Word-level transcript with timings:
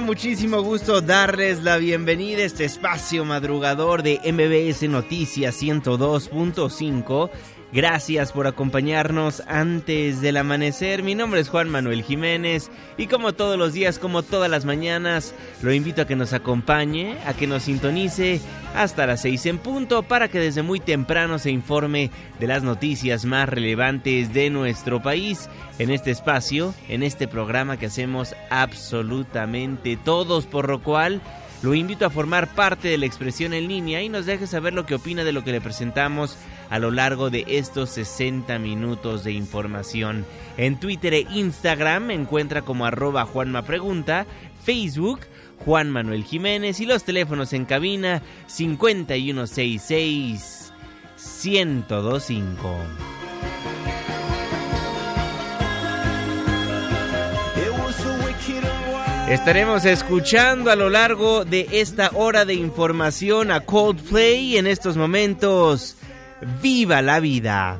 Muchísimo 0.00 0.62
gusto 0.62 1.00
darles 1.00 1.62
la 1.62 1.76
bienvenida 1.76 2.42
a 2.42 2.44
este 2.46 2.64
espacio 2.64 3.24
madrugador 3.24 4.02
de 4.02 4.18
MBS 4.24 4.88
Noticias 4.88 5.62
102.5 5.62 7.30
Gracias 7.72 8.32
por 8.32 8.48
acompañarnos 8.48 9.44
antes 9.46 10.20
del 10.20 10.38
amanecer. 10.38 11.04
Mi 11.04 11.14
nombre 11.14 11.38
es 11.40 11.48
Juan 11.48 11.68
Manuel 11.68 12.02
Jiménez 12.02 12.68
y 12.98 13.06
como 13.06 13.32
todos 13.32 13.56
los 13.56 13.72
días, 13.72 14.00
como 14.00 14.24
todas 14.24 14.50
las 14.50 14.64
mañanas, 14.64 15.36
lo 15.62 15.72
invito 15.72 16.02
a 16.02 16.06
que 16.06 16.16
nos 16.16 16.32
acompañe, 16.32 17.16
a 17.26 17.34
que 17.34 17.46
nos 17.46 17.62
sintonice 17.62 18.40
hasta 18.74 19.06
las 19.06 19.22
seis 19.22 19.46
en 19.46 19.58
punto 19.58 20.02
para 20.02 20.26
que 20.26 20.40
desde 20.40 20.62
muy 20.62 20.80
temprano 20.80 21.38
se 21.38 21.52
informe 21.52 22.10
de 22.40 22.48
las 22.48 22.64
noticias 22.64 23.24
más 23.24 23.48
relevantes 23.48 24.34
de 24.34 24.50
nuestro 24.50 25.00
país 25.00 25.48
en 25.78 25.90
este 25.90 26.10
espacio, 26.10 26.74
en 26.88 27.04
este 27.04 27.28
programa 27.28 27.76
que 27.76 27.86
hacemos 27.86 28.34
absolutamente 28.50 29.96
todos, 29.96 30.46
por 30.46 30.68
lo 30.68 30.82
cual 30.82 31.22
lo 31.62 31.74
invito 31.74 32.06
a 32.06 32.10
formar 32.10 32.54
parte 32.54 32.88
de 32.88 32.98
la 32.98 33.06
expresión 33.06 33.52
en 33.52 33.68
línea 33.68 34.02
y 34.02 34.08
nos 34.08 34.26
deje 34.26 34.46
saber 34.46 34.72
lo 34.72 34.86
que 34.86 34.94
opina 34.94 35.24
de 35.24 35.32
lo 35.32 35.42
que 35.44 35.50
le 35.52 35.60
presentamos 35.60 36.38
a 36.70 36.78
lo 36.78 36.90
largo 36.90 37.28
de 37.30 37.44
estos 37.46 37.90
60 37.90 38.58
minutos 38.58 39.24
de 39.24 39.32
información. 39.32 40.24
En 40.56 40.80
Twitter 40.80 41.12
e 41.14 41.26
Instagram 41.32 42.06
me 42.06 42.14
encuentra 42.14 42.62
como 42.62 42.86
arroba 42.86 43.26
Juanma 43.26 43.62
Pregunta, 43.62 44.26
Facebook 44.64 45.20
Juan 45.64 45.90
Manuel 45.90 46.24
Jiménez 46.24 46.80
y 46.80 46.86
los 46.86 47.04
teléfonos 47.04 47.52
en 47.52 47.66
cabina 47.66 48.22
5166 48.46 50.72
1025. 51.44 53.19
Estaremos 59.30 59.84
escuchando 59.84 60.72
a 60.72 60.76
lo 60.76 60.90
largo 60.90 61.44
de 61.44 61.68
esta 61.70 62.10
hora 62.14 62.44
de 62.44 62.54
información 62.54 63.52
a 63.52 63.60
Coldplay 63.60 64.56
en 64.56 64.66
estos 64.66 64.96
momentos. 64.96 65.96
¡Viva 66.60 67.00
la 67.00 67.20
vida! 67.20 67.78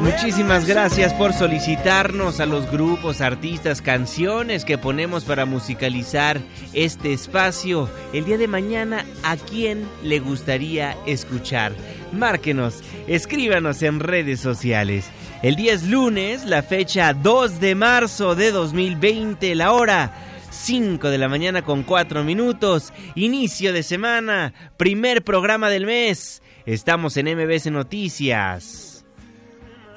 Muchísimas 0.00 0.66
gracias 0.66 1.14
por 1.14 1.32
solicitarnos 1.32 2.40
a 2.40 2.46
los 2.46 2.68
grupos, 2.68 3.20
artistas, 3.20 3.82
canciones 3.82 4.64
que 4.64 4.76
ponemos 4.76 5.24
para 5.24 5.46
musicalizar 5.46 6.40
este 6.72 7.12
espacio. 7.12 7.88
El 8.12 8.24
día 8.24 8.36
de 8.36 8.48
mañana, 8.48 9.06
¿a 9.22 9.36
quién 9.36 9.88
le 10.02 10.18
gustaría 10.18 10.96
escuchar? 11.06 11.72
Márquenos, 12.10 12.82
escríbanos 13.06 13.80
en 13.82 14.00
redes 14.00 14.40
sociales. 14.40 15.08
El 15.42 15.56
día 15.56 15.72
es 15.72 15.82
lunes, 15.82 16.44
la 16.44 16.62
fecha 16.62 17.12
2 17.14 17.58
de 17.58 17.74
marzo 17.74 18.36
de 18.36 18.52
2020, 18.52 19.56
la 19.56 19.72
hora 19.72 20.14
5 20.50 21.10
de 21.10 21.18
la 21.18 21.28
mañana 21.28 21.62
con 21.62 21.82
4 21.82 22.22
minutos, 22.22 22.92
inicio 23.16 23.72
de 23.72 23.82
semana, 23.82 24.54
primer 24.76 25.24
programa 25.24 25.68
del 25.68 25.84
mes. 25.84 26.42
Estamos 26.64 27.16
en 27.16 27.26
MBS 27.36 27.72
Noticias. 27.72 29.04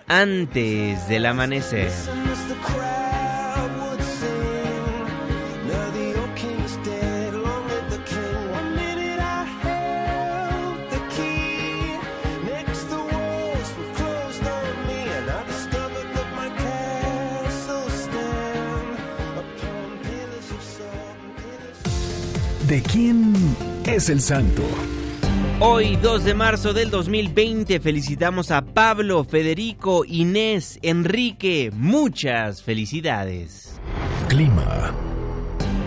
Antes 0.07 1.07
del 1.07 1.27
amanecer. 1.27 1.91
¿De 22.67 22.81
quién 22.81 23.33
es 23.85 24.09
el 24.09 24.21
santo? 24.21 24.63
Hoy, 25.59 25.97
2 25.97 26.23
de 26.23 26.33
marzo 26.33 26.73
del 26.73 26.89
2020, 26.89 27.79
felicitamos 27.79 28.49
a 28.49 28.63
Pablo, 28.65 29.23
Federico, 29.23 30.03
Inés, 30.03 30.79
Enrique. 30.81 31.71
Muchas 31.75 32.63
felicidades. 32.63 33.79
Clima. 34.29 35.14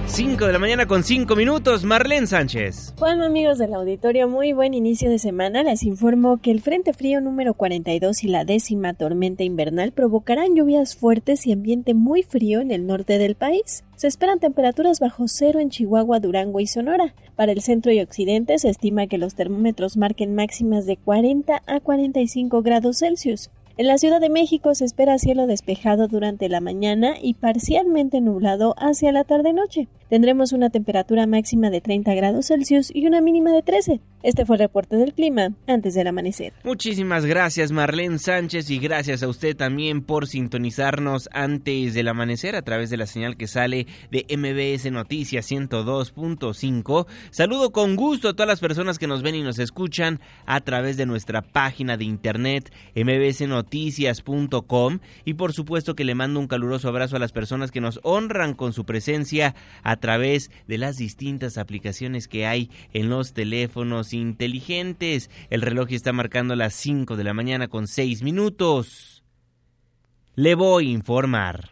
5 0.09 0.47
de 0.47 0.53
la 0.53 0.59
mañana 0.59 0.87
con 0.87 1.05
5 1.05 1.37
minutos, 1.37 1.85
Marlene 1.85 2.27
Sánchez. 2.27 2.95
Bueno 2.99 3.25
amigos 3.25 3.59
del 3.59 3.75
auditorio, 3.75 4.27
muy 4.27 4.53
buen 4.53 4.75
inicio 4.75 5.11
de 5.11 5.19
semana. 5.19 5.63
Les 5.63 5.83
informo 5.83 6.39
que 6.39 6.51
el 6.51 6.61
Frente 6.61 6.93
Frío 6.93 7.21
número 7.21 7.55
42 7.55 8.25
y 8.25 8.29
la 8.29 8.45
décima 8.45 8.95
tormenta 8.95 9.45
invernal 9.45 9.93
provocarán 9.93 10.57
lluvias 10.57 10.97
fuertes 10.97 11.47
y 11.47 11.53
ambiente 11.53 11.95
muy 11.95 12.23
frío 12.23 12.61
en 12.61 12.71
el 12.71 12.87
norte 12.87 13.19
del 13.19 13.35
país. 13.35 13.85
Se 13.97 14.07
esperan 14.07 14.41
temperaturas 14.41 14.99
bajo 14.99 15.29
cero 15.29 15.61
en 15.61 15.71
Chihuahua, 15.71 16.21
Durango 16.21 16.61
y 16.61 16.67
Sonora. 16.67 17.15
Para 17.37 17.53
el 17.53 17.61
centro 17.61 17.93
y 17.93 18.01
occidente 18.01 18.59
se 18.59 18.71
estima 18.71 19.07
que 19.07 19.19
los 19.19 19.35
termómetros 19.35 19.97
marquen 19.97 20.35
máximas 20.35 20.87
de 20.87 20.97
40 20.97 21.63
a 21.67 21.81
45 21.81 22.63
grados 22.63 22.99
Celsius. 22.99 23.51
En 23.79 23.87
la 23.87 23.97
Ciudad 23.97 24.21
de 24.21 24.29
México 24.29 24.75
se 24.75 24.85
espera 24.85 25.19
cielo 25.19 25.47
despejado 25.47 26.09
durante 26.09 26.49
la 26.49 26.61
mañana 26.61 27.15
y 27.23 27.35
parcialmente 27.35 28.21
nublado 28.21 28.75
hacia 28.77 29.13
la 29.13 29.23
tarde-noche. 29.23 29.87
Tendremos 30.11 30.53
una 30.53 30.71
temperatura 30.71 31.29
máxima 31.29 31.71
de 31.71 31.81
30 31.81 32.13
grados 32.15 32.47
Celsius 32.47 32.91
y 32.93 33.07
una 33.07 33.21
mínima 33.21 33.53
de 33.53 33.63
13. 33.63 34.01
Este 34.25 34.45
fue 34.45 34.57
el 34.57 34.61
reporte 34.63 34.97
del 34.97 35.15
clima 35.15 35.51
antes 35.69 35.95
del 35.95 36.09
amanecer. 36.09 36.55
Muchísimas 36.65 37.25
gracias 37.25 37.71
Marlene 37.71 38.19
Sánchez 38.19 38.69
y 38.71 38.81
gracias 38.81 39.23
a 39.23 39.29
usted 39.29 39.55
también 39.55 40.03
por 40.03 40.27
sintonizarnos 40.27 41.29
antes 41.33 41.95
del 41.95 42.09
amanecer 42.09 42.57
a 42.57 42.63
través 42.63 42.91
de 42.91 42.97
la 42.97 43.07
señal 43.07 43.37
que 43.37 43.47
sale 43.47 43.87
de 44.11 44.27
MBS 44.37 44.91
Noticias 44.91 45.49
102.5. 45.53 47.07
Saludo 47.31 47.71
con 47.71 47.95
gusto 47.95 48.31
a 48.31 48.33
todas 48.33 48.49
las 48.49 48.61
personas 48.61 48.99
que 48.99 49.07
nos 49.07 49.23
ven 49.23 49.37
y 49.37 49.43
nos 49.43 49.61
escuchan 49.61 50.21
a 50.47 50.61
través 50.63 50.97
de 50.97 51.07
nuestra 51.07 51.43
página 51.43 51.97
de 51.97 52.07
internet 52.07 52.73
mbsnoticias.com 52.97 53.68
y 55.25 55.35
por 55.35 55.53
supuesto 55.53 55.95
que 55.95 56.05
le 56.05 56.15
mando 56.15 56.41
un 56.41 56.47
caluroso 56.47 56.89
abrazo 56.89 57.17
a 57.17 57.19
las 57.19 57.33
personas 57.33 57.71
que 57.71 57.81
nos 57.81 58.01
honran 58.03 58.55
con 58.55 58.73
su 58.73 58.85
presencia 58.85 59.55
a 59.83 59.97
través 59.97 60.51
de 60.67 60.79
las 60.79 60.97
distintas 60.97 61.59
aplicaciones 61.59 62.29
que 62.29 62.47
hay 62.47 62.71
en 62.93 63.09
los 63.09 63.33
teléfonos 63.33 64.13
inteligentes. 64.13 65.31
El 65.51 65.63
reloj 65.63 65.89
está 65.91 66.13
marcando 66.13 66.57
las 66.57 66.75
5 66.75 67.17
de 67.17 67.25
la 67.25 67.35
mañana 67.35 67.69
con 67.69 67.87
6 67.87 68.23
minutos. 68.23 69.23
Le 70.35 70.55
voy 70.55 70.89
a 70.89 70.93
informar. 70.93 71.69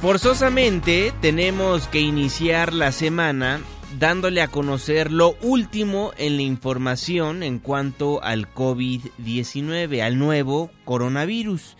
Forzosamente 0.00 1.12
tenemos 1.20 1.88
que 1.88 2.00
iniciar 2.00 2.72
la 2.72 2.92
semana 2.92 3.60
dándole 3.98 4.42
a 4.42 4.48
conocer 4.48 5.10
lo 5.10 5.36
último 5.42 6.12
en 6.18 6.36
la 6.36 6.42
información 6.42 7.42
en 7.42 7.58
cuanto 7.58 8.22
al 8.22 8.52
COVID-19, 8.52 10.02
al 10.02 10.18
nuevo 10.18 10.70
coronavirus. 10.84 11.76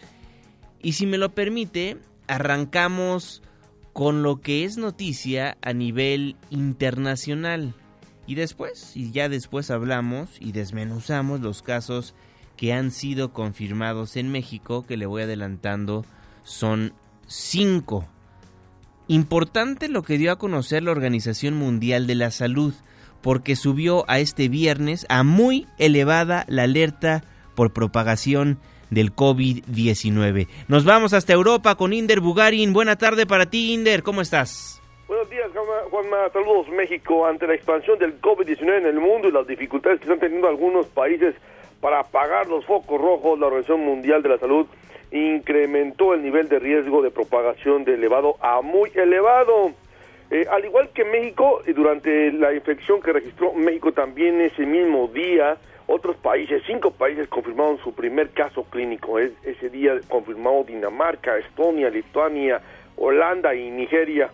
Y 0.83 0.93
si 0.93 1.07
me 1.07 1.19
lo 1.19 1.35
permite, 1.35 1.99
arrancamos 2.27 3.43
con 3.93 4.23
lo 4.23 4.41
que 4.41 4.65
es 4.65 4.79
noticia 4.79 5.59
a 5.63 5.73
nivel 5.73 6.37
internacional. 6.51 7.75
Y 8.27 8.35
después, 8.35 8.97
y 8.97 9.13
ya 9.13 9.29
después 9.29 9.71
hablamos 9.71 10.29
y 10.41 10.53
desmenuzamos 10.53 11.41
los 11.41 11.63
casos 11.63 12.15
que 12.57 12.73
han 12.73 12.91
sido 12.91 13.33
confirmados 13.33 14.17
en 14.17 14.31
México, 14.31 14.85
que 14.87 14.97
le 14.97 15.07
voy 15.07 15.23
adelantando, 15.23 16.05
son 16.43 16.93
cinco. 17.27 18.09
Importante 19.11 19.89
lo 19.89 20.03
que 20.03 20.19
dio 20.19 20.31
a 20.31 20.37
conocer 20.37 20.83
la 20.83 20.91
Organización 20.91 21.55
Mundial 21.55 22.07
de 22.07 22.15
la 22.15 22.31
Salud, 22.31 22.75
porque 23.23 23.57
subió 23.57 24.05
a 24.07 24.19
este 24.19 24.49
viernes 24.49 25.07
a 25.09 25.23
muy 25.23 25.67
elevada 25.79 26.45
la 26.47 26.65
alerta 26.65 27.25
por 27.57 27.73
propagación 27.73 28.59
del 28.91 29.15
COVID-19. 29.15 30.47
Nos 30.69 30.85
vamos 30.85 31.15
hasta 31.15 31.33
Europa 31.33 31.75
con 31.77 31.95
Inder 31.95 32.21
Bugarin. 32.21 32.75
Buena 32.75 32.97
tarde 32.97 33.25
para 33.25 33.47
ti, 33.47 33.73
Inder. 33.73 34.03
¿Cómo 34.03 34.21
estás? 34.21 34.83
Buenos 35.09 35.31
días, 35.31 35.51
Juanma. 35.91 36.29
Saludos, 36.31 36.69
México. 36.69 37.27
Ante 37.27 37.47
la 37.47 37.55
expansión 37.55 37.99
del 37.99 38.21
COVID-19 38.21 38.77
en 38.77 38.87
el 38.87 39.01
mundo 39.01 39.29
y 39.29 39.33
las 39.33 39.47
dificultades 39.47 40.01
que 40.01 40.05
están 40.05 40.21
teniendo 40.21 40.49
algunos 40.49 40.85
países 40.87 41.35
para 41.81 42.01
apagar 42.01 42.47
los 42.47 42.67
focos 42.67 43.01
rojos, 43.01 43.39
la 43.39 43.47
Organización 43.47 43.87
Mundial 43.87 44.23
de 44.23 44.29
la 44.29 44.39
Salud 44.39 44.67
incrementó 45.11 46.15
el 46.15 46.23
nivel 46.23 46.49
de 46.49 46.59
riesgo 46.59 47.03
de 47.03 47.11
propagación 47.11 47.85
de 47.85 47.95
elevado 47.95 48.37
a 48.41 48.61
muy 48.61 48.91
elevado. 48.95 49.73
Eh, 50.31 50.47
al 50.51 50.65
igual 50.65 50.91
que 50.91 51.05
México, 51.05 51.63
durante 51.75 52.33
la 52.33 52.53
infección 52.53 53.01
que 53.01 53.13
registró 53.13 53.55
México 53.55 53.93
también 53.93 54.41
ese 54.41 54.67
mismo 54.67 55.09
día, 55.09 55.57
otros 55.87 56.17
países, 56.17 56.63
cinco 56.67 56.91
países 56.91 57.29
confirmaron 57.29 57.79
su 57.79 57.95
primer 57.95 58.29
caso 58.31 58.65
clínico. 58.65 59.19
Es, 59.19 59.33
ese 59.43 59.71
día 59.71 59.99
confirmado 60.09 60.65
Dinamarca, 60.65 61.39
Estonia, 61.39 61.89
Lituania, 61.89 62.61
Holanda 62.97 63.55
y 63.55 63.71
Nigeria. 63.71 64.31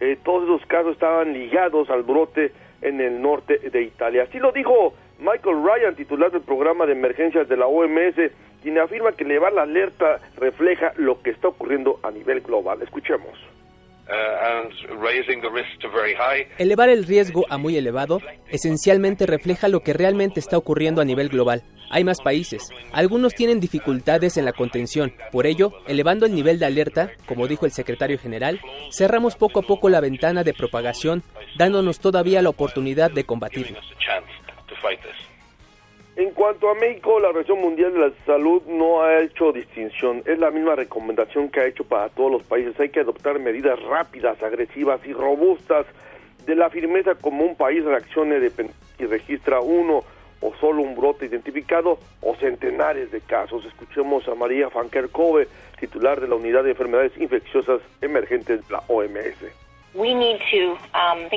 Eh, 0.00 0.16
todos 0.24 0.44
esos 0.44 0.66
casos 0.66 0.92
estaban 0.92 1.34
ligados 1.34 1.90
al 1.90 2.04
brote 2.04 2.52
en 2.80 3.02
el 3.02 3.20
norte 3.20 3.58
de 3.58 3.82
Italia. 3.82 4.22
Así 4.22 4.38
lo 4.38 4.50
dijo 4.50 4.94
Michael 5.18 5.62
Ryan, 5.62 5.94
titular 5.94 6.30
del 6.30 6.40
programa 6.40 6.86
de 6.86 6.92
emergencias 6.92 7.48
de 7.48 7.56
la 7.56 7.66
OMS, 7.66 8.16
quien 8.64 8.78
afirma 8.78 9.12
que 9.12 9.24
elevar 9.24 9.52
la 9.52 9.62
alerta 9.62 10.20
refleja 10.38 10.94
lo 10.96 11.20
que 11.20 11.30
está 11.30 11.48
ocurriendo 11.48 12.00
a 12.02 12.10
nivel 12.10 12.40
global. 12.40 12.80
Escuchemos. 12.82 13.38
Uh, 14.06 14.68
Elevar 16.58 16.88
el 16.88 17.04
riesgo 17.04 17.44
a 17.48 17.58
muy 17.58 17.76
elevado 17.76 18.20
esencialmente 18.50 19.26
refleja 19.26 19.68
lo 19.68 19.80
que 19.80 19.92
realmente 19.92 20.40
está 20.40 20.56
ocurriendo 20.56 21.02
a 21.02 21.04
nivel 21.04 21.28
global. 21.28 21.62
Hay 21.90 22.04
más 22.04 22.20
países. 22.22 22.70
Algunos 22.92 23.34
tienen 23.34 23.60
dificultades 23.60 24.38
en 24.38 24.46
la 24.46 24.52
contención. 24.52 25.12
Por 25.30 25.46
ello, 25.46 25.72
elevando 25.86 26.24
el 26.24 26.34
nivel 26.34 26.58
de 26.58 26.66
alerta, 26.66 27.10
como 27.26 27.46
dijo 27.46 27.66
el 27.66 27.72
secretario 27.72 28.18
general, 28.18 28.60
cerramos 28.90 29.36
poco 29.36 29.60
a 29.60 29.62
poco 29.62 29.90
la 29.90 30.00
ventana 30.00 30.42
de 30.42 30.54
propagación, 30.54 31.22
dándonos 31.58 32.00
todavía 32.00 32.40
la 32.40 32.48
oportunidad 32.48 33.10
de 33.10 33.24
combatirlo. 33.24 33.78
En 36.16 36.30
cuanto 36.30 36.70
a 36.70 36.74
México, 36.76 37.18
la 37.18 37.28
Organización 37.28 37.60
Mundial 37.60 37.92
de 37.92 37.98
la 37.98 38.12
Salud 38.24 38.62
no 38.68 39.02
ha 39.02 39.18
hecho 39.18 39.50
distinción. 39.50 40.22
Es 40.26 40.38
la 40.38 40.52
misma 40.52 40.76
recomendación 40.76 41.48
que 41.48 41.58
ha 41.58 41.66
hecho 41.66 41.82
para 41.82 42.08
todos 42.08 42.30
los 42.30 42.44
países. 42.44 42.78
Hay 42.78 42.90
que 42.90 43.00
adoptar 43.00 43.40
medidas 43.40 43.82
rápidas, 43.82 44.40
agresivas 44.40 45.04
y 45.04 45.12
robustas 45.12 45.86
de 46.46 46.54
la 46.54 46.70
firmeza 46.70 47.16
como 47.16 47.44
un 47.44 47.56
país 47.56 47.84
reaccione 47.84 48.38
y 48.98 49.06
registra 49.06 49.60
uno 49.60 50.04
o 50.40 50.54
solo 50.60 50.82
un 50.82 50.94
brote 50.94 51.26
identificado 51.26 51.98
o 52.20 52.36
centenares 52.36 53.10
de 53.10 53.20
casos. 53.20 53.64
Escuchemos 53.64 54.28
a 54.28 54.36
María 54.36 54.70
Fanker 54.70 55.08
Cove, 55.08 55.48
titular 55.80 56.20
de 56.20 56.28
la 56.28 56.36
Unidad 56.36 56.62
de 56.62 56.70
Enfermedades 56.70 57.16
Infecciosas 57.18 57.80
Emergentes 58.00 58.64
de 58.68 58.72
la 58.72 58.84
OMS. 58.86 59.63
Um, 59.96 61.28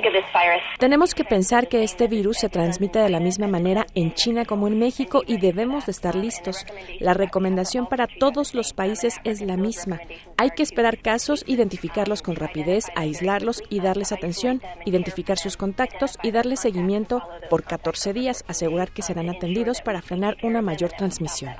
Tenemos 0.80 1.13
que 1.13 1.24
pensar 1.24 1.68
que 1.68 1.83
este 1.83 2.07
virus 2.07 2.38
se 2.38 2.50
transmite 2.50 2.98
de 2.98 3.09
la 3.09 3.19
misma 3.19 3.48
manera 3.48 3.86
en 3.94 4.15
China 4.15 4.45
como 4.45 4.68
en 4.68 4.80
México 4.80 5.21
y 5.27 5.38
debemos 5.38 5.86
de 5.86 5.92
estar 5.92 6.15
listos. 6.15 6.65
La 7.00 7.13
recomendación 7.13 7.86
para 7.86 8.07
todos 8.07 8.56
los 8.56 8.74
países 8.74 9.19
es 9.24 9.42
la 9.42 9.57
misma. 9.57 10.00
Hay 10.38 10.50
que 10.50 10.63
esperar 10.63 10.98
casos, 10.98 11.44
identificarlos 11.45 12.24
con 12.24 12.36
rapidez, 12.36 12.86
aislarlos 12.95 13.62
y 13.69 13.80
darles 13.80 14.12
atención, 14.12 14.62
identificar 14.86 15.38
sus 15.38 15.56
contactos 15.56 16.18
y 16.24 16.31
darles 16.31 16.62
seguimiento 16.62 17.21
por 17.51 17.63
14 17.63 18.12
días, 18.13 18.44
asegurar 18.48 18.89
que 18.89 19.04
serán 19.04 19.30
atendidos 19.30 19.81
para 19.81 20.01
frenar 20.01 20.36
una 20.42 20.63
mayor 20.63 20.92
transmisión. 20.94 21.54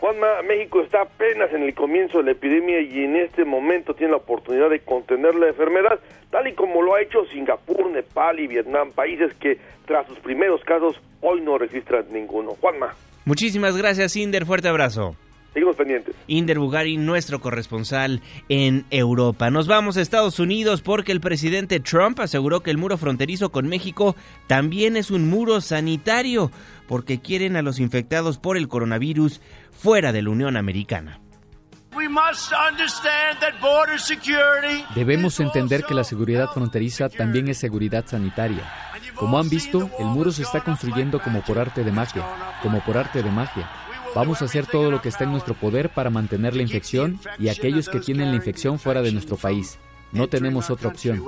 Juanma, 0.00 0.40
México 0.48 0.80
está 0.80 1.02
apenas 1.02 1.52
en 1.52 1.62
el 1.62 1.74
comienzo 1.74 2.18
de 2.18 2.24
la 2.24 2.30
epidemia 2.32 2.80
y 2.80 3.04
en 3.04 3.16
este 3.16 3.44
momento 3.44 3.92
tiene 3.92 4.12
la 4.12 4.16
oportunidad 4.16 4.70
de 4.70 4.80
contener 4.80 5.34
la 5.34 5.48
enfermedad, 5.48 6.00
tal 6.30 6.48
y 6.48 6.54
como 6.54 6.80
lo 6.80 6.94
ha 6.94 7.02
hecho 7.02 7.26
Singapur, 7.26 7.90
Nepal 7.90 8.40
y 8.40 8.46
Vietnam, 8.46 8.92
países 8.92 9.34
que 9.34 9.58
tras 9.84 10.06
sus 10.06 10.18
primeros 10.20 10.62
casos 10.64 10.98
hoy 11.20 11.42
no 11.42 11.58
registran 11.58 12.06
ninguno. 12.10 12.52
Juanma. 12.60 12.94
Muchísimas 13.26 13.76
gracias, 13.76 14.16
Inder. 14.16 14.46
Fuerte 14.46 14.68
abrazo. 14.68 15.16
Seguimos 15.52 15.76
pendientes. 15.76 16.14
Inder 16.28 16.58
Bugari, 16.60 16.96
nuestro 16.96 17.40
corresponsal 17.40 18.22
en 18.48 18.86
Europa. 18.90 19.50
Nos 19.50 19.66
vamos 19.66 19.96
a 19.96 20.00
Estados 20.00 20.38
Unidos 20.38 20.80
porque 20.80 21.10
el 21.10 21.20
presidente 21.20 21.80
Trump 21.80 22.20
aseguró 22.20 22.60
que 22.60 22.70
el 22.70 22.78
muro 22.78 22.96
fronterizo 22.96 23.50
con 23.50 23.66
México 23.68 24.14
también 24.46 24.96
es 24.96 25.10
un 25.10 25.28
muro 25.28 25.60
sanitario 25.60 26.52
porque 26.86 27.20
quieren 27.20 27.56
a 27.56 27.62
los 27.62 27.80
infectados 27.80 28.38
por 28.38 28.56
el 28.56 28.68
coronavirus 28.68 29.40
fuera 29.72 30.12
de 30.12 30.22
la 30.22 30.30
Unión 30.30 30.56
Americana. 30.56 31.20
Debemos 34.94 35.40
entender 35.40 35.82
que 35.82 35.94
la 35.94 36.04
seguridad 36.04 36.48
fronteriza 36.54 37.08
también 37.08 37.48
es 37.48 37.58
seguridad 37.58 38.06
sanitaria. 38.06 38.62
Como 39.16 39.38
han 39.38 39.48
visto, 39.48 39.90
el 39.98 40.06
muro 40.06 40.30
se 40.30 40.42
está 40.42 40.62
construyendo 40.62 41.20
como 41.20 41.42
por 41.42 41.58
arte 41.58 41.82
de 41.82 41.90
magia, 41.90 42.24
como 42.62 42.80
por 42.80 42.96
arte 42.96 43.22
de 43.22 43.30
magia. 43.30 43.68
Vamos 44.14 44.42
a 44.42 44.46
hacer 44.46 44.66
todo 44.66 44.90
lo 44.90 45.00
que 45.00 45.08
está 45.08 45.24
en 45.24 45.30
nuestro 45.30 45.54
poder 45.54 45.90
para 45.90 46.10
mantener 46.10 46.56
la 46.56 46.62
infección 46.62 47.20
y 47.38 47.48
aquellos 47.48 47.88
que 47.88 48.00
tienen 48.00 48.30
la 48.30 48.36
infección 48.36 48.78
fuera 48.78 49.02
de 49.02 49.12
nuestro 49.12 49.36
país. 49.36 49.78
No 50.12 50.28
tenemos 50.28 50.70
otra 50.70 50.88
opción. 50.88 51.22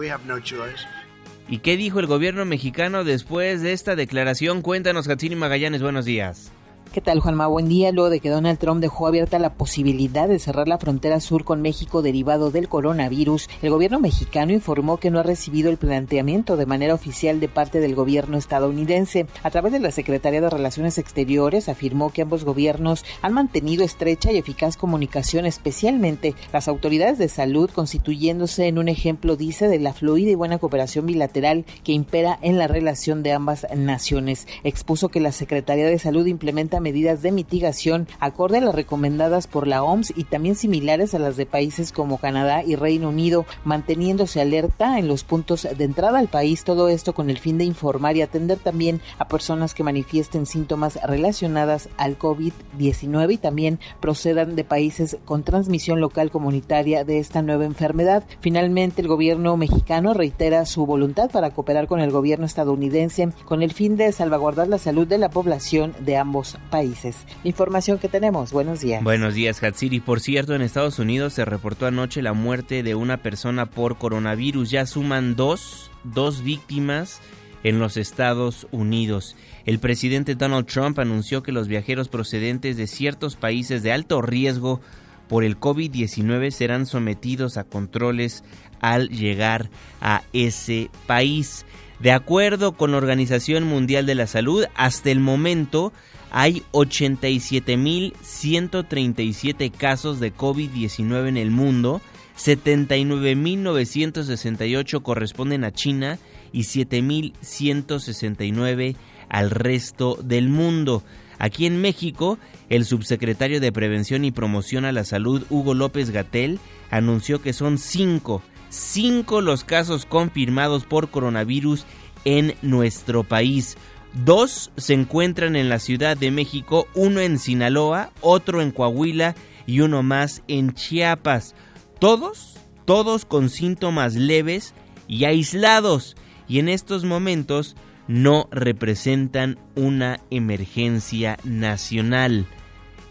¿Y 1.49 1.58
qué 1.58 1.76
dijo 1.76 2.00
el 2.00 2.06
gobierno 2.06 2.44
mexicano 2.44 3.05
después 3.05 3.62
de 3.62 3.73
esta 3.73 3.94
declaración? 3.94 4.62
Cuéntanos, 4.62 5.08
Hatsini 5.08 5.37
Magallanes, 5.37 5.82
buenos 5.82 6.05
días. 6.05 6.52
¿Qué 6.93 7.00
tal, 7.00 7.21
Juanma? 7.21 7.47
Buen 7.47 7.71
día. 7.71 7.91
Luego 7.91 8.11
de 8.11 8.21
que 8.21 8.29
Donald 8.29 8.59
Trump 8.59 8.83
dejó 8.83 9.06
abierta 9.06 9.39
la 9.39 9.55
posibilidad 9.55 10.29
de 10.29 10.39
cerrar 10.39 10.69
la 10.69 10.77
frontera 10.77 11.21
sur 11.21 11.43
con 11.43 11.62
México 11.62 12.03
derivado 12.03 12.50
del 12.50 12.69
coronavirus, 12.69 13.49
el 13.62 13.71
gobierno 13.71 13.99
mexicano 13.99 14.53
informó 14.53 14.99
que 14.99 15.11
no 15.11 15.19
ha 15.19 15.23
recibido 15.23 15.71
el 15.71 15.79
planteamiento 15.79 16.59
de 16.59 16.67
manera 16.67 16.93
oficial 16.93 17.41
de 17.41 17.49
parte 17.49 17.81
del 17.81 17.94
gobierno 17.94 18.37
estadounidense. 18.37 19.27
A 19.43 19.49
través 19.49 19.73
de 19.73 19.81
la 19.81 19.91
Secretaría 19.91 20.43
de 20.43 20.50
Relaciones 20.50 20.99
Exteriores 20.99 21.71
afirmó 21.71 22.11
que 22.12 22.21
ambos 22.21 22.44
gobiernos 22.44 23.06
han 23.23 23.33
mantenido 23.33 23.85
estrecha 23.85 24.31
y 24.31 24.37
eficaz 24.37 24.77
comunicación, 24.77 25.47
especialmente 25.47 26.35
las 26.53 26.69
autoridades 26.69 27.17
de 27.17 27.31
salud, 27.31 27.71
constituyéndose 27.71 28.67
en 28.67 28.77
un 28.77 28.91
ejemplo, 28.91 29.37
dice, 29.37 29.67
de 29.67 29.79
la 29.79 29.94
fluida 29.94 30.33
y 30.33 30.35
buena 30.35 30.59
cooperación 30.59 31.06
bilateral 31.06 31.65
que 31.85 31.93
impera 31.93 32.39
en 32.43 32.59
la 32.59 32.67
relación 32.67 33.23
de 33.23 33.33
ambas 33.33 33.67
naciones. 33.75 34.47
Expuso 34.62 35.09
que 35.09 35.21
la 35.21 35.33
Secretaría 35.33 35.87
de 35.87 35.99
Salud 35.99 36.27
implementa 36.27 36.81
medidas 36.82 37.22
de 37.22 37.32
mitigación 37.32 38.06
acorde 38.20 38.58
a 38.58 38.60
las 38.60 38.74
recomendadas 38.74 39.46
por 39.46 39.67
la 39.67 39.82
OMS 39.82 40.12
y 40.17 40.24
también 40.24 40.55
similares 40.55 41.15
a 41.15 41.19
las 41.19 41.36
de 41.36 41.46
países 41.46 41.93
como 41.93 42.19
Canadá 42.19 42.62
y 42.62 42.77
Reino 42.77 43.08
Unido, 43.08 43.46
manteniéndose 43.65 44.41
alerta 44.41 44.98
en 44.98 45.08
los 45.08 45.24
puntos 45.24 45.62
de 45.62 45.84
entrada 45.84 46.19
al 46.19 46.29
país, 46.29 46.65
todo 46.65 46.89
esto 46.89 47.15
con 47.15 47.31
el 47.31 47.39
fin 47.39 47.58
de 47.58 47.65
informar 47.65 48.17
y 48.17 48.22
atender 48.22 48.58
también 48.58 49.01
a 49.19 49.29
personas 49.29 49.74
que 49.74 49.84
manifiesten 49.84 50.46
síntomas 50.46 50.98
relacionadas 51.03 51.89
al 51.96 52.19
COVID-19 52.19 53.32
y 53.32 53.39
también 53.39 53.81
procedan 54.01 54.56
de 54.56 54.65
países 54.65 55.17
con 55.24 55.43
transmisión 55.44 56.01
local 56.01 56.31
comunitaria 56.31 57.05
de 57.05 57.19
esta 57.19 57.43
nueva 57.43 57.65
enfermedad. 57.65 58.24
Finalmente, 58.41 59.01
el 59.01 59.08
gobierno 59.08 59.56
mexicano 59.56 60.15
reitera 60.15 60.67
su 60.67 60.84
voluntad 60.86 61.31
para 61.31 61.51
cooperar 61.51 61.86
con 61.86 62.01
el 62.01 62.10
gobierno 62.10 62.46
estadounidense 62.46 63.31
con 63.44 63.62
el 63.62 63.72
fin 63.72 63.96
de 63.96 64.12
salvaguardar 64.12 64.69
la 64.69 64.79
salud 64.79 65.06
de 65.06 65.19
la 65.19 65.31
población 65.31 65.94
de 66.01 66.17
ambos 66.17 66.58
países. 66.72 67.19
Información 67.44 67.98
que 67.98 68.08
tenemos. 68.08 68.50
Buenos 68.50 68.81
días. 68.81 69.05
Buenos 69.05 69.34
días, 69.34 69.62
Hatsiri. 69.62 70.00
Por 70.00 70.20
cierto, 70.20 70.55
en 70.55 70.62
Estados 70.62 70.98
Unidos 70.98 71.34
se 71.34 71.44
reportó 71.44 71.86
anoche 71.86 72.22
la 72.22 72.32
muerte 72.32 72.82
de 72.82 72.94
una 72.94 73.19
persona 73.19 73.67
por 73.67 73.98
coronavirus. 73.98 74.70
Ya 74.70 74.86
suman 74.86 75.36
dos, 75.36 75.91
dos 76.02 76.43
víctimas 76.43 77.20
en 77.62 77.79
los 77.79 77.98
Estados 77.98 78.67
Unidos. 78.72 79.36
El 79.67 79.81
presidente 79.81 80.34
Donald 80.34 80.67
Trump 80.67 80.98
anunció 80.98 81.43
que 81.43 81.52
los 81.52 81.69
viajeros 81.69 82.08
procedentes 82.08 82.79
de 82.79 82.86
ciertos 82.86 83.36
países 83.36 83.82
de 83.82 83.93
alto 83.93 84.22
riesgo 84.22 84.81
por 85.29 85.44
el 85.44 85.60
COVID-19 85.60 86.50
serán 86.52 86.86
sometidos 86.86 87.58
a 87.58 87.64
controles 87.64 88.44
al 88.81 89.10
llegar 89.10 89.69
a 90.00 90.22
ese 90.32 90.91
país. 91.06 91.67
De 92.03 92.11
acuerdo 92.11 92.73
con 92.73 92.91
la 92.91 92.97
Organización 92.97 93.63
Mundial 93.63 94.06
de 94.06 94.17
la 94.17 94.27
Salud, 94.27 94.65
hasta 94.75 95.13
el 95.13 95.21
momento 95.21 95.93
hay 96.32 96.65
87.137 96.73 99.71
casos 99.71 100.19
de 100.19 100.35
COVID-19 100.35 101.29
en 101.29 101.37
el 101.37 101.53
mundo, 101.53 102.01
79.968 102.37 105.03
corresponden 105.03 105.63
a 105.63 105.71
China 105.71 106.19
y 106.53 106.63
7.169 106.63 108.97
al 109.29 109.51
resto 109.51 110.19
del 110.25 110.49
mundo. 110.49 111.05
Aquí 111.39 111.67
en 111.67 111.81
México, 111.81 112.37
el 112.69 112.85
subsecretario 112.85 113.61
de 113.61 113.71
Prevención 113.71 114.25
y 114.25 114.32
Promoción 114.32 114.87
a 114.87 114.93
la 114.93 115.05
Salud, 115.05 115.44
Hugo 115.51 115.75
López 115.75 116.11
Gatel, 116.11 116.59
anunció 116.91 117.41
que 117.41 117.53
son 117.53 117.79
cinco, 117.79 118.43
cinco 118.72 119.41
los 119.43 119.64
casos 119.64 120.06
confirmados 120.06 120.84
por 120.84 121.10
coronavirus 121.10 121.84
en 122.24 122.55
nuestro 122.62 123.22
país. 123.22 123.76
Dos 124.24 124.70
se 124.76 124.94
encuentran 124.94 125.56
en 125.56 125.69
la 125.69 125.79
Ciudad 125.79 126.17
de 126.17 126.31
México, 126.31 126.86
uno 126.94 127.20
en 127.20 127.38
Sinaloa, 127.38 128.10
otro 128.20 128.60
en 128.60 128.70
Coahuila 128.70 129.34
y 129.67 129.81
uno 129.81 130.02
más 130.02 130.43
en 130.48 130.72
Chiapas. 130.72 131.55
Todos, 131.98 132.56
todos 132.84 133.24
con 133.24 133.48
síntomas 133.48 134.14
leves 134.14 134.74
y 135.06 135.24
aislados 135.24 136.17
y 136.48 136.58
en 136.58 136.69
estos 136.69 137.05
momentos 137.05 137.76
no 138.08 138.48
representan 138.50 139.58
una 139.74 140.20
emergencia 140.31 141.38
nacional. 141.44 142.46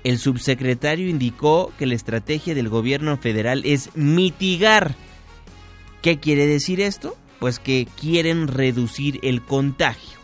El 0.03 0.18
subsecretario 0.18 1.08
indicó 1.08 1.72
que 1.77 1.86
la 1.86 1.96
estrategia 1.96 2.56
del 2.56 2.70
gobierno 2.70 3.18
federal 3.18 3.62
es 3.65 3.96
mitigar. 3.96 4.96
¿Qué 6.01 6.20
quiere 6.20 6.48
decir 6.48 6.81
esto? 6.81 7.15
Pues 7.39 7.60
que 7.60 7.88
quieren 8.00 8.48
reducir 8.48 9.20
el 9.22 9.43
contagio. 9.43 10.17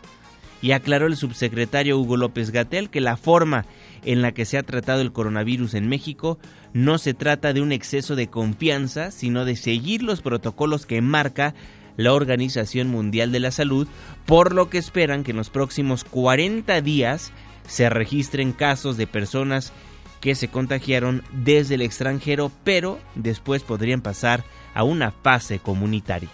Y 0.60 0.72
aclaró 0.72 1.06
el 1.06 1.16
subsecretario 1.16 2.00
Hugo 2.00 2.18
López 2.18 2.50
Gatel 2.50 2.90
que 2.90 3.00
la 3.00 3.16
forma 3.16 3.66
en 4.04 4.24
la 4.24 4.32
que 4.32 4.46
se 4.46 4.58
ha 4.58 4.64
tratado 4.64 5.02
el 5.02 5.12
coronavirus 5.12 5.76
en 5.76 5.88
México 5.88 6.40
no 6.74 6.98
se 6.98 7.14
trata 7.14 7.54
de 7.54 7.62
un 7.62 7.72
exceso 7.72 8.16
de 8.16 8.28
confianza, 8.28 9.12
sino 9.12 9.46
de 9.46 9.56
seguir 9.56 10.02
los 10.02 10.22
protocolos 10.22 10.88
que 10.88 11.02
marca 11.02 11.54
la 11.96 12.14
Organización 12.14 12.88
Mundial 12.88 13.32
de 13.32 13.40
la 13.40 13.52
Salud, 13.52 13.88
por 14.26 14.56
lo 14.56 14.72
que 14.72 14.80
esperan 14.80 15.24
que 15.24 15.32
en 15.32 15.38
los 15.38 15.52
próximos 15.52 16.04
40 16.04 16.82
días 16.82 17.32
se 17.68 17.90
registren 17.90 18.52
casos 18.52 18.98
de 18.98 19.06
personas 19.06 19.74
que 20.22 20.34
se 20.34 20.48
contagiaron 20.48 21.24
desde 21.32 21.76
el 21.76 21.82
extranjero, 21.82 22.52
pero 22.64 23.00
después 23.16 23.64
podrían 23.64 24.02
pasar 24.02 24.44
una 24.84 25.12
fase 25.12 25.60
comunitaria. 25.60 26.30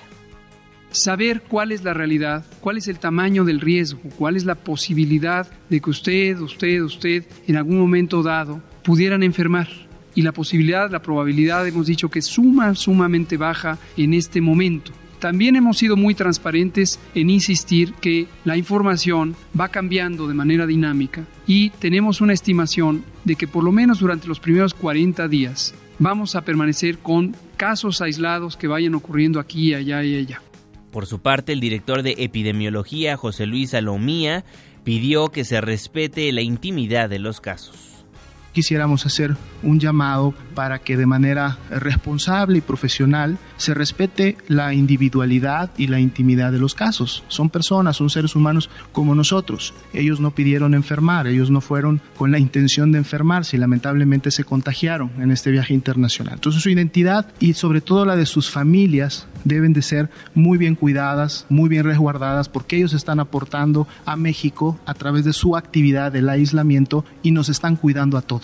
Saber 0.91 1.41
cuál 1.41 1.71
es 1.71 1.83
la 1.83 1.93
realidad, 1.93 2.45
cuál 2.61 2.77
es 2.77 2.87
el 2.87 2.99
tamaño 2.99 3.45
del 3.45 3.61
riesgo, 3.61 4.01
cuál 4.17 4.35
es 4.35 4.45
la 4.45 4.55
posibilidad 4.55 5.47
de 5.69 5.81
que 5.81 5.89
usted, 5.89 6.37
usted, 6.39 6.81
usted, 6.81 7.25
en 7.47 7.57
algún 7.57 7.79
momento 7.79 8.21
dado, 8.21 8.61
pudieran 8.83 9.23
enfermar. 9.23 9.67
Y 10.13 10.21
la 10.21 10.33
posibilidad, 10.33 10.91
la 10.91 11.01
probabilidad, 11.01 11.67
hemos 11.67 11.87
dicho 11.87 12.09
que 12.09 12.21
suma, 12.21 12.75
sumamente 12.75 13.37
baja 13.37 13.79
en 13.97 14.13
este 14.13 14.39
momento. 14.39 14.91
También 15.23 15.55
hemos 15.55 15.77
sido 15.77 15.95
muy 15.95 16.15
transparentes 16.15 16.99
en 17.15 17.29
insistir 17.29 17.93
que 17.93 18.27
la 18.43 18.57
información 18.57 19.35
va 19.57 19.69
cambiando 19.69 20.27
de 20.27 20.33
manera 20.33 20.67
dinámica 20.67 21.23
y 21.47 21.69
tenemos 21.69 22.19
una 22.19 22.33
estimación 22.33 23.05
de 23.23 23.37
que 23.37 23.47
por 23.47 23.63
lo 23.63 23.71
menos 23.71 23.99
durante 23.99 24.27
los 24.27 24.41
primeros 24.41 24.73
40 24.73 25.29
días 25.29 25.73
vamos 25.97 26.35
a 26.35 26.41
permanecer 26.41 26.97
con 26.97 27.37
casos 27.57 28.01
aislados 28.01 28.57
que 28.57 28.67
vayan 28.67 28.95
ocurriendo 28.95 29.39
aquí, 29.39 29.73
allá 29.73 30.03
y 30.03 30.17
allá. 30.17 30.41
Por 30.91 31.05
su 31.05 31.19
parte, 31.19 31.53
el 31.53 31.59
director 31.59 32.03
de 32.03 32.15
epidemiología, 32.19 33.17
José 33.17 33.45
Luis 33.45 33.73
Alomía, 33.73 34.43
pidió 34.83 35.29
que 35.29 35.43
se 35.43 35.61
respete 35.61 36.31
la 36.31 36.41
intimidad 36.41 37.09
de 37.09 37.19
los 37.19 37.41
casos 37.41 37.92
quisiéramos 38.53 39.05
hacer 39.05 39.35
un 39.63 39.79
llamado 39.79 40.33
para 40.55 40.79
que 40.79 40.95
de 40.95 41.05
manera 41.05 41.57
responsable 41.69 42.59
y 42.59 42.61
profesional 42.61 43.37
se 43.57 43.73
respete 43.73 44.37
la 44.47 44.73
individualidad 44.73 45.71
y 45.77 45.87
la 45.87 45.99
intimidad 45.99 46.51
de 46.51 46.59
los 46.59 46.75
casos. 46.75 47.23
Son 47.27 47.49
personas, 47.49 47.97
son 47.97 48.09
seres 48.09 48.35
humanos 48.35 48.69
como 48.91 49.15
nosotros. 49.15 49.73
Ellos 49.93 50.19
no 50.19 50.31
pidieron 50.31 50.73
enfermar, 50.73 51.27
ellos 51.27 51.49
no 51.49 51.61
fueron 51.61 52.01
con 52.17 52.31
la 52.31 52.39
intención 52.39 52.91
de 52.91 52.99
enfermarse 52.99 53.57
y 53.57 53.59
lamentablemente 53.59 54.31
se 54.31 54.43
contagiaron 54.43 55.11
en 55.19 55.31
este 55.31 55.51
viaje 55.51 55.73
internacional. 55.73 56.35
Entonces 56.35 56.61
su 56.61 56.69
identidad 56.69 57.27
y 57.39 57.53
sobre 57.53 57.81
todo 57.81 58.05
la 58.05 58.15
de 58.15 58.25
sus 58.25 58.49
familias 58.49 59.27
deben 59.43 59.73
de 59.73 59.81
ser 59.81 60.09
muy 60.33 60.57
bien 60.57 60.75
cuidadas, 60.75 61.45
muy 61.49 61.69
bien 61.69 61.83
resguardadas, 61.83 62.49
porque 62.49 62.77
ellos 62.77 62.93
están 62.93 63.19
aportando 63.19 63.87
a 64.05 64.15
México 64.15 64.79
a 64.85 64.93
través 64.93 65.25
de 65.25 65.33
su 65.33 65.57
actividad 65.57 66.11
del 66.11 66.29
aislamiento 66.29 67.05
y 67.23 67.31
nos 67.31 67.49
están 67.49 67.75
cuidando 67.75 68.17
a 68.17 68.21
todos. 68.21 68.42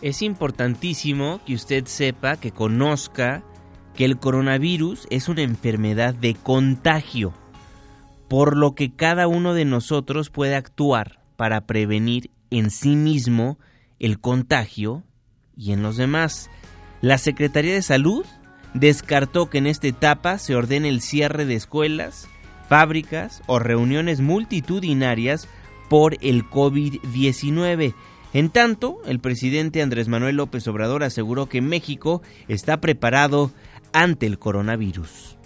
Es 0.00 0.22
importantísimo 0.22 1.40
que 1.46 1.54
usted 1.54 1.86
sepa, 1.86 2.36
que 2.36 2.50
conozca 2.50 3.42
que 3.94 4.04
el 4.04 4.18
coronavirus 4.18 5.06
es 5.10 5.28
una 5.28 5.42
enfermedad 5.42 6.14
de 6.14 6.34
contagio, 6.34 7.32
por 8.28 8.56
lo 8.56 8.74
que 8.74 8.94
cada 8.94 9.28
uno 9.28 9.54
de 9.54 9.64
nosotros 9.64 10.30
puede 10.30 10.54
actuar 10.54 11.20
para 11.36 11.66
prevenir 11.66 12.30
en 12.50 12.70
sí 12.70 12.96
mismo 12.96 13.58
el 13.98 14.20
contagio 14.20 15.04
y 15.56 15.72
en 15.72 15.82
los 15.82 15.96
demás. 15.96 16.50
La 17.00 17.18
Secretaría 17.18 17.74
de 17.74 17.82
Salud 17.82 18.24
descartó 18.74 19.50
que 19.50 19.58
en 19.58 19.66
esta 19.66 19.88
etapa 19.88 20.38
se 20.38 20.54
ordene 20.54 20.88
el 20.88 21.00
cierre 21.00 21.44
de 21.44 21.54
escuelas, 21.54 22.28
fábricas 22.68 23.42
o 23.46 23.58
reuniones 23.58 24.20
multitudinarias 24.20 25.48
por 25.88 26.16
el 26.20 26.44
COVID-19. 26.44 27.94
En 28.34 28.48
tanto, 28.48 28.98
el 29.04 29.20
presidente 29.20 29.82
Andrés 29.82 30.08
Manuel 30.08 30.36
López 30.36 30.66
Obrador 30.66 31.02
aseguró 31.04 31.50
que 31.50 31.60
México 31.60 32.22
está 32.48 32.80
preparado 32.80 33.50
ante 33.92 34.24
el 34.24 34.38
coronavirus. 34.38 35.36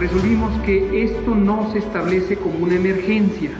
Resolvimos 0.00 0.58
que 0.62 1.04
esto 1.04 1.34
no 1.34 1.70
se 1.72 1.80
establece 1.80 2.36
como 2.36 2.64
una 2.64 2.76
emergencia. 2.76 3.50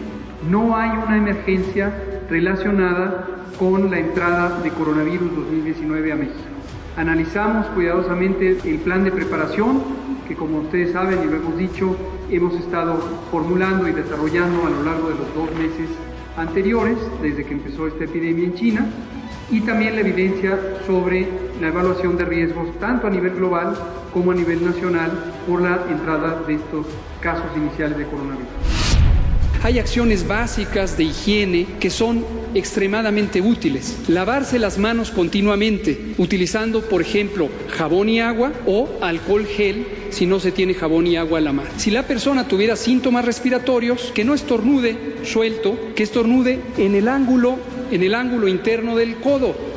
No 0.50 0.76
hay 0.76 0.90
una 0.90 1.18
emergencia 1.18 1.92
relacionada 2.30 3.28
con 3.58 3.90
la 3.90 3.98
entrada 3.98 4.60
de 4.62 4.70
coronavirus 4.70 5.30
2019 5.36 6.12
a 6.12 6.16
México. 6.16 6.38
Analizamos 6.96 7.66
cuidadosamente 7.68 8.58
el 8.64 8.78
plan 8.78 9.04
de 9.04 9.12
preparación 9.12 9.82
que 10.26 10.34
como 10.34 10.58
ustedes 10.60 10.92
saben 10.92 11.20
y 11.22 11.26
lo 11.26 11.36
hemos 11.36 11.58
dicho, 11.58 11.96
hemos 12.36 12.54
estado 12.54 12.98
formulando 13.30 13.88
y 13.88 13.92
desarrollando 13.92 14.66
a 14.66 14.70
lo 14.70 14.82
largo 14.82 15.08
de 15.08 15.14
los 15.14 15.34
dos 15.34 15.50
meses 15.52 15.88
anteriores, 16.36 16.98
desde 17.22 17.44
que 17.44 17.54
empezó 17.54 17.86
esta 17.86 18.04
epidemia 18.04 18.44
en 18.44 18.54
China, 18.54 18.86
y 19.50 19.60
también 19.60 19.94
la 19.94 20.00
evidencia 20.00 20.58
sobre 20.86 21.28
la 21.60 21.68
evaluación 21.68 22.16
de 22.16 22.24
riesgos 22.24 22.68
tanto 22.80 23.06
a 23.06 23.10
nivel 23.10 23.34
global 23.34 23.76
como 24.12 24.32
a 24.32 24.34
nivel 24.34 24.64
nacional 24.64 25.12
por 25.46 25.60
la 25.62 25.84
entrada 25.90 26.42
de 26.46 26.54
estos 26.54 26.86
casos 27.20 27.46
iniciales 27.56 27.98
de 27.98 28.04
coronavirus. 28.06 28.48
Hay 29.62 29.78
acciones 29.78 30.28
básicas 30.28 30.98
de 30.98 31.04
higiene 31.04 31.66
que 31.80 31.88
son 31.88 32.22
extremadamente 32.54 33.40
útiles. 33.40 33.96
Lavarse 34.08 34.58
las 34.58 34.76
manos 34.76 35.10
continuamente, 35.10 36.14
utilizando, 36.18 36.82
por 36.82 37.00
ejemplo, 37.00 37.48
jabón 37.70 38.10
y 38.10 38.20
agua 38.20 38.52
o 38.66 38.90
alcohol 39.00 39.46
gel 39.46 39.86
si 40.14 40.26
no 40.26 40.40
se 40.40 40.52
tiene 40.52 40.74
jabón 40.74 41.06
y 41.06 41.16
agua 41.16 41.38
a 41.38 41.42
la 41.42 41.52
mano. 41.52 41.70
Si 41.76 41.90
la 41.90 42.04
persona 42.04 42.48
tuviera 42.48 42.76
síntomas 42.76 43.24
respiratorios, 43.24 44.12
que 44.14 44.24
no 44.24 44.34
estornude 44.34 45.16
suelto, 45.24 45.78
que 45.94 46.04
estornude 46.04 46.60
en 46.78 46.94
el 46.94 47.08
ángulo, 47.08 47.58
en 47.90 48.02
el 48.02 48.14
ángulo 48.14 48.48
interno 48.48 48.96
del 48.96 49.16
codo. 49.16 49.74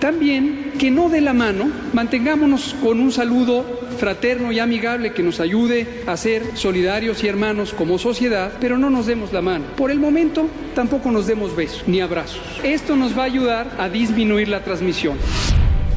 También 0.00 0.72
que 0.78 0.90
no 0.90 1.10
de 1.10 1.20
la 1.20 1.34
mano, 1.34 1.70
mantengámonos 1.92 2.74
con 2.82 2.98
un 3.00 3.12
saludo 3.12 3.80
fraterno 3.98 4.50
y 4.50 4.58
amigable 4.58 5.12
que 5.12 5.22
nos 5.22 5.40
ayude 5.40 5.86
a 6.06 6.16
ser 6.16 6.42
solidarios 6.54 7.22
y 7.22 7.28
hermanos 7.28 7.74
como 7.74 7.98
sociedad, 7.98 8.52
pero 8.60 8.78
no 8.78 8.88
nos 8.88 9.06
demos 9.06 9.32
la 9.32 9.42
mano. 9.42 9.66
Por 9.76 9.90
el 9.90 10.00
momento, 10.00 10.48
tampoco 10.74 11.10
nos 11.10 11.26
demos 11.26 11.54
besos 11.54 11.84
ni 11.86 12.00
abrazos. 12.00 12.40
Esto 12.62 12.96
nos 12.96 13.16
va 13.16 13.22
a 13.22 13.26
ayudar 13.26 13.76
a 13.78 13.90
disminuir 13.90 14.48
la 14.48 14.64
transmisión. 14.64 15.18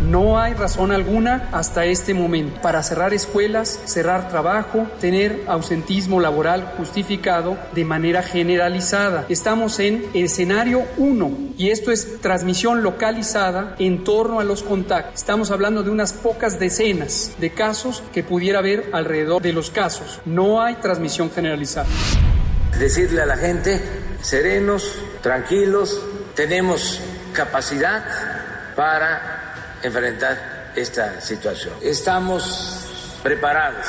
No 0.06 0.40
hay 0.40 0.54
razón 0.54 0.92
alguna 0.92 1.50
hasta 1.52 1.86
este 1.86 2.14
momento 2.14 2.62
para 2.62 2.84
cerrar 2.84 3.14
escuelas, 3.14 3.80
cerrar 3.86 4.30
trabajo, 4.30 4.88
tener 5.02 5.42
ausentismo 5.48 6.20
laboral 6.20 6.74
justificado 6.78 7.58
de 7.74 7.86
manera 7.86 8.22
generalizada. 8.22 9.26
Estamos 9.30 9.80
en 9.80 10.06
escenario 10.14 10.84
1 10.98 11.38
y 11.58 11.72
esto 11.72 11.92
es 11.92 12.22
transmisión 12.22 12.84
localizada 12.84 13.76
en 13.80 14.04
torno 14.04 14.40
a 14.40 14.44
los 14.44 14.62
contactos. 14.62 15.16
Estamos 15.16 15.50
hablando 15.50 15.82
de 15.82 15.90
unas 15.90 16.14
pocas 16.14 16.60
decenas 16.60 17.32
de 17.40 17.50
casos 17.50 18.04
que 18.14 18.24
pudiera 18.24 18.60
haber 18.60 18.90
alrededor 18.94 19.42
de 19.42 19.54
los 19.54 19.72
casos. 19.72 20.22
No 20.26 20.62
hay 20.62 20.76
transmisión 20.76 21.32
generalizada. 21.32 21.88
Decirle 22.78 23.24
a 23.24 23.26
la 23.26 23.38
gente, 23.38 23.82
serenos, 24.22 25.00
tranquilos, 25.24 26.00
tenemos 26.36 27.02
capacidad 27.34 28.04
para 28.76 29.35
enfrentar 29.86 30.72
esta 30.75 31.22
situación. 31.22 31.74
Estamos 31.82 33.20
preparados 33.24 33.86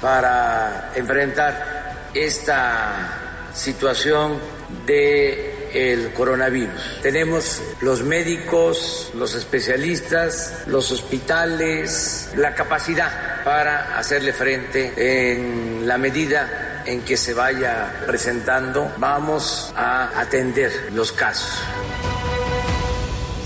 para 0.00 0.92
enfrentar 0.94 2.10
esta 2.14 3.50
situación 3.54 4.38
de 4.86 5.54
el 5.74 6.12
coronavirus. 6.12 7.00
Tenemos 7.02 7.60
los 7.80 8.02
médicos, 8.02 9.10
los 9.14 9.34
especialistas, 9.34 10.62
los 10.66 10.92
hospitales, 10.92 12.30
la 12.36 12.54
capacidad 12.54 13.42
para 13.44 13.98
hacerle 13.98 14.32
frente 14.32 14.92
en 14.96 15.86
la 15.86 15.98
medida 15.98 16.82
en 16.86 17.02
que 17.02 17.16
se 17.16 17.34
vaya 17.34 18.04
presentando. 18.06 18.92
Vamos 18.98 19.72
a 19.76 20.20
atender 20.20 20.90
los 20.92 21.12
casos. 21.12 21.50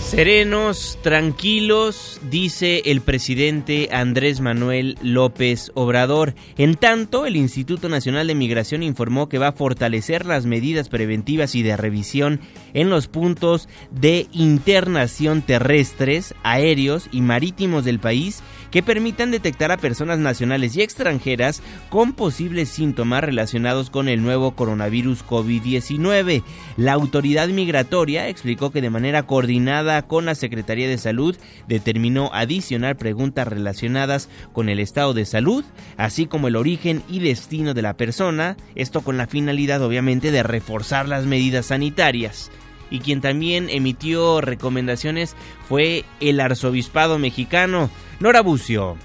Serenos, 0.09 0.99
tranquilos, 1.03 2.19
dice 2.31 2.81
el 2.87 3.03
presidente 3.03 3.91
Andrés 3.93 4.41
Manuel 4.41 4.97
López 5.03 5.71
Obrador. 5.75 6.35
En 6.57 6.77
tanto, 6.77 7.27
el 7.27 7.37
Instituto 7.37 7.91
Nacional 7.91 8.27
de 8.27 8.35
Migración 8.35 8.83
informó 8.83 9.29
que 9.29 9.37
va 9.37 9.49
a 9.49 9.53
fortalecer 9.53 10.25
las 10.25 10.47
medidas 10.47 10.89
preventivas 10.89 11.55
y 11.55 11.63
de 11.63 11.77
revisión 11.77 12.41
en 12.79 12.91
los 12.91 13.09
puntos 13.09 13.69
de 13.91 14.29
internación 14.31 15.43
terrestres, 15.43 16.33
aéreos 16.45 17.09
y 17.11 17.23
marítimos 17.23 17.85
del 17.85 17.99
país 17.99 18.41
que 18.71 18.83
permitan 18.83 19.31
detectar 19.31 19.73
a 19.73 19.79
personas 19.79 20.19
nacionales 20.19 20.77
y 20.77 20.83
extranjeras 20.83 21.63
con 21.89 22.13
posibles 22.13 22.69
síntomas 22.69 23.25
relacionados 23.25 23.91
con 23.91 24.09
el 24.09 24.23
nuevo 24.23 24.53
coronavirus 24.53 25.25
COVID-19. 25.27 26.45
La 26.77 26.93
autoridad 26.93 27.49
migratoria 27.49 28.29
explicó 28.29 28.71
que 28.71 28.83
de 28.83 28.91
manera 28.91 29.25
coordinada 29.25 30.03
con 30.03 30.27
la 30.27 30.37
Secretaría 30.37 30.89
de 30.89 30.99
Salud 30.99 31.37
determinó 31.67 32.31
adicionar 32.33 32.97
preguntas 32.97 33.49
relacionadas 33.49 34.29
con 34.53 34.69
el 34.69 34.79
estado 34.79 35.15
de 35.15 35.25
salud, 35.25 35.65
así 35.97 36.27
como 36.27 36.47
el 36.47 36.57
origen 36.57 37.03
y 37.09 37.19
destino 37.19 37.75
de 37.75 37.83
la 37.83 37.97
persona, 37.97 38.57
esto 38.77 39.01
con 39.01 39.17
la 39.17 39.27
finalidad 39.27 39.83
obviamente 39.83 40.31
de 40.31 40.43
reforzar 40.45 41.09
las 41.09 41.27
medidas 41.27 41.67
sanitarias 41.67 42.51
y 42.91 43.01
quien 43.01 43.21
también 43.21 43.69
emitió 43.71 44.41
recomendaciones 44.41 45.37
fue 45.69 46.05
el 46.21 46.41
arzobispado 46.41 47.19
mexicano, 47.19 47.91
Nora 48.21 48.41
Bucio. 48.41 48.97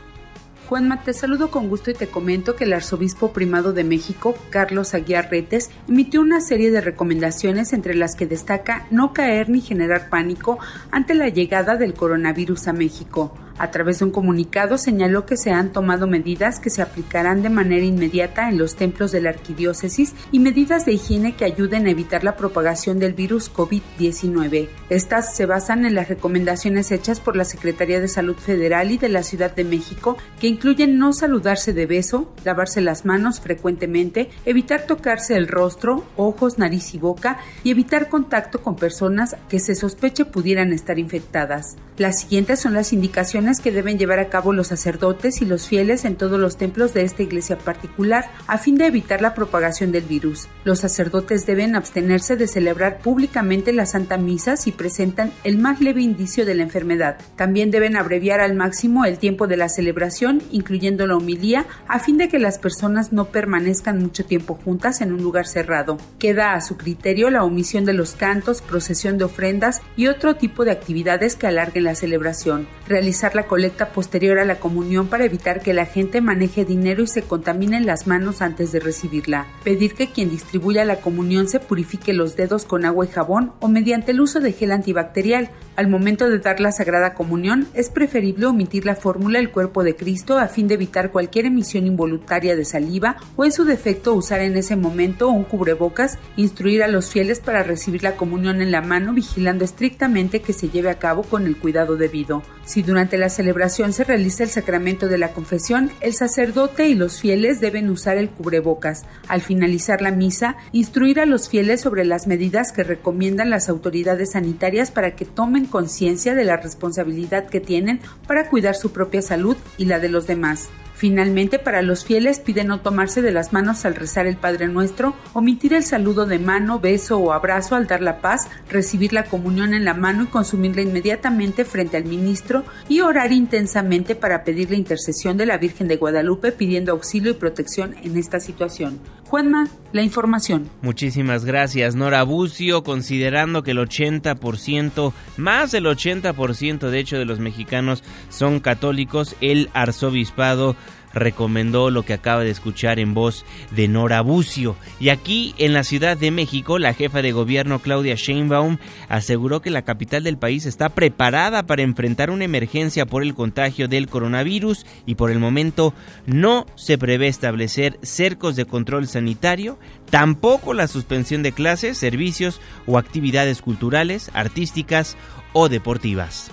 Juanma, 0.68 1.04
te 1.04 1.14
saludo 1.14 1.52
con 1.52 1.68
gusto 1.68 1.92
y 1.92 1.94
te 1.94 2.08
comento 2.08 2.56
que 2.56 2.64
el 2.64 2.74
arzobispo 2.74 3.34
primado 3.34 3.74
de 3.74 3.84
México, 3.84 4.36
Carlos 4.50 4.94
Aguiar 4.94 5.30
Retes, 5.30 5.70
emitió 5.88 6.22
una 6.22 6.40
serie 6.40 6.72
de 6.72 6.82
recomendaciones 6.82 7.74
entre 7.74 7.96
las 7.96 8.16
que 8.16 8.26
destaca 8.26 8.88
no 8.90 9.14
caer 9.14 9.50
ni 9.50 9.62
generar 9.62 10.10
pánico 10.10 10.58
ante 10.90 11.16
la 11.16 11.28
llegada 11.28 11.76
del 11.76 11.94
coronavirus 11.94 12.70
a 12.70 12.74
México. 12.74 13.38
A 13.60 13.70
través 13.70 14.00
de 14.00 14.06
un 14.06 14.12
comunicado 14.12 14.80
señaló 14.80 15.28
que 15.28 15.38
se 15.38 15.52
han 15.52 15.72
tomado 15.72 16.08
medidas 16.08 16.60
que 16.60 16.72
se 16.72 16.82
aplicarán 16.82 17.44
de 17.44 17.50
manera 17.50 17.86
inmediata 17.86 18.50
en 18.50 18.58
los 18.58 18.76
templos 18.76 19.12
de 19.12 19.22
la 19.22 19.30
arquidiócesis 19.30 20.16
y 20.32 20.40
medidas 20.40 20.86
de 20.86 20.94
higiene 20.94 21.36
que 21.36 21.46
ayuden 21.46 21.86
a 21.86 21.92
evitar 21.92 22.24
la 22.24 22.36
propagación 22.36 22.98
del 22.98 23.14
virus 23.14 23.54
COVID-19. 23.54 24.70
Estas 24.90 25.36
se 25.36 25.46
basan 25.46 25.86
en 25.86 25.94
las 25.94 26.10
recomendaciones 26.10 26.92
hechas 26.92 27.20
por 27.20 27.36
la 27.36 27.46
Secretaría 27.46 28.00
de 28.00 28.08
Salud 28.08 28.36
Federal 28.36 28.92
y 28.92 28.98
de 28.98 29.10
la 29.10 29.22
Ciudad 29.22 29.56
de 29.56 29.64
México, 29.64 30.18
que 30.40 30.48
incluyen 30.48 30.98
no 30.98 31.14
saludarse 31.14 31.74
de 31.74 31.86
beso, 31.86 32.34
lavarse 32.44 32.82
las 32.82 33.06
manos 33.06 33.40
frecuentemente, 33.40 34.30
evitar 34.46 34.88
tocarse 34.88 35.38
el 35.38 35.48
rostro, 35.48 36.04
ojos, 36.18 36.58
nariz 36.58 36.96
y 36.96 36.98
boca 36.98 37.38
y 37.64 37.70
evitar 37.70 38.10
contacto 38.10 38.62
con 38.62 38.76
personas 38.76 39.36
que 39.48 39.60
se 39.60 39.76
sospeche 39.76 40.26
pudieran 40.26 40.74
estar 40.74 40.98
infectadas. 40.98 41.76
Las 41.98 42.22
siguientes 42.22 42.60
son 42.60 42.74
las 42.74 42.92
indicaciones 42.94 43.43
que 43.44 43.72
deben 43.74 44.00
llevar 44.00 44.20
a 44.20 44.30
cabo 44.30 44.54
los 44.54 44.68
sacerdotes 44.68 45.42
y 45.42 45.46
los 45.46 45.68
fieles 45.68 46.06
en 46.06 46.16
todos 46.16 46.40
los 46.40 46.56
templos 46.56 46.94
de 46.94 47.04
esta 47.04 47.24
iglesia 47.24 47.58
particular 47.58 48.32
a 48.48 48.58
fin 48.58 48.78
de 48.78 48.86
evitar 48.86 49.22
la 49.22 49.34
propagación 49.34 49.92
del 49.92 50.04
virus. 50.04 50.48
Los 50.64 50.80
sacerdotes 50.80 51.46
deben 51.46 51.76
abstenerse 51.76 52.38
de 52.38 52.48
celebrar 52.48 53.00
públicamente 53.00 53.74
la 53.74 53.86
Santa 53.86 54.18
Misa 54.18 54.56
si 54.56 54.72
presentan 54.72 55.34
el 55.44 55.58
más 55.58 55.82
leve 55.82 56.02
indicio 56.02 56.46
de 56.46 56.56
la 56.56 56.64
enfermedad. 56.64 57.18
También 57.36 57.70
deben 57.70 57.98
abreviar 57.98 58.40
al 58.40 58.56
máximo 58.56 59.04
el 59.04 59.20
tiempo 59.20 59.46
de 59.46 59.58
la 59.58 59.68
celebración, 59.68 60.42
incluyendo 60.52 61.06
la 61.06 61.18
homilía, 61.18 61.66
a 61.88 62.00
fin 62.00 62.18
de 62.18 62.30
que 62.30 62.40
las 62.40 62.60
personas 62.60 63.12
no 63.12 63.26
permanezcan 63.26 64.00
mucho 64.00 64.26
tiempo 64.26 64.56
juntas 64.56 65.02
en 65.02 65.12
un 65.12 65.22
lugar 65.22 65.48
cerrado. 65.48 65.98
Queda 66.18 66.54
a 66.54 66.62
su 66.62 66.78
criterio 66.78 67.30
la 67.30 67.44
omisión 67.44 67.84
de 67.84 67.94
los 67.94 68.16
cantos, 68.16 68.62
procesión 68.62 69.18
de 69.18 69.26
ofrendas 69.26 69.82
y 69.98 70.08
otro 70.08 70.36
tipo 70.36 70.64
de 70.64 70.72
actividades 70.72 71.36
que 71.36 71.48
alarguen 71.48 71.84
la 71.84 71.96
celebración, 71.96 72.68
realizar 72.88 73.33
la 73.36 73.48
colecta 73.48 73.90
posterior 73.90 74.40
a 74.40 74.46
la 74.46 74.60
comunión 74.60 75.08
para 75.08 75.26
evitar 75.26 75.62
que 75.62 75.74
la 75.74 75.86
gente 75.86 76.22
maneje 76.22 76.66
dinero 76.66 77.04
y 77.04 77.08
se 77.08 77.24
contaminen 77.24 77.86
las 77.86 78.08
manos 78.08 78.42
antes 78.42 78.72
de 78.72 78.80
recibirla, 78.80 79.48
pedir 79.64 79.94
que 79.96 80.12
quien 80.12 80.30
distribuya 80.30 80.86
la 80.86 80.98
comunión 80.98 81.48
se 81.48 81.60
purifique 81.60 82.14
los 82.14 82.36
dedos 82.36 82.66
con 82.66 82.86
agua 82.86 83.06
y 83.06 83.10
jabón 83.10 83.54
o 83.60 83.68
mediante 83.68 84.12
el 84.12 84.22
uso 84.22 84.40
de 84.40 84.54
gel 84.54 84.72
antibacterial. 84.72 85.50
Al 85.76 85.88
momento 85.88 86.30
de 86.30 86.38
dar 86.38 86.60
la 86.60 86.72
Sagrada 86.72 87.16
Comunión 87.16 87.68
es 87.74 87.90
preferible 87.90 88.46
omitir 88.46 88.86
la 88.86 88.96
fórmula 88.96 89.40
el 89.40 89.50
cuerpo 89.50 89.84
de 89.84 89.96
Cristo 89.96 90.38
a 90.38 90.48
fin 90.48 90.68
de 90.68 90.76
evitar 90.76 91.10
cualquier 91.10 91.48
emisión 91.48 91.88
involuntaria 91.88 92.56
de 92.56 92.64
saliva 92.64 93.18
o 93.36 93.44
en 93.44 93.52
su 93.52 93.66
defecto 93.66 94.14
usar 94.14 94.42
en 94.42 94.56
ese 94.56 94.76
momento 94.76 95.30
un 95.30 95.44
cubrebocas, 95.44 96.20
instruir 96.38 96.84
a 96.84 96.88
los 96.88 97.10
fieles 97.10 97.40
para 97.40 97.64
recibir 97.64 98.04
la 98.04 98.16
comunión 98.16 98.62
en 98.62 98.70
la 98.70 98.82
mano 98.82 99.14
vigilando 99.14 99.66
estrictamente 99.66 100.42
que 100.42 100.54
se 100.54 100.70
lleve 100.70 100.92
a 100.92 101.00
cabo 101.00 101.24
con 101.24 101.48
el 101.48 101.58
cuidado 101.58 101.96
debido. 101.96 102.44
Si 102.66 102.84
durante 102.84 103.18
la 103.18 103.30
celebración 103.30 103.94
se 103.94 104.04
realiza 104.04 104.44
el 104.44 104.50
sacramento 104.52 105.08
de 105.08 105.18
la 105.18 105.34
confesión, 105.34 105.92
el 106.02 106.14
sacerdote 106.14 106.88
y 106.88 106.94
los 106.94 107.20
fieles 107.20 107.60
deben 107.60 107.90
usar 107.90 108.18
el 108.18 108.30
cubrebocas. 108.30 109.06
Al 109.28 109.42
finalizar 109.42 110.04
la 110.04 110.12
misa, 110.12 110.56
instruir 110.72 111.20
a 111.20 111.26
los 111.26 111.50
fieles 111.50 111.82
sobre 111.82 112.06
las 112.06 112.28
medidas 112.28 112.72
que 112.72 112.84
recomiendan 112.84 113.50
las 113.50 113.70
autoridades 113.70 114.34
sanitarias 114.34 114.92
para 114.92 115.16
que 115.16 115.26
tomen 115.26 115.63
conciencia 115.66 116.36
de 116.36 116.46
la 116.46 116.58
responsabilidad 116.58 117.48
que 117.48 117.60
tienen 117.60 118.00
para 118.28 118.50
cuidar 118.50 118.76
su 118.76 118.92
propia 118.92 119.22
salud 119.22 119.58
y 119.78 119.86
la 119.86 120.00
de 120.00 120.10
los 120.10 120.28
demás. 120.28 120.70
Finalmente, 120.96 121.60
para 121.60 121.82
los 121.82 122.06
fieles 122.06 122.40
pide 122.40 122.64
no 122.64 122.80
tomarse 122.80 123.22
de 123.22 123.32
las 123.32 123.52
manos 123.52 123.84
al 123.84 123.96
rezar 123.96 124.28
el 124.28 124.38
Padre 124.38 124.68
Nuestro, 124.68 125.16
omitir 125.34 125.74
el 125.74 125.84
saludo 125.84 126.26
de 126.26 126.40
mano, 126.40 126.80
beso 126.80 127.18
o 127.18 127.34
abrazo 127.34 127.76
al 127.76 127.88
dar 127.88 128.02
la 128.02 128.22
paz, 128.22 128.48
recibir 128.70 129.12
la 129.12 129.26
comunión 129.26 129.74
en 129.74 129.86
la 129.86 129.96
mano 129.96 130.24
y 130.24 130.28
consumirla 130.28 130.82
inmediatamente 130.82 131.66
frente 131.66 131.98
al 131.98 132.06
ministro 132.06 132.64
y 132.88 133.02
orar 133.02 133.32
intensamente 133.32 134.16
para 134.16 134.44
pedir 134.44 134.70
la 134.70 134.78
intercesión 134.78 135.36
de 135.36 135.48
la 135.48 135.58
Virgen 135.58 135.88
de 135.88 135.98
Guadalupe 135.98 136.52
pidiendo 136.52 136.92
auxilio 136.92 137.32
y 137.32 137.36
protección 137.36 137.96
en 138.04 138.16
esta 138.16 138.40
situación. 138.40 139.00
Juanma, 139.34 139.68
la 139.94 140.04
información. 140.04 140.70
Muchísimas 140.84 141.44
gracias, 141.44 141.96
Nora 141.96 142.22
Bucio, 142.22 142.84
considerando 142.84 143.64
que 143.64 143.72
el 143.72 143.80
80%, 143.80 145.12
más 145.38 145.72
del 145.72 145.88
80% 145.88 146.92
de 146.92 147.00
hecho 147.00 147.18
de 147.18 147.26
los 147.26 147.40
mexicanos 147.40 148.04
son 148.30 148.60
católicos, 148.60 149.36
el 149.42 149.72
arzobispado 149.74 150.76
recomendó 151.14 151.90
lo 151.90 152.04
que 152.04 152.14
acaba 152.14 152.44
de 152.44 152.50
escuchar 152.50 153.00
en 153.00 153.14
voz 153.14 153.46
de 153.72 153.88
Nora 153.88 154.22
Bucio. 154.22 154.76
Y 155.00 155.10
aquí 155.10 155.54
en 155.58 155.74
la 155.74 155.84
Ciudad 155.84 156.18
de 156.18 156.32
México, 156.32 156.80
la 156.80 156.94
jefa 156.94 157.22
de 157.22 157.32
gobierno 157.32 157.80
Claudia 157.80 158.16
Sheinbaum 158.16 158.78
aseguró 159.10 159.62
que 159.62 159.72
la 159.72 159.84
capital 159.84 160.24
del 160.24 160.38
país 160.38 160.66
está 160.66 160.90
preparada 160.90 161.64
para 161.64 161.84
enfrentar 161.84 162.30
una 162.30 162.46
emergencia 162.46 163.06
por 163.06 163.24
el 163.24 163.34
contagio 163.34 163.88
del 163.88 164.08
coronavirus 164.08 164.86
y 165.06 165.16
por 165.16 165.32
el 165.32 165.40
momento 165.40 165.94
no 166.26 166.66
se 166.76 166.98
prevé 166.98 167.28
establecer 167.28 168.00
cercos 168.02 168.56
de 168.56 168.66
control 168.66 169.08
sanitario, 169.08 169.78
tampoco 170.10 170.74
la 170.74 170.88
suspensión 170.88 171.44
de 171.44 171.52
clases, 171.52 171.98
servicios 171.98 172.62
o 172.86 172.98
actividades 172.98 173.62
culturales, 173.62 174.30
artísticas 174.34 175.18
o 175.54 175.70
deportivas. 175.70 176.52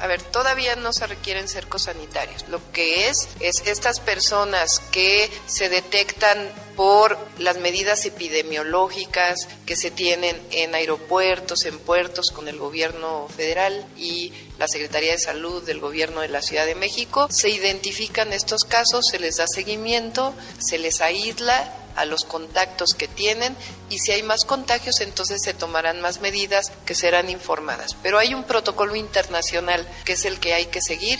A 0.00 0.06
ver, 0.06 0.22
todavía 0.22 0.76
no 0.76 0.94
se 0.94 1.06
requieren 1.06 1.46
cercos 1.46 1.84
sanitarios. 1.84 2.48
Lo 2.48 2.60
que 2.72 3.08
es 3.08 3.28
es 3.38 3.62
estas 3.66 4.00
personas 4.00 4.80
que 4.90 5.30
se 5.46 5.68
detectan 5.68 6.50
por 6.74 7.18
las 7.38 7.58
medidas 7.58 8.06
epidemiológicas 8.06 9.46
que 9.66 9.76
se 9.76 9.90
tienen 9.90 10.40
en 10.52 10.74
aeropuertos, 10.74 11.66
en 11.66 11.78
puertos 11.78 12.30
con 12.30 12.48
el 12.48 12.58
gobierno 12.58 13.28
federal 13.28 13.84
y 13.98 14.32
la 14.58 14.68
Secretaría 14.68 15.12
de 15.12 15.18
Salud 15.18 15.62
del 15.62 15.80
gobierno 15.80 16.22
de 16.22 16.28
la 16.28 16.40
Ciudad 16.40 16.64
de 16.64 16.74
México. 16.74 17.28
Se 17.30 17.50
identifican 17.50 18.32
estos 18.32 18.64
casos, 18.64 19.04
se 19.10 19.18
les 19.18 19.36
da 19.36 19.44
seguimiento, 19.46 20.32
se 20.58 20.78
les 20.78 21.02
aísla 21.02 21.79
a 21.96 22.04
los 22.04 22.24
contactos 22.24 22.94
que 22.94 23.08
tienen 23.08 23.56
y 23.88 23.98
si 23.98 24.12
hay 24.12 24.22
más 24.22 24.44
contagios 24.44 25.00
entonces 25.00 25.40
se 25.42 25.54
tomarán 25.54 26.00
más 26.00 26.20
medidas 26.20 26.72
que 26.84 26.94
serán 26.94 27.30
informadas. 27.30 27.96
Pero 28.02 28.18
hay 28.18 28.34
un 28.34 28.44
protocolo 28.44 28.96
internacional 28.96 29.86
que 30.04 30.12
es 30.12 30.24
el 30.24 30.40
que 30.40 30.54
hay 30.54 30.66
que 30.66 30.80
seguir. 30.80 31.18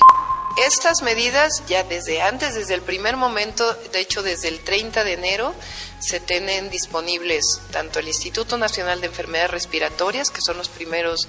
Estas 0.67 1.03
medidas 1.03 1.63
ya 1.69 1.85
desde 1.85 2.23
antes, 2.23 2.55
desde 2.55 2.75
el 2.75 2.83
primer 2.83 3.17
momento, 3.17 3.73
de 3.93 4.01
hecho 4.01 4.23
desde 4.23 4.49
el 4.49 4.61
30 4.61 5.05
de 5.05 5.13
enero, 5.13 5.55
se 6.01 6.19
tienen 6.19 6.71
disponibles 6.71 7.61
tanto 7.71 7.99
el 7.99 8.09
Instituto 8.09 8.59
Nacional 8.59 9.01
de 9.01 9.07
Enfermedades 9.07 9.51
Respiratorias, 9.51 10.31
que 10.31 10.41
son 10.41 10.57
los 10.57 10.69
primeros 10.69 11.29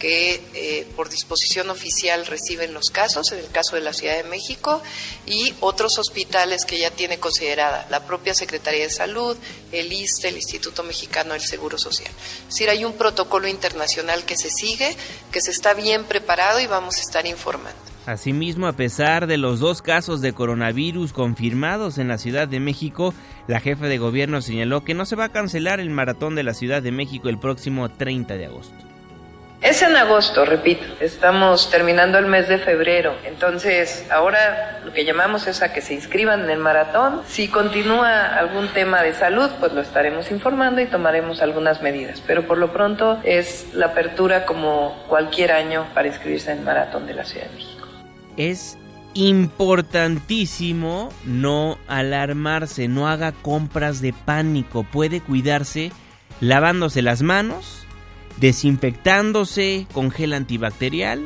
que 0.00 0.42
eh, 0.54 0.88
por 0.96 1.10
disposición 1.10 1.70
oficial 1.70 2.26
reciben 2.26 2.74
los 2.74 2.86
casos, 2.90 3.30
en 3.30 3.38
el 3.38 3.50
caso 3.50 3.76
de 3.76 3.82
la 3.82 3.92
Ciudad 3.92 4.16
de 4.16 4.24
México, 4.24 4.82
y 5.26 5.54
otros 5.60 5.98
hospitales 5.98 6.64
que 6.64 6.78
ya 6.78 6.90
tiene 6.90 7.18
considerada 7.18 7.86
la 7.90 8.06
propia 8.06 8.34
Secretaría 8.34 8.84
de 8.84 8.90
Salud, 8.90 9.36
el 9.70 9.92
ISTE, 9.92 10.30
el 10.30 10.36
Instituto 10.36 10.82
Mexicano 10.82 11.34
del 11.34 11.42
Seguro 11.42 11.78
Social. 11.78 12.10
Es 12.48 12.54
decir, 12.54 12.70
hay 12.70 12.84
un 12.84 12.94
protocolo 12.94 13.46
internacional 13.46 14.24
que 14.24 14.36
se 14.36 14.48
sigue, 14.50 14.96
que 15.30 15.42
se 15.42 15.50
está 15.50 15.74
bien 15.74 16.04
preparado 16.04 16.58
y 16.60 16.66
vamos 16.66 16.96
a 16.96 17.00
estar 17.00 17.26
informando. 17.26 17.78
Asimismo, 18.06 18.66
a 18.66 18.72
pesar 18.72 19.26
de 19.26 19.36
los 19.36 19.60
dos 19.60 19.82
casos 19.82 20.22
de 20.22 20.32
coronavirus 20.32 21.12
confirmados 21.12 21.98
en 21.98 22.08
la 22.08 22.16
Ciudad 22.16 22.48
de 22.48 22.58
México, 22.58 23.12
la 23.46 23.60
jefa 23.60 23.86
de 23.86 23.98
gobierno 23.98 24.40
señaló 24.40 24.82
que 24.82 24.94
no 24.94 25.04
se 25.04 25.16
va 25.16 25.26
a 25.26 25.32
cancelar 25.32 25.78
el 25.78 25.90
maratón 25.90 26.34
de 26.34 26.42
la 26.42 26.54
Ciudad 26.54 26.82
de 26.82 26.90
México 26.90 27.28
el 27.28 27.38
próximo 27.38 27.90
30 27.90 28.34
de 28.38 28.46
agosto. 28.46 28.90
Es 29.62 29.82
en 29.82 29.94
agosto, 29.94 30.46
repito, 30.46 30.86
estamos 31.00 31.70
terminando 31.70 32.16
el 32.16 32.24
mes 32.24 32.48
de 32.48 32.56
febrero, 32.56 33.14
entonces 33.24 34.06
ahora 34.10 34.80
lo 34.86 34.92
que 34.94 35.04
llamamos 35.04 35.46
es 35.46 35.60
a 35.60 35.70
que 35.70 35.82
se 35.82 35.92
inscriban 35.92 36.44
en 36.44 36.50
el 36.50 36.58
maratón. 36.58 37.20
Si 37.28 37.46
continúa 37.48 38.38
algún 38.38 38.68
tema 38.68 39.02
de 39.02 39.12
salud, 39.12 39.50
pues 39.60 39.74
lo 39.74 39.82
estaremos 39.82 40.30
informando 40.30 40.80
y 40.80 40.86
tomaremos 40.86 41.42
algunas 41.42 41.82
medidas, 41.82 42.22
pero 42.26 42.46
por 42.46 42.56
lo 42.56 42.72
pronto 42.72 43.20
es 43.22 43.66
la 43.74 43.86
apertura 43.86 44.46
como 44.46 44.96
cualquier 45.08 45.52
año 45.52 45.86
para 45.92 46.08
inscribirse 46.08 46.52
en 46.52 46.60
el 46.60 46.64
maratón 46.64 47.06
de 47.06 47.12
la 47.12 47.24
Ciudad 47.26 47.44
de 47.48 47.56
México. 47.56 47.86
Es 48.38 48.78
importantísimo 49.12 51.10
no 51.26 51.76
alarmarse, 51.86 52.88
no 52.88 53.08
haga 53.08 53.32
compras 53.32 54.00
de 54.00 54.14
pánico, 54.14 54.84
puede 54.84 55.20
cuidarse 55.20 55.92
lavándose 56.40 57.02
las 57.02 57.20
manos 57.20 57.86
desinfectándose 58.40 59.86
con 59.92 60.10
gel 60.10 60.32
antibacterial, 60.32 61.20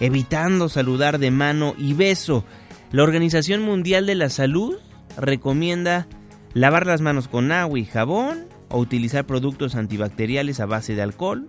evitando 0.00 0.68
saludar 0.68 1.18
de 1.18 1.30
mano 1.30 1.74
y 1.76 1.92
beso. 1.92 2.44
La 2.92 3.02
Organización 3.02 3.62
Mundial 3.62 4.06
de 4.06 4.14
la 4.14 4.30
Salud 4.30 4.76
recomienda 5.16 6.08
lavar 6.54 6.86
las 6.86 7.00
manos 7.00 7.28
con 7.28 7.52
agua 7.52 7.78
y 7.78 7.84
jabón 7.84 8.46
o 8.68 8.78
utilizar 8.78 9.26
productos 9.26 9.74
antibacteriales 9.74 10.60
a 10.60 10.66
base 10.66 10.94
de 10.94 11.02
alcohol, 11.02 11.46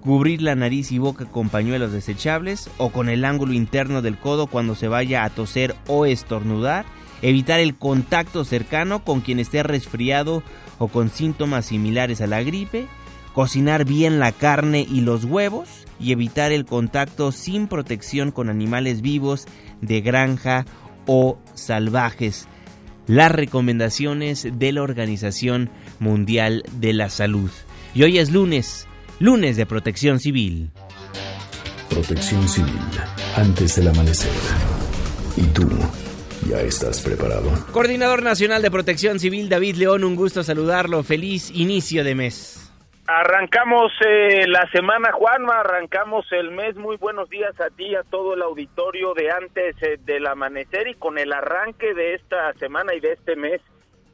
cubrir 0.00 0.42
la 0.42 0.54
nariz 0.54 0.92
y 0.92 0.98
boca 0.98 1.26
con 1.26 1.48
pañuelos 1.48 1.92
desechables 1.92 2.68
o 2.76 2.90
con 2.90 3.08
el 3.08 3.24
ángulo 3.24 3.52
interno 3.52 4.02
del 4.02 4.18
codo 4.18 4.48
cuando 4.48 4.74
se 4.74 4.88
vaya 4.88 5.24
a 5.24 5.30
toser 5.30 5.76
o 5.86 6.06
estornudar, 6.06 6.84
evitar 7.22 7.60
el 7.60 7.76
contacto 7.76 8.44
cercano 8.44 9.04
con 9.04 9.20
quien 9.20 9.38
esté 9.38 9.62
resfriado 9.62 10.42
o 10.78 10.88
con 10.88 11.08
síntomas 11.08 11.66
similares 11.66 12.20
a 12.20 12.26
la 12.26 12.42
gripe, 12.42 12.86
cocinar 13.34 13.84
bien 13.84 14.20
la 14.20 14.32
carne 14.32 14.86
y 14.88 15.00
los 15.00 15.24
huevos 15.24 15.68
y 16.00 16.12
evitar 16.12 16.52
el 16.52 16.64
contacto 16.64 17.32
sin 17.32 17.66
protección 17.66 18.30
con 18.30 18.48
animales 18.48 19.02
vivos 19.02 19.46
de 19.80 20.00
granja 20.00 20.64
o 21.06 21.38
salvajes. 21.54 22.46
Las 23.06 23.32
recomendaciones 23.32 24.48
de 24.50 24.72
la 24.72 24.82
Organización 24.82 25.70
Mundial 25.98 26.62
de 26.80 26.94
la 26.94 27.10
Salud. 27.10 27.50
Y 27.94 28.04
hoy 28.04 28.18
es 28.18 28.30
lunes, 28.32 28.86
lunes 29.18 29.56
de 29.56 29.66
protección 29.66 30.20
civil. 30.20 30.70
Protección 31.90 32.48
civil, 32.48 32.80
antes 33.36 33.76
del 33.76 33.88
amanecer. 33.88 34.32
¿Y 35.36 35.42
tú? 35.48 35.68
¿Ya 36.48 36.60
estás 36.60 37.00
preparado? 37.00 37.50
Coordinador 37.72 38.22
Nacional 38.22 38.62
de 38.62 38.70
Protección 38.70 39.18
Civil, 39.18 39.48
David 39.48 39.76
León, 39.76 40.04
un 40.04 40.14
gusto 40.14 40.42
saludarlo. 40.42 41.02
Feliz 41.02 41.50
inicio 41.54 42.04
de 42.04 42.14
mes. 42.14 42.63
Arrancamos 43.06 43.92
eh, 44.00 44.46
la 44.48 44.66
semana, 44.70 45.12
Juanma, 45.12 45.60
arrancamos 45.60 46.24
el 46.32 46.50
mes. 46.52 46.74
Muy 46.74 46.96
buenos 46.96 47.28
días 47.28 47.52
a 47.60 47.68
ti, 47.68 47.94
a 47.94 48.02
todo 48.02 48.32
el 48.32 48.40
auditorio 48.40 49.12
de 49.12 49.30
antes 49.30 49.76
eh, 49.82 49.98
del 50.06 50.26
amanecer 50.26 50.88
y 50.88 50.94
con 50.94 51.18
el 51.18 51.34
arranque 51.34 51.92
de 51.92 52.14
esta 52.14 52.54
semana 52.54 52.94
y 52.94 53.00
de 53.00 53.12
este 53.12 53.36
mes 53.36 53.60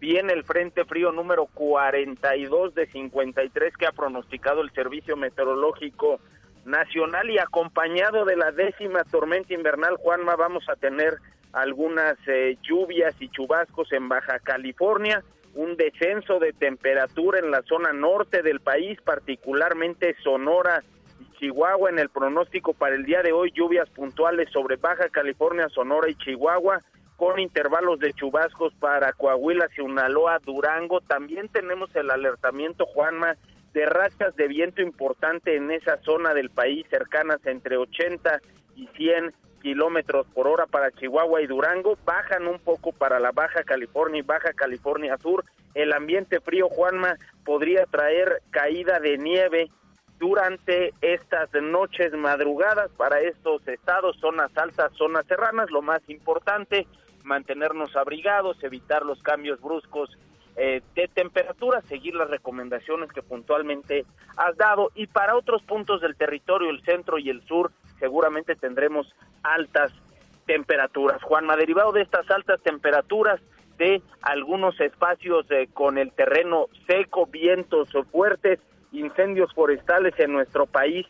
viene 0.01 0.33
el 0.33 0.43
Frente 0.43 0.85
Frío 0.85 1.13
número 1.13 1.47
42 1.55 2.75
de 2.75 2.89
53 2.89 3.77
que 3.77 3.87
ha 3.87 3.93
pronosticado 3.93 4.61
el 4.61 4.73
Servicio 4.73 5.17
Meteorológico 5.17 6.19
Nacional 6.65 7.31
y 7.31 7.39
acompañado 7.39 8.25
de 8.25 8.35
la 8.35 8.51
décima 8.51 9.05
tormenta 9.05 9.55
invernal, 9.55 9.99
Juanma, 9.99 10.35
vamos 10.35 10.69
a 10.69 10.75
tener 10.75 11.15
algunas 11.53 12.17
eh, 12.27 12.59
lluvias 12.63 13.15
y 13.21 13.29
chubascos 13.29 13.93
en 13.93 14.09
Baja 14.09 14.41
California 14.41 15.23
un 15.55 15.77
descenso 15.77 16.39
de 16.39 16.53
temperatura 16.53 17.39
en 17.39 17.51
la 17.51 17.63
zona 17.63 17.93
norte 17.93 18.43
del 18.43 18.61
país, 18.61 19.01
particularmente 19.03 20.15
Sonora 20.23 20.83
y 21.21 21.39
Chihuahua. 21.39 21.91
En 21.91 21.99
el 21.99 22.09
pronóstico 22.09 22.73
para 22.73 22.95
el 22.95 23.05
día 23.05 23.23
de 23.23 23.33
hoy, 23.33 23.53
lluvias 23.53 23.89
puntuales 23.91 24.49
sobre 24.53 24.77
Baja 24.77 25.09
California, 25.09 25.69
Sonora 25.69 26.09
y 26.09 26.15
Chihuahua, 26.15 26.83
con 27.17 27.39
intervalos 27.39 27.99
de 27.99 28.13
chubascos 28.13 28.73
para 28.75 29.13
Coahuila, 29.13 29.69
Sinaloa, 29.75 30.39
Durango. 30.39 31.01
También 31.01 31.49
tenemos 31.49 31.95
el 31.95 32.11
alertamiento, 32.11 32.87
Juanma, 32.87 33.37
de 33.75 33.87
rachas 33.87 34.35
de 34.37 34.49
viento 34.49 34.83
importante 34.83 35.57
en 35.57 35.71
esa 35.71 35.99
zona 35.99 36.33
del 36.33 36.51
país, 36.51 36.87
cercanas 36.89 37.45
entre 37.45 37.77
80 37.77 38.41
y 38.77 38.87
100 38.97 39.35
kilómetros 39.61 40.27
por 40.35 40.47
hora 40.49 40.67
para 40.67 40.91
Chihuahua 40.91 41.43
y 41.43 41.47
Durango, 41.47 41.97
bajan 42.05 42.47
un 42.47 42.59
poco 42.59 42.93
para 42.93 43.21
la 43.21 43.33
Baja 43.33 43.63
California 43.63 44.19
y 44.19 44.23
Baja 44.23 44.53
California 44.53 45.17
Sur. 45.19 45.45
El 45.75 45.93
ambiente 45.93 46.41
frío, 46.41 46.69
Juanma, 46.69 47.17
podría 47.45 47.85
traer 47.87 48.43
caída 48.51 48.99
de 48.99 49.19
nieve 49.19 49.71
durante 50.19 50.93
estas 51.01 51.51
noches 51.55 52.13
madrugadas 52.13 52.91
para 52.97 53.21
estos 53.21 53.67
estados, 53.69 54.17
zonas 54.21 54.51
altas, 54.57 54.93
zonas 54.95 55.25
serranas. 55.27 55.71
Lo 55.71 55.83
más 55.83 56.03
importante, 56.09 56.87
mantenernos 57.23 57.97
abrigados, 57.97 58.63
evitar 58.63 59.05
los 59.05 59.23
cambios 59.23 59.61
bruscos 59.61 60.11
eh, 60.57 60.83
de 60.95 61.09
temperatura, 61.09 61.81
seguir 61.83 62.15
las 62.15 62.29
recomendaciones 62.29 63.13
que 63.13 63.23
puntualmente 63.23 64.05
has 64.37 64.57
dado 64.57 64.91
y 64.95 65.07
para 65.07 65.37
otros 65.37 65.63
puntos 65.63 66.01
del 66.01 66.17
territorio, 66.17 66.71
el 66.71 66.83
centro 66.83 67.19
y 67.19 67.31
el 67.31 67.43
sur, 67.47 67.73
seguramente 67.99 68.57
tendremos 68.57 69.15
altas 69.43 69.93
temperaturas. 70.47 71.23
Juanma, 71.23 71.57
derivado 71.57 71.93
de 71.93 72.03
estas 72.03 72.29
altas 72.31 72.61
temperaturas, 72.63 73.41
de 73.79 74.03
algunos 74.21 74.79
espacios 74.81 75.47
eh, 75.51 75.69
con 75.73 75.97
el 75.97 76.13
terreno 76.13 76.67
seco, 76.87 77.27
vientos 77.27 77.89
fuertes, 78.11 78.59
incendios 78.93 79.53
forestales 79.55 80.13
en 80.19 80.33
nuestro 80.33 80.67
país, 80.67 81.07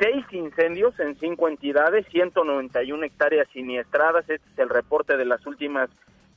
seis 0.00 0.24
incendios 0.32 0.98
en 0.98 1.16
cinco 1.20 1.48
entidades, 1.48 2.06
191 2.10 3.04
hectáreas 3.04 3.46
siniestradas, 3.52 4.28
este 4.28 4.48
es 4.52 4.58
el 4.58 4.68
reporte 4.68 5.16
de 5.16 5.24
las 5.24 5.46
últimas 5.46 5.90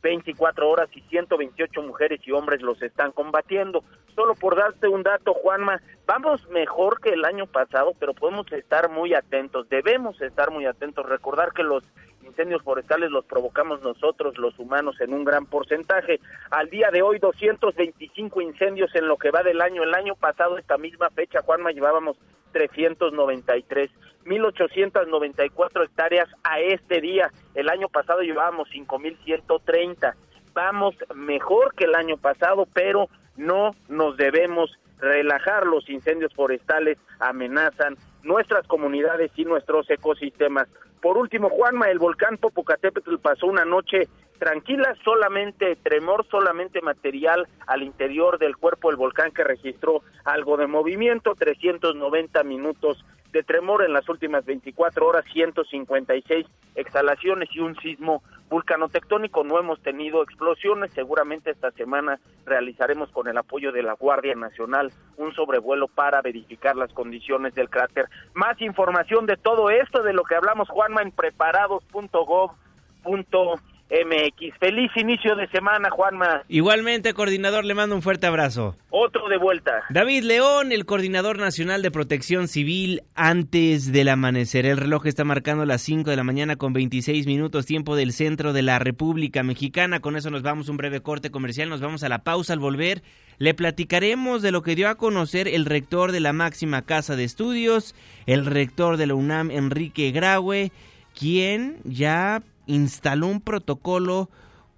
24 0.05 0.69
horas 0.69 0.87
y 0.93 1.01
128 1.01 1.81
mujeres 1.81 2.21
y 2.25 2.31
hombres 2.31 2.61
los 2.61 2.79
están 2.83 3.11
combatiendo. 3.11 3.83
Solo 4.13 4.35
por 4.35 4.55
darte 4.55 4.87
un 4.87 5.01
dato, 5.01 5.33
Juanma, 5.33 5.81
vamos 6.05 6.47
mejor 6.49 7.01
que 7.01 7.09
el 7.09 7.25
año 7.25 7.47
pasado, 7.47 7.93
pero 7.99 8.13
podemos 8.13 8.45
estar 8.51 8.87
muy 8.91 9.15
atentos, 9.15 9.67
debemos 9.67 10.21
estar 10.21 10.51
muy 10.51 10.67
atentos, 10.67 11.07
recordar 11.07 11.53
que 11.53 11.63
los 11.63 11.83
incendios 12.23 12.61
forestales 12.61 13.09
los 13.09 13.25
provocamos 13.25 13.81
nosotros, 13.81 14.37
los 14.37 14.59
humanos, 14.59 15.01
en 15.01 15.11
un 15.11 15.25
gran 15.25 15.47
porcentaje. 15.47 16.19
Al 16.51 16.69
día 16.69 16.91
de 16.91 17.01
hoy, 17.01 17.17
225 17.17 18.41
incendios 18.41 18.93
en 18.93 19.07
lo 19.07 19.17
que 19.17 19.31
va 19.31 19.41
del 19.41 19.59
año. 19.59 19.81
El 19.81 19.95
año 19.95 20.13
pasado, 20.15 20.59
esta 20.59 20.77
misma 20.77 21.09
fecha, 21.09 21.41
Juanma, 21.41 21.71
llevábamos 21.71 22.15
393, 22.51 23.89
1894 24.25 25.83
hectáreas 25.83 26.27
a 26.43 26.59
este 26.59 27.01
día. 27.01 27.31
El 27.53 27.69
año 27.69 27.88
pasado 27.89 28.21
llevábamos 28.21 28.69
5130. 28.69 30.15
Vamos 30.53 30.95
mejor 31.13 31.73
que 31.75 31.85
el 31.85 31.95
año 31.95 32.17
pasado, 32.17 32.67
pero 32.73 33.09
no 33.38 33.75
nos 33.88 34.17
debemos 34.17 34.71
relajar. 34.99 35.65
Los 35.65 35.89
incendios 35.89 36.33
forestales 36.33 36.97
amenazan 37.19 37.97
nuestras 38.23 38.67
comunidades 38.67 39.31
y 39.35 39.45
nuestros 39.45 39.89
ecosistemas. 39.89 40.67
Por 41.01 41.17
último, 41.17 41.49
Juanma, 41.49 41.89
el 41.89 41.99
volcán 41.99 42.38
Popocatépetl 42.38 43.17
pasó 43.17 43.45
una 43.47 43.65
noche 43.65 44.07
tranquila, 44.39 44.95
solamente 45.03 45.75
tremor, 45.77 46.25
solamente 46.29 46.81
material 46.81 47.47
al 47.67 47.83
interior 47.83 48.39
del 48.39 48.57
cuerpo 48.57 48.89
del 48.89 48.97
volcán 48.97 49.31
que 49.31 49.43
registró 49.43 50.01
algo 50.23 50.57
de 50.57 50.67
movimiento, 50.67 51.35
390 51.35 52.43
minutos 52.43 53.05
de 53.35 53.43
tremor 53.43 53.83
en 53.83 53.91
las 53.91 54.07
últimas 54.07 54.45
24 54.45 55.05
horas, 55.05 55.25
156 55.33 56.45
exhalaciones 56.75 57.49
y 57.51 57.59
un 57.59 57.75
sismo 57.75 58.23
vulcanotectónico. 58.49 59.43
No 59.43 59.59
hemos 59.59 59.81
tenido 59.81 60.23
explosiones, 60.23 60.93
seguramente 60.93 61.51
esta 61.51 61.71
semana 61.71 62.17
realizaremos 62.45 63.11
con 63.11 63.27
el 63.27 63.37
apoyo 63.37 63.73
de 63.73 63.83
la 63.83 63.91
Guardia 63.91 64.35
Nacional 64.35 64.93
un 65.17 65.33
sobrevuelo 65.33 65.89
para 65.89 66.21
verificar 66.21 66.77
las 66.77 66.93
condiciones 66.93 67.53
del 67.55 67.69
cráter. 67.69 68.05
Más 68.33 68.61
información 68.61 69.25
de 69.25 69.35
todo 69.35 69.69
esto, 69.69 70.01
de 70.01 70.13
lo 70.13 70.23
que 70.23 70.35
hablamos, 70.35 70.69
Juanma, 70.69 71.01
en 71.01 71.11
preparados.gov.mx. 71.11 73.74
MX. 73.89 74.57
Feliz 74.59 74.91
inicio 74.95 75.35
de 75.35 75.47
semana, 75.49 75.89
Juanma. 75.91 76.43
Igualmente, 76.47 77.13
coordinador, 77.13 77.65
le 77.65 77.75
mando 77.75 77.95
un 77.95 78.01
fuerte 78.01 78.25
abrazo. 78.25 78.75
Otro 78.89 79.27
de 79.29 79.37
vuelta. 79.37 79.83
David 79.89 80.23
León, 80.23 80.71
el 80.71 80.85
coordinador 80.85 81.37
nacional 81.37 81.81
de 81.81 81.91
protección 81.91 82.47
civil, 82.47 83.03
antes 83.13 83.91
del 83.91 84.09
amanecer. 84.09 84.65
El 84.65 84.77
reloj 84.77 85.05
está 85.05 85.23
marcando 85.23 85.65
las 85.65 85.81
5 85.81 86.09
de 86.09 86.15
la 86.15 86.23
mañana 86.23 86.55
con 86.55 86.73
26 86.73 87.27
minutos, 87.27 87.65
tiempo 87.65 87.95
del 87.95 88.11
centro 88.11 88.53
de 88.53 88.63
la 88.63 88.79
República 88.79 89.43
Mexicana. 89.43 89.99
Con 89.99 90.15
eso 90.15 90.31
nos 90.31 90.41
vamos 90.41 90.69
un 90.69 90.77
breve 90.77 91.01
corte 91.01 91.29
comercial, 91.29 91.69
nos 91.69 91.81
vamos 91.81 92.03
a 92.03 92.09
la 92.09 92.23
pausa 92.23 92.53
al 92.53 92.59
volver. 92.59 93.03
Le 93.37 93.53
platicaremos 93.53 94.41
de 94.41 94.51
lo 94.51 94.61
que 94.61 94.75
dio 94.75 94.89
a 94.89 94.95
conocer 94.95 95.47
el 95.47 95.65
rector 95.65 96.11
de 96.11 96.21
la 96.21 96.33
máxima 96.33 96.83
casa 96.83 97.15
de 97.15 97.25
estudios, 97.25 97.93
el 98.25 98.45
rector 98.45 98.97
de 98.97 99.07
la 99.07 99.15
UNAM, 99.15 99.51
Enrique 99.51 100.11
Graue, 100.11 100.71
quien 101.13 101.77
ya 101.83 102.41
instaló 102.67 103.28
un 103.28 103.41
protocolo 103.41 104.30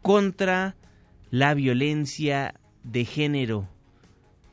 contra 0.01 0.75
la 1.29 1.53
violencia 1.53 2.59
de 2.83 3.05
género, 3.05 3.67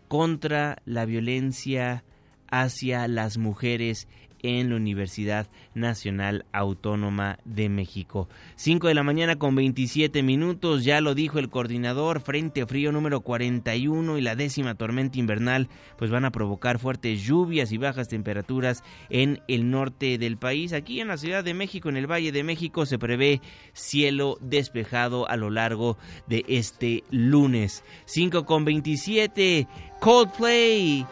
contra 0.09 0.83
la 0.85 1.05
violencia 1.05 2.05
hacia 2.49 3.09
las 3.09 3.38
mujeres 3.38 4.09
en 4.44 4.68
la 4.68 4.76
Universidad 4.76 5.48
Nacional 5.74 6.44
Autónoma 6.52 7.38
de 7.46 7.70
México. 7.70 8.28
5 8.57 8.88
de 8.88 8.94
la 8.94 9.02
mañana 9.02 9.37
con 9.37 9.54
27 9.54 10.22
minutos, 10.22 10.85
ya 10.85 11.00
lo 11.00 11.14
dijo 11.14 11.38
el 11.38 11.48
coordinador, 11.48 12.20
Frente 12.20 12.66
Frío 12.66 12.92
número 12.92 13.22
41 13.22 14.18
y 14.18 14.20
la 14.20 14.37
décima 14.37 14.74
tormenta 14.74 15.18
invernal, 15.18 15.68
pues 15.96 16.11
van 16.11 16.26
a 16.26 16.30
provocar 16.30 16.78
fuertes 16.78 17.22
lluvias 17.22 17.72
y 17.72 17.78
bajas 17.78 18.09
temperaturas 18.09 18.85
en 19.09 19.40
el 19.48 19.70
norte 19.70 20.18
del 20.18 20.37
país. 20.37 20.74
Aquí 20.74 21.00
en 21.00 21.09
la 21.09 21.16
Ciudad 21.16 21.42
de 21.42 21.54
México, 21.54 21.88
en 21.88 21.96
el 21.96 22.11
Valle 22.11 22.30
de 22.30 22.44
México, 22.44 22.85
se 22.85 22.98
prevé 22.98 23.40
cielo 23.72 24.37
despejado 24.42 25.26
a 25.28 25.37
lo 25.37 25.48
largo 25.48 25.96
de 26.26 26.44
este 26.48 27.02
lunes. 27.11 27.83
5 28.04 28.44
con 28.44 28.66
27, 28.66 29.66
Coldplay. 30.00 31.07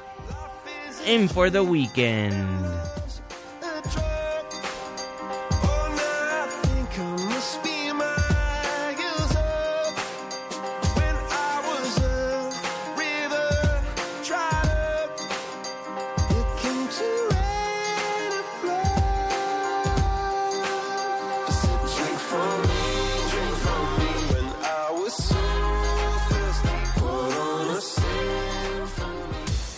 In 1.06 1.28
for 1.28 1.50
the 1.50 1.60
weekend. 1.60 3.01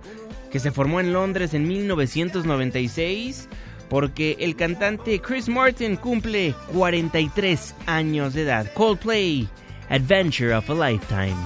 que 0.50 0.58
se 0.58 0.72
formó 0.72 0.98
en 1.00 1.12
Londres 1.12 1.54
en 1.54 1.68
1996 1.68 3.48
porque 3.88 4.36
el 4.40 4.56
cantante 4.56 5.20
Chris 5.20 5.48
Martin 5.48 5.96
cumple 5.96 6.54
43 6.72 7.74
años 7.86 8.34
de 8.34 8.42
edad. 8.42 8.72
Coldplay, 8.74 9.48
Adventure 9.88 10.54
of 10.54 10.68
a 10.70 10.74
Lifetime. 10.74 11.36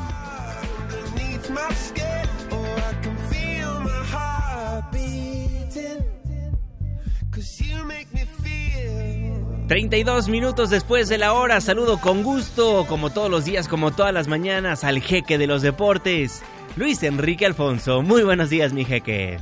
32 9.70 10.28
minutos 10.28 10.68
después 10.68 11.08
de 11.08 11.16
la 11.16 11.32
hora, 11.32 11.60
saludo 11.60 12.00
con 12.00 12.24
gusto, 12.24 12.86
como 12.88 13.10
todos 13.10 13.30
los 13.30 13.44
días, 13.44 13.68
como 13.68 13.92
todas 13.92 14.12
las 14.12 14.26
mañanas, 14.26 14.82
al 14.82 15.00
jeque 15.00 15.38
de 15.38 15.46
los 15.46 15.62
deportes, 15.62 16.42
Luis 16.74 17.04
Enrique 17.04 17.46
Alfonso. 17.46 18.02
Muy 18.02 18.24
buenos 18.24 18.50
días, 18.50 18.72
mi 18.72 18.84
jeque. 18.84 19.38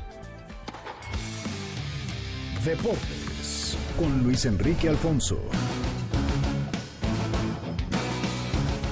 Deportes 2.69 3.79
con 3.99 4.23
Luis 4.23 4.45
Enrique 4.45 4.91
Alfonso. 4.91 5.41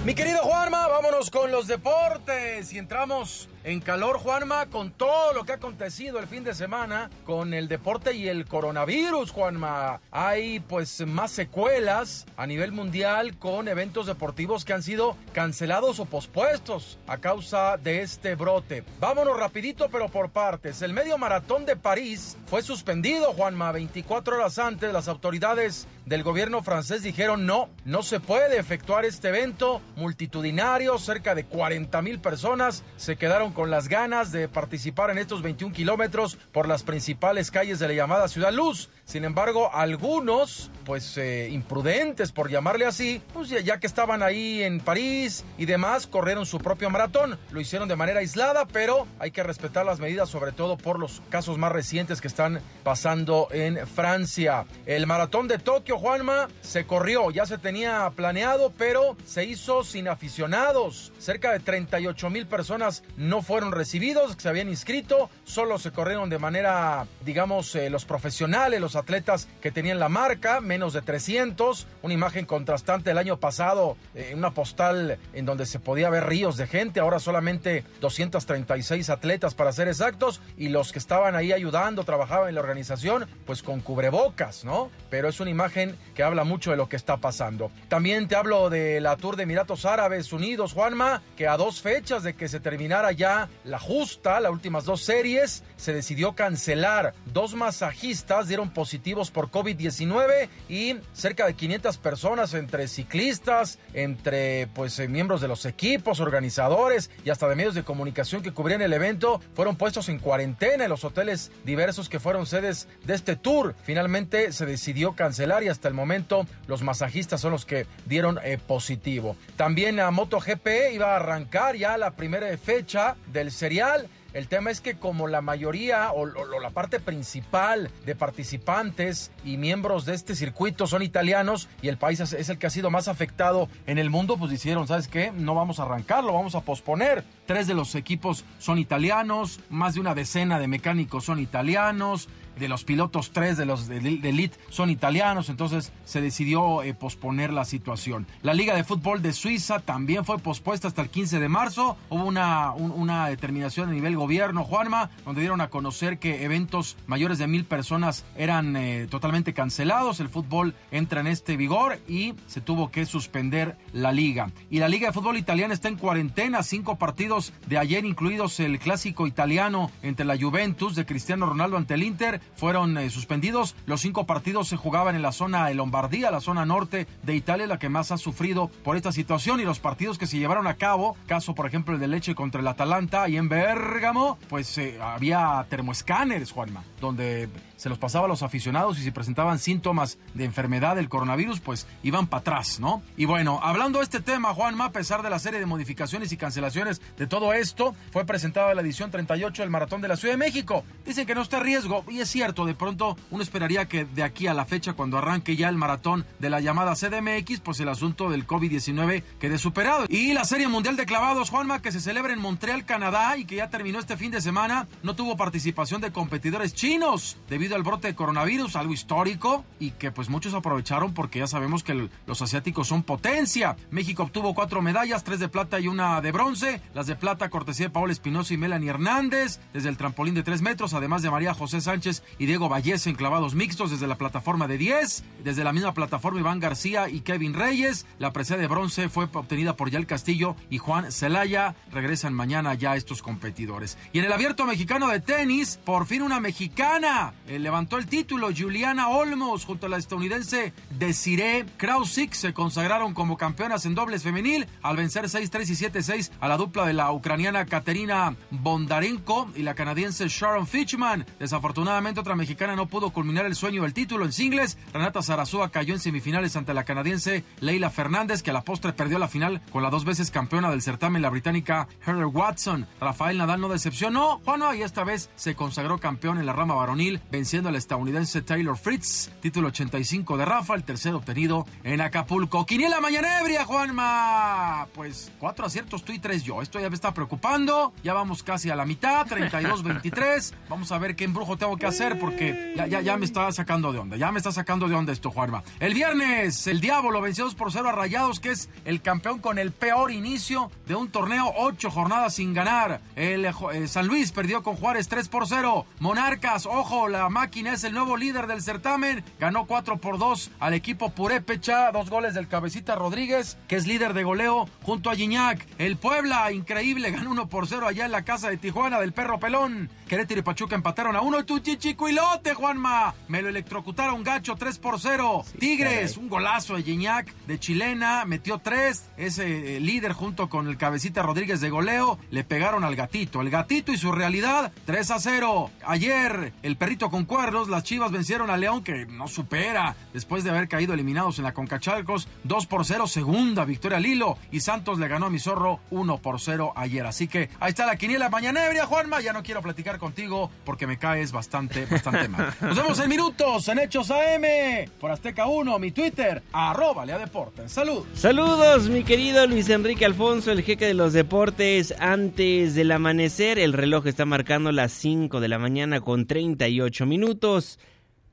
Mi 0.07 0.15
querido 0.15 0.39
Juanma, 0.39 0.89
vámonos 0.89 1.31
con 1.31 1.51
los 1.51 1.67
deportes 1.67 2.73
y 2.73 2.79
entramos 2.79 3.51
en 3.67 3.81
calor, 3.81 4.19
Juanma, 4.19 4.67
con 4.67 4.93
todo 4.93 5.33
lo 5.33 5.43
que 5.43 5.51
ha 5.51 5.57
acontecido 5.57 6.21
el 6.21 6.29
fin 6.29 6.45
de 6.45 6.55
semana 6.55 7.11
con 7.25 7.53
el 7.53 7.67
deporte 7.67 8.15
y 8.15 8.29
el 8.29 8.47
coronavirus, 8.47 9.33
Juanma. 9.33 10.01
Hay 10.13 10.61
pues 10.61 11.05
más 11.05 11.33
secuelas 11.33 12.27
a 12.37 12.47
nivel 12.47 12.71
mundial 12.71 13.37
con 13.39 13.67
eventos 13.67 14.07
deportivos 14.07 14.65
que 14.65 14.73
han 14.73 14.85
sido 14.85 15.17
cancelados 15.33 15.99
o 15.99 16.05
pospuestos 16.05 17.01
a 17.09 17.19
causa 17.19 17.77
de 17.77 18.03
este 18.03 18.37
brote. 18.37 18.85
Vámonos 19.01 19.37
rapidito 19.37 19.89
pero 19.91 20.09
por 20.11 20.31
partes. 20.31 20.81
El 20.83 20.93
medio 20.93 21.19
maratón 21.19 21.67
de 21.67 21.75
París 21.75 22.37
fue 22.47 22.63
suspendido, 22.63 23.33
Juanma, 23.33 23.73
24 23.73 24.37
horas 24.37 24.61
antes. 24.61 24.93
Las 24.93 25.09
autoridades 25.09 25.89
del 26.05 26.23
gobierno 26.23 26.63
francés 26.63 27.03
dijeron 27.03 27.47
no, 27.47 27.69
no 27.85 28.05
se 28.05 28.21
puede 28.21 28.59
efectuar 28.59 29.05
este 29.05 29.31
evento 29.31 29.83
multitudinario. 29.97 31.01
Cerca 31.01 31.35
de 31.35 31.45
40 31.45 32.01
mil 32.03 32.21
personas 32.21 32.85
se 32.97 33.17
quedaron 33.17 33.56
con 33.57 33.71
las 33.71 33.89
ganas 33.89 34.33
de 34.33 34.49
participar 34.49 35.09
en 35.09 35.17
estos 35.17 35.41
21 35.41 35.75
kilómetros 35.75 36.37
por 36.53 36.69
las 36.69 36.83
principales 36.83 37.51
calles 37.51 37.79
de 37.79 37.89
la 37.89 37.95
llamada 37.95 38.29
Ciudad 38.29 38.53
Luz. 38.53 38.91
Sin 39.07 39.25
embargo, 39.25 39.71
algunos, 39.73 40.71
pues 40.85 41.17
eh, 41.17 41.49
imprudentes 41.51 42.33
por 42.33 42.51
llamarle 42.51 42.85
así, 42.85 43.23
pues 43.33 43.49
ya, 43.49 43.81
que 43.81 43.87
estaban 43.87 44.23
ahí 44.23 44.63
en 44.63 44.81
París 44.81 45.43
y 45.57 45.65
demás, 45.65 46.07
corrieron 46.07 46.45
su 46.45 46.59
propio 46.59 46.91
maratón. 46.91 47.39
Lo 47.51 47.59
hicieron 47.59 47.89
de 47.89 47.97
manera 47.97 48.21
aislada, 48.21 48.67
pero 48.67 49.07
hay 49.19 49.31
que 49.31 49.43
respetar 49.43 49.87
las 49.87 50.01
medidas, 50.01 50.29
sobre 50.29 50.53
todo 50.53 50.77
por 50.77 50.99
los 50.99 51.23
casos 51.31 51.57
más 51.57 51.73
recientes 51.73 52.21
que 52.21 52.29
están 52.29 52.61
pasando 52.85 53.49
en 53.53 53.87
Francia. 53.87 54.67
El 54.85 55.07
maratón 55.07 55.49
de 55.49 55.59
Tokio, 55.59 55.97
Juanma, 55.97 56.49
se 56.61 56.85
corrió, 56.85 57.31
ya 57.31 57.47
se 57.47 57.57
tenía 57.57 58.13
planeado, 58.15 58.71
pero 58.77 59.17
se 59.25 59.47
hizo 59.47 59.83
sin 59.83 60.09
aficionados. 60.09 61.11
Cerca 61.19 61.53
de 61.53 61.61
38 61.61 62.29
mil 62.29 62.47
personas 62.47 63.03
no 63.17 63.41
fueron 63.47 63.71
recibidos, 63.71 64.35
que 64.35 64.43
se 64.43 64.49
habían 64.49 64.69
inscrito, 64.69 65.31
solo 65.45 65.79
se 65.79 65.93
corrieron 65.93 66.29
de 66.29 66.39
manera, 66.39 67.07
digamos, 67.25 67.75
eh, 67.77 67.91
los 67.91 68.05
profesionales, 68.05 68.81
los 68.81 68.97
atletas 68.97 69.49
que 69.63 69.71
tenían 69.71 70.01
la 70.01 70.09
marca, 70.09 70.61
menos 70.61 70.93
de 70.93 71.01
300, 71.01 71.87
una 72.03 72.13
imagen 72.13 72.45
contrastante 72.45 73.11
del 73.11 73.19
año 73.19 73.39
pasado, 73.39 73.97
eh, 74.15 74.33
una 74.35 74.51
postal 74.51 75.19
en 75.33 75.47
donde 75.47 75.65
se 75.65 75.79
podía 75.79 76.11
ver 76.11 76.27
ríos 76.27 76.57
de 76.57 76.67
gente, 76.67 76.99
ahora 76.99 77.21
solamente 77.21 77.85
236 78.01 79.11
atletas 79.11 79.55
para 79.55 79.73
ser 79.73 79.87
exactos, 79.87 80.41
y 80.59 80.69
los 80.69 80.93
que 80.93 80.99
estaban 80.99 81.37
ahí 81.37 81.53
ayudando, 81.53 82.03
trabajaban 82.03 82.49
en 82.49 82.57
la 82.57 82.61
organización, 82.63 83.29
pues 83.47 83.63
con 83.63 83.81
cubrebocas, 83.81 84.65
¿no? 84.65 84.91
Pero 85.09 85.29
es 85.29 85.39
una 85.39 85.51
imagen 85.51 85.97
que 86.17 86.25
habla 86.25 86.43
mucho 86.43 86.73
de 86.73 86.77
lo 86.77 86.89
que 86.89 86.97
está 86.97 87.19
pasando. 87.19 87.71
También 87.89 88.27
te 88.27 88.35
hablo 88.35 88.71
de 88.71 89.01
la 89.01 89.17
Tour 89.17 89.37
de 89.37 89.45
Emiratos 89.45 89.85
Árabes 89.85 90.33
Unidos, 90.33 90.73
Juanma, 90.73 91.23
que 91.37 91.47
a 91.47 91.57
dos 91.57 91.81
fechas 91.81 92.25
de 92.25 92.35
que 92.35 92.49
se 92.49 92.59
terminara 92.59 93.13
ya 93.13 93.26
la 93.65 93.79
justa, 93.79 94.41
las 94.41 94.53
últimas 94.53 94.85
dos 94.85 95.03
series, 95.03 95.63
se 95.77 95.93
decidió 95.93 96.35
cancelar. 96.35 97.15
Dos 97.33 97.55
masajistas 97.55 98.49
dieron 98.49 98.71
positivos 98.71 99.31
por 99.31 99.51
COVID-19 99.51 100.49
y 100.69 100.97
cerca 101.13 101.47
de 101.47 101.55
500 101.55 101.99
personas 101.99 102.55
entre 102.55 102.89
ciclistas, 102.89 103.79
entre 103.95 104.69
pues 104.69 104.99
eh, 104.99 105.09
miembros 105.09 105.41
de 105.41 105.49
los 105.49 105.67
equipos, 105.67 106.21
organizadores 106.21 107.11
y 107.25 107.31
hasta 107.31 107.49
de 107.49 107.57
medios 107.57 107.75
de 107.75 107.83
comunicación 107.83 108.43
que 108.43 108.53
cubrían 108.53 108.83
el 108.83 108.93
evento 108.93 109.41
fueron 109.55 109.77
puestos 109.77 110.09
en 110.09 110.19
cuarentena 110.19 110.85
en 110.85 110.91
los 110.91 111.05
hoteles 111.05 111.51
diversos 111.65 112.09
que 112.09 112.21
fueron 112.21 112.47
sedes 112.47 112.89
de 113.05 113.15
este 113.15 113.37
tour. 113.37 113.75
Finalmente 113.83 114.53
se 114.53 114.67
decidió 114.67 115.15
cancelar 115.15 115.63
y 115.63 115.69
hasta 115.69 115.89
el 115.89 115.95
momento 115.95 116.47
los 116.67 116.83
masajistas 116.83 117.41
son 117.41 117.53
los 117.53 117.67
que 117.67 117.87
dieron 118.07 118.39
eh, 118.43 118.59
positivo. 118.59 119.37
También 119.57 120.01
a 120.01 120.11
MotoGP 120.11 120.67
iba 120.93 121.13
a 121.13 121.17
arrancar 121.17 121.77
ya 121.77 121.97
la 121.97 122.13
primera 122.13 122.47
fecha 122.59 123.16
del 123.33 123.51
serial 123.51 124.09
el 124.37 124.49
tema 124.49 124.71
es 124.71 124.83
que 124.83 124.97
como 124.97 125.29
la 125.29 125.41
mayoría 125.41 126.13
o, 126.13 126.27
la 126.27 126.69
parte 126.69 127.01
principal 127.01 127.91
de 128.05 128.15
participantes 128.15 129.31
y 129.47 129.57
miembros 129.57 130.05
de 130.05 130.15
este 130.15 130.35
circuito 130.35 130.87
son 130.87 131.03
italianos 131.03 131.71
y 131.81 131.89
el 131.89 131.97
país 131.97 132.21
es 132.21 132.51
el 132.51 132.59
que 132.59 132.67
ha 132.67 132.71
sido 132.71 132.91
más 132.91 133.09
afectado 133.09 133.71
en 133.87 133.97
el 133.97 134.11
mundo, 134.11 134.37
pues 134.37 134.51
dijeron, 134.51 134.87
¿sabes 134.87 135.09
qué? 135.09 135.33
No 135.33 135.55
vamos 135.55 135.81
a 135.81 135.85
arrancarlo, 135.85 136.35
vamos 136.35 136.55
a 136.55 136.61
posponer. 136.61 137.25
Tres 137.47 137.67
de 137.67 137.73
los 137.73 137.95
equipos 137.95 138.45
son 138.59 138.77
italianos, 138.77 139.61
más 139.71 139.95
de 139.95 140.01
una 140.01 140.15
decena 140.15 140.59
de 140.59 140.69
mecánicos 140.69 141.25
son 141.25 141.41
italianos 141.41 142.29
de 142.59 142.69
los 142.69 142.85
pilotos, 142.85 143.33
tres 143.33 143.57
de 143.57 143.67
los 143.67 143.87
de, 143.87 143.97
elite 143.99 144.59
son 144.69 144.91
italianos, 144.91 145.49
entonces 145.49 145.93
se 146.05 146.21
decidió 146.21 146.83
eh, 146.83 146.95
posponer 146.95 147.53
la 147.53 147.65
situación. 147.65 148.27
La 148.43 148.55
Liga 148.55 148.75
de 148.75 148.85
Fútbol 148.85 149.23
de 149.23 149.33
Suiza 149.33 149.81
también 149.81 150.25
fue 150.25 150.39
pospuesta 150.39 150.89
hasta 150.89 151.03
el 151.03 151.11
15 151.11 151.41
de 151.41 151.49
marzo. 151.49 151.97
Hubo 152.09 152.25
una, 152.25 152.73
una 152.73 153.29
determinación 153.29 153.89
a 153.89 153.93
nivel 153.93 154.17
gobierno, 154.17 154.65
Juanma, 154.65 155.11
donde 155.25 155.41
dieron 155.41 155.61
a 155.61 155.69
conocer 155.69 156.19
que 156.19 156.45
eventos 156.45 156.97
mayores 157.07 157.39
de 157.39 157.47
mil 157.47 157.65
personas 157.65 158.25
eran 158.37 158.77
eh, 158.77 159.07
totalmente 159.11 159.53
cancelados. 159.53 160.21
El 160.21 160.29
fútbol 160.29 160.75
entra 160.91 161.21
en 161.21 161.27
este 161.27 161.57
vigor 161.57 161.99
y 162.09 162.35
se 162.47 162.61
tuvo 162.61 162.91
que 162.91 163.07
suspender 163.07 163.77
la 163.93 164.13
liga. 164.13 164.51
Y 164.71 164.79
la 164.79 164.89
Liga 164.89 165.09
de 165.09 165.13
Fútbol 165.13 165.37
italiana 165.37 165.75
está 165.75 165.89
en 165.89 165.97
cuarentena, 165.97 166.63
cinco 166.63 166.97
partidos 166.97 167.53
de 167.67 167.79
ayer, 167.79 168.05
incluidos 168.05 168.61
el 168.61 168.79
clásico 168.79 169.27
italiano 169.27 169.91
entre 170.03 170.27
la 170.27 170.39
Juventus 170.39 170.95
de 170.95 171.07
Cristiano 171.07 171.47
Ronaldo 171.47 171.77
ante 171.77 171.95
el 171.95 172.03
Inter 172.03 172.41
fueron 172.55 172.97
eh, 172.99 173.11
suspendidos. 173.11 173.75
Los 173.87 174.01
cinco 174.01 174.27
partidos 174.27 174.69
se 174.69 174.77
jugaban 174.77 175.17
en 175.17 175.23
la 175.23 175.33
zona 175.33 175.67
de 175.67 175.75
Lombardía, 175.75 176.31
la 176.31 176.41
zona 176.41 176.65
norte 176.65 177.07
de 177.23 177.35
Italia, 177.35 177.67
la 177.67 177.79
que 177.79 177.89
más 177.89 178.13
ha 178.13 178.19
sufrido 178.19 178.69
por 178.85 178.97
esta 178.97 179.13
situación. 179.13 179.61
Y 179.61 179.65
los 179.65 179.79
partidos 179.79 180.19
que 180.19 180.27
se 180.27 180.39
llevaron 180.39 180.67
a 180.67 180.75
cabo, 180.75 181.17
caso 181.27 181.55
por 181.55 181.67
ejemplo 181.67 181.95
el 181.95 182.01
de 182.01 182.09
Leche 182.09 182.35
contra 182.35 182.61
el 182.61 182.69
Atalanta 182.69 183.29
y 183.29 183.37
en 183.37 183.49
Bérgamo, 183.49 184.39
pues 184.49 184.79
eh, 184.79 184.99
había 185.01 185.65
termoescáneres, 185.69 186.53
Juanma, 186.53 186.85
donde 187.01 187.49
se 187.77 187.89
los 187.89 187.99
pasaba 187.99 188.27
a 188.27 188.29
los 188.29 188.43
aficionados 188.43 188.99
y 188.99 189.03
si 189.03 189.11
presentaban 189.11 189.59
síntomas 189.59 190.19
de 190.35 190.45
enfermedad 190.45 190.97
del 190.97 191.09
coronavirus, 191.09 191.61
pues 191.61 191.87
iban 192.03 192.27
para 192.27 192.41
atrás, 192.41 192.81
¿no? 192.81 193.03
Y 193.17 193.25
bueno, 193.25 193.61
hablando 193.63 193.99
de 193.99 194.05
este 194.05 194.21
tema, 194.21 194.55
Juanma, 194.55 194.87
a 194.87 194.93
pesar 194.93 195.23
de 195.23 195.31
la 195.31 195.39
serie 195.39 195.61
de 195.61 195.67
modificaciones 195.67 196.33
y 196.33 196.37
cancelaciones 196.37 197.01
de 197.17 197.27
todo 197.27 197.53
esto, 197.53 197.95
fue 198.13 198.25
presentada 198.25 198.75
la 198.75 198.83
edición 198.83 199.11
38 199.11 199.63
del 199.63 199.71
Maratón 199.71 200.01
de 200.01 200.09
la 200.09 200.17
Ciudad 200.17 200.35
de 200.35 200.39
México. 200.39 200.85
Dicen 201.05 201.27
que 201.27 201.35
no 201.35 201.43
está 201.43 201.59
a 201.59 201.61
riesgo, 201.61 202.05
y 202.09 202.21
es 202.21 202.29
cierto, 202.29 202.65
de 202.65 202.75
pronto 202.75 203.17
uno 203.31 203.43
esperaría 203.43 203.87
que 203.87 204.05
de 204.05 204.23
aquí 204.23 204.47
a 204.47 204.55
la 204.55 204.65
fecha, 204.65 204.95
cuando 204.95 205.19
arranque 205.19 205.57
ya 205.57 205.69
el 205.69 205.77
maratón 205.77 206.25
de 206.39 206.51
la 206.51 206.61
llamada 206.61 206.95
CDMX, 206.95 207.61
pues 207.61 207.81
el 207.81 207.89
asunto 207.89 208.31
del 208.31 208.47
COVID-19 208.47 209.23
quede 209.39 209.59
superado. 209.59 210.07
Y 210.09 210.33
la 210.33 210.45
Serie 210.45 210.69
Mundial 210.69 210.97
de 210.97 211.07
Clavados, 211.07 211.51
Juanma, 211.51 211.83
que 211.83 211.93
se 211.93 212.01
celebra 212.01 212.33
en 212.33 212.41
Montreal, 212.41 212.85
Canadá, 212.85 213.37
y 213.37 213.45
que 213.45 213.57
ya 213.57 213.71
terminó 213.71 213.99
este 213.99 214.17
fin 214.17 214.31
de 214.31 214.41
semana, 214.41 214.89
no 215.03 215.15
tuvo 215.15 215.37
participación 215.37 216.01
de 216.01 216.13
competidores 216.13 216.75
chinos 216.75 217.37
debido 217.49 217.66
debido 217.67 217.77
al 217.77 217.83
brote 217.83 218.07
de 218.07 218.15
coronavirus, 218.15 218.77
algo 218.77 218.93
histórico 218.93 219.65
y 219.81 219.91
que 219.91 220.13
pues 220.13 220.29
muchos 220.29 220.55
aprovecharon 220.55 221.13
porque 221.15 221.41
ya 221.41 221.49
sabemos 221.49 221.83
que 221.83 222.09
los 222.25 222.43
asiáticos 222.43 222.87
son 222.87 223.03
potencia. 223.03 223.77
México 223.91 224.23
obtuvo 224.23 224.55
cuatro 224.55 224.83
medallas, 224.83 225.25
tres 225.25 225.41
de 225.41 225.49
plata 225.49 225.81
y 225.81 225.89
una 225.89 226.21
de 226.21 226.31
bronce. 226.31 226.81
Las 226.95 227.09
de 227.09 227.17
plata 227.17 227.51
cortesía 227.51 227.87
de 227.87 227.91
Paola 227.91 228.13
Espinosa 228.13 228.55
y 228.55 228.57
Melanie 228.57 228.91
Hernández 228.91 229.59
desde 229.73 229.89
el 229.89 229.97
trampolín 229.97 230.35
de 230.35 230.45
tres 230.45 230.63
metros, 230.63 230.95
además 230.95 231.23
de 231.23 231.31
María 231.31 231.55
José 231.55 231.81
Sánchez 231.81 232.23
y 232.39 232.47
Diego 232.47 232.69
Vallés 232.69 233.09
en 233.09 233.17
clavados 233.17 233.57
mixtos 233.57 233.91
desde 233.91 234.07
la 234.07 234.17
plataforma 234.17 234.69
de 234.69 234.79
10. 234.79 235.25
Desde 235.43 235.65
la 235.65 235.73
misma 235.73 235.93
plataforma 235.93 236.39
Iván 236.39 236.61
García 236.61 237.09
y 237.09 237.23
Kevin 237.23 237.55
Reyes. 237.55 238.07
La 238.21 238.33
presea 238.33 238.59
de 238.59 238.69
bronce 238.69 239.09
fue 239.09 239.25
obtenida 239.25 239.77
por 239.77 239.91
Yael 239.91 240.07
Castillo 240.07 240.55
y 240.71 240.79
Juan 240.79 241.11
Celaya. 241.11 241.75
Regresan 241.91 242.33
mañana 242.33 242.75
ya 242.75 242.95
estos 242.95 243.23
competidores. 243.23 243.99
Y 244.13 244.21
en 244.21 244.27
el 244.27 244.33
abierto 244.33 244.67
mexicano 244.67 245.09
de 245.09 245.19
tenis, 245.19 245.81
por 245.85 246.07
fin 246.07 246.23
una 246.23 246.39
mexicana. 246.39 247.35
Levantó 247.59 247.99
el 247.99 248.07
título. 248.07 248.49
Juliana 248.57 249.09
Olmos 249.09 249.65
junto 249.65 249.87
a 249.87 249.89
la 249.89 249.97
estadounidense 249.97 250.73
Desiree 250.91 251.67
Krausik 251.77 252.33
se 252.33 252.53
consagraron 252.53 253.15
como 253.15 253.37
campeonas 253.37 253.87
en 253.87 253.95
dobles 253.95 254.23
femenil 254.23 254.67
al 254.83 254.97
vencer 254.97 255.25
6-3 255.25 255.69
y 255.69 256.01
7-6 256.01 256.31
a 256.41 256.49
la 256.49 256.57
dupla 256.57 256.87
de 256.87 256.93
la 256.93 257.13
ucraniana 257.13 257.67
Katerina 257.67 258.35
Bondarenko 258.51 259.51
y 259.55 259.63
la 259.63 259.75
canadiense 259.75 260.29
Sharon 260.29 260.67
Fitchman. 260.67 261.27
Desafortunadamente 261.39 262.21
otra 262.21 262.37
mexicana 262.37 262.77
no 262.77 262.87
pudo 262.87 263.11
culminar 263.11 263.47
el 263.47 263.55
sueño 263.55 263.83
del 263.83 263.95
título 263.95 264.25
en 264.25 264.33
singles. 264.33 264.79
Renata 264.93 265.23
Zarazúa 265.23 265.71
cayó 265.71 265.95
en 265.95 266.01
semifinales 266.01 266.57
ante 266.57 266.75
la 266.75 266.85
canadiense 266.85 267.45
Leila 267.61 267.91
Fernández 267.91 268.43
que 268.43 268.51
a 268.51 268.55
la 268.55 268.65
postre 268.65 268.93
perdió 268.93 269.19
la 269.19 269.29
final 269.29 269.63
con 269.71 269.83
la 269.83 269.91
dos 269.91 270.05
veces 270.05 270.31
campeona 270.31 270.71
del 270.71 270.83
certamen 270.83 271.23
la 271.23 271.31
británica 271.31 271.89
Heather 272.07 272.27
Watson. 272.27 272.87
Rafael 273.01 273.39
Nadal 273.39 273.61
no 273.61 273.69
decepcionó, 273.69 274.41
Juano 274.45 274.75
y 274.75 274.83
esta 274.83 275.05
vez 275.05 275.31
se 275.37 275.55
consagró 275.55 275.99
campeón 275.99 276.39
en 276.39 276.47
la 276.47 276.53
rama 276.53 276.75
varonil 276.75 277.21
venciendo 277.47 277.69
al 277.69 277.77
estadounidense 277.77 278.43
Taylor 278.43 278.77
Fritz, 278.77 279.31
título 279.41 279.69
85 279.69 280.37
de 280.37 280.45
Rafa, 280.45 280.75
el 280.75 280.83
tercero 280.83 281.19
obtenido 281.19 281.65
en 281.85 282.01
Acapulco. 282.01 282.67
Quiniela 282.67 283.01
Mañanebria, 283.01 283.65
Juanma. 283.65 284.89
Pues 284.93 285.31
cuatro 285.39 285.65
aciertos 285.65 286.03
tú 286.05 286.13
y 286.13 286.19
tres 286.19 286.43
yo. 286.43 286.61
Esto 286.61 286.81
ya 286.81 286.89
me 286.91 286.97
está 286.97 287.15
preocupando. 287.15 287.93
Ya 288.03 288.15
vamos 288.15 288.43
casi 288.43 288.69
a 288.69 288.75
la 288.75 288.85
mitad, 288.85 289.25
32-23. 289.29 290.55
Vamos 290.69 290.91
a 290.91 290.99
ver 290.99 291.15
qué 291.15 291.23
embrujo 291.23 291.57
tengo 291.57 291.77
que 291.77 291.87
hacer 291.87 292.19
porque 292.19 292.75
ya, 292.77 292.89
ya, 292.89 293.01
ya 293.01 293.17
me 293.17 293.25
está 293.25 293.53
sacando 293.53 293.93
de 293.93 294.01
onda. 294.01 294.17
Ya 294.17 294.33
me 294.33 294.39
está 294.39 294.51
sacando 294.51 294.89
de 294.89 294.97
onda 294.97 295.13
esto, 295.13 295.31
Juanma. 295.31 295.63
El 295.79 295.95
viernes, 295.95 296.67
el 296.67 296.81
Diablo 296.81 297.21
venció 297.21 297.45
2 297.45 297.55
por 297.55 297.71
0 297.71 297.91
a 297.91 297.93
Rayados, 297.93 298.41
que 298.41 298.51
es 298.51 298.69
el 298.85 299.03
campeón 299.03 299.39
con 299.39 299.61
el 299.61 299.71
peor 299.71 300.11
inicio 300.11 300.73
de 300.89 300.97
un 300.97 301.11
torneo, 301.11 301.53
ocho 301.57 301.93
jornadas 301.93 302.35
sin 302.35 302.55
ganar. 302.55 303.01
El 303.15 303.45
eh, 303.45 303.87
San 303.87 304.09
Luis 304.09 304.33
perdió 304.33 304.65
con 304.65 304.75
Juárez 304.75 305.07
3 305.07 305.29
por 305.29 305.47
0. 305.47 305.87
Monarcas, 306.01 306.67
ojo, 306.67 307.07
la 307.07 307.29
máquina 307.37 307.75
es 307.75 307.85
el 307.85 307.93
nuevo 307.93 308.17
líder 308.17 308.47
del 308.47 308.63
certamen. 308.63 309.23
Ganó 309.39 309.67
4 309.67 309.99
por 309.99 310.17
2 310.17 310.53
al 310.59 310.73
equipo 310.73 311.11
Purépecha. 311.11 311.93
Dos 311.93 312.09
goles 312.09 312.33
del 312.33 312.49
Cabecita 312.49 312.95
Rodríguez, 312.95 313.59
que 313.69 313.77
es 313.77 313.87
líder 313.87 314.15
de 314.15 314.25
goleo 314.25 314.67
junto 314.83 315.11
a 315.11 315.15
Gignac. 315.15 315.63
El 315.77 315.99
Puebla, 315.99 316.51
increíble, 316.51 317.11
ganó 317.17 317.33
1 317.33 317.49
por 317.51 317.69
0 317.69 317.89
allá 317.89 318.07
en 318.07 318.13
la 318.13 318.25
casa 318.25 318.49
de 318.49 318.57
Tijuana 318.57 318.99
del 319.01 319.13
Perro 319.13 319.39
Pelón. 319.39 319.91
Querétaro 320.09 320.41
y 320.41 320.45
Pachuca 320.45 320.77
empataron 320.77 321.15
a 321.15 321.21
1. 321.21 321.45
Tu 321.45 321.59
chichicuilote, 321.59 322.55
Juanma. 322.55 323.15
Me 323.29 323.43
lo 323.43 323.51
electrocutaron 323.51 324.25
gacho 324.25 324.55
3 324.55 324.79
por 324.79 324.99
0. 324.99 325.45
Tigres, 325.59 326.17
un 326.17 326.31
golazo 326.31 326.77
de 326.77 326.85
Gignac 326.85 327.31
de 327.47 327.61
chilena. 327.61 328.25
Metió 328.25 328.61
3. 328.61 329.11
Ese 329.19 329.77
eh, 329.77 329.81
líder 329.81 330.15
junto 330.15 330.49
con 330.49 330.69
el 330.69 330.79
Cabecita 330.79 331.21
Rodríguez 331.21 331.61
de 331.61 331.69
goleo. 331.69 332.19
Le 332.31 332.45
pegaron 332.45 332.83
al 332.83 332.97
gatito. 332.97 333.43
El 333.43 333.51
gatito 333.51 333.93
y 333.93 333.99
su 333.99 334.11
realidad 334.11 334.73
3 334.87 335.11
a 335.11 335.19
0. 335.19 335.71
Ayer, 335.85 336.55
el 336.63 336.77
perrito 336.77 337.11
con 337.11 337.26
cuernos, 337.27 337.69
las 337.69 337.83
Chivas 337.83 338.11
vencieron 338.11 338.51
a 338.51 338.57
León, 338.57 338.83
que 338.83 339.07
no 339.07 339.29
supera, 339.29 339.97
después 340.13 340.45
de 340.45 340.51
haber 340.51 340.69
caído 340.69 340.95
eliminados 340.95 341.39
en 341.39 341.45
la 341.45 341.53
Concachalcos, 341.53 342.29
2 342.45 342.67
por 342.67 342.85
0, 342.85 343.07
segunda 343.07 343.65
victoria 343.65 344.01
Lilo, 344.01 344.39
y 344.51 344.61
Santos 344.61 344.99
le 344.99 345.09
ganó 345.09 345.27
a 345.27 345.31
mi 345.31 345.39
zorro 345.39 345.81
1 345.91 346.19
por 346.19 346.41
0 346.41 346.73
ayer. 346.77 347.05
Así 347.07 347.29
que 347.29 347.51
ahí 347.61 347.71
está 347.71 347.87
la 347.87 347.97
quiniela 347.97 348.29
mañanebria, 348.29 348.87
Juanma, 348.87 349.21
ya 349.21 349.33
no 349.33 349.43
quiero 349.43 349.63
platicar 349.63 349.99
contigo 349.99 350.51
porque 350.65 350.87
me 350.87 350.99
caes 350.99 351.33
bastante, 351.33 351.87
bastante 351.87 352.29
mal. 352.29 352.55
Nos 352.61 352.77
vemos 352.77 352.99
en 353.01 353.09
minutos 353.09 353.69
en 353.69 353.79
Hechos 353.81 354.11
AM, 354.11 354.89
por 355.01 355.11
Azteca 355.11 355.47
1, 355.47 355.79
mi 355.79 355.91
Twitter, 355.91 356.43
arroba 356.53 357.05
Lea 357.05 357.19
Deportes. 357.19 357.73
Salud. 357.73 358.05
Saludos, 358.15 358.89
mi 358.89 359.03
querido 359.03 359.47
Luis 359.47 359.69
Enrique 359.69 360.05
Alfonso, 360.05 360.53
el 360.53 360.63
jeque 360.63 360.87
de 360.87 360.95
los 360.95 361.13
deportes. 361.13 361.95
Antes 361.99 362.75
del 362.75 362.93
amanecer, 362.93 363.59
el 363.59 363.73
reloj 363.73 364.07
está 364.07 364.25
marcando 364.25 364.71
las 364.73 364.93
5 364.93 365.41
de 365.41 365.49
la 365.49 365.59
mañana 365.59 366.01
con 366.01 366.27
38 366.27 367.05
minutos. 367.05 367.16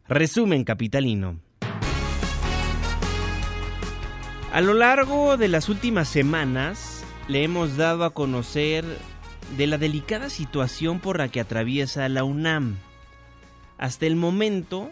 Resumen 0.07 0.63
capitalino. 0.63 1.39
A 4.51 4.61
lo 4.61 4.73
largo 4.73 5.37
de 5.37 5.47
las 5.47 5.69
últimas 5.69 6.07
semanas 6.07 7.03
le 7.27 7.43
hemos 7.43 7.77
dado 7.77 8.03
a 8.03 8.13
conocer 8.13 8.85
de 9.57 9.67
la 9.67 9.77
delicada 9.77 10.29
situación 10.29 10.99
por 10.99 11.17
la 11.17 11.29
que 11.29 11.39
atraviesa 11.39 12.07
la 12.09 12.23
UNAM. 12.23 12.77
Hasta 13.77 14.05
el 14.05 14.15
momento 14.15 14.91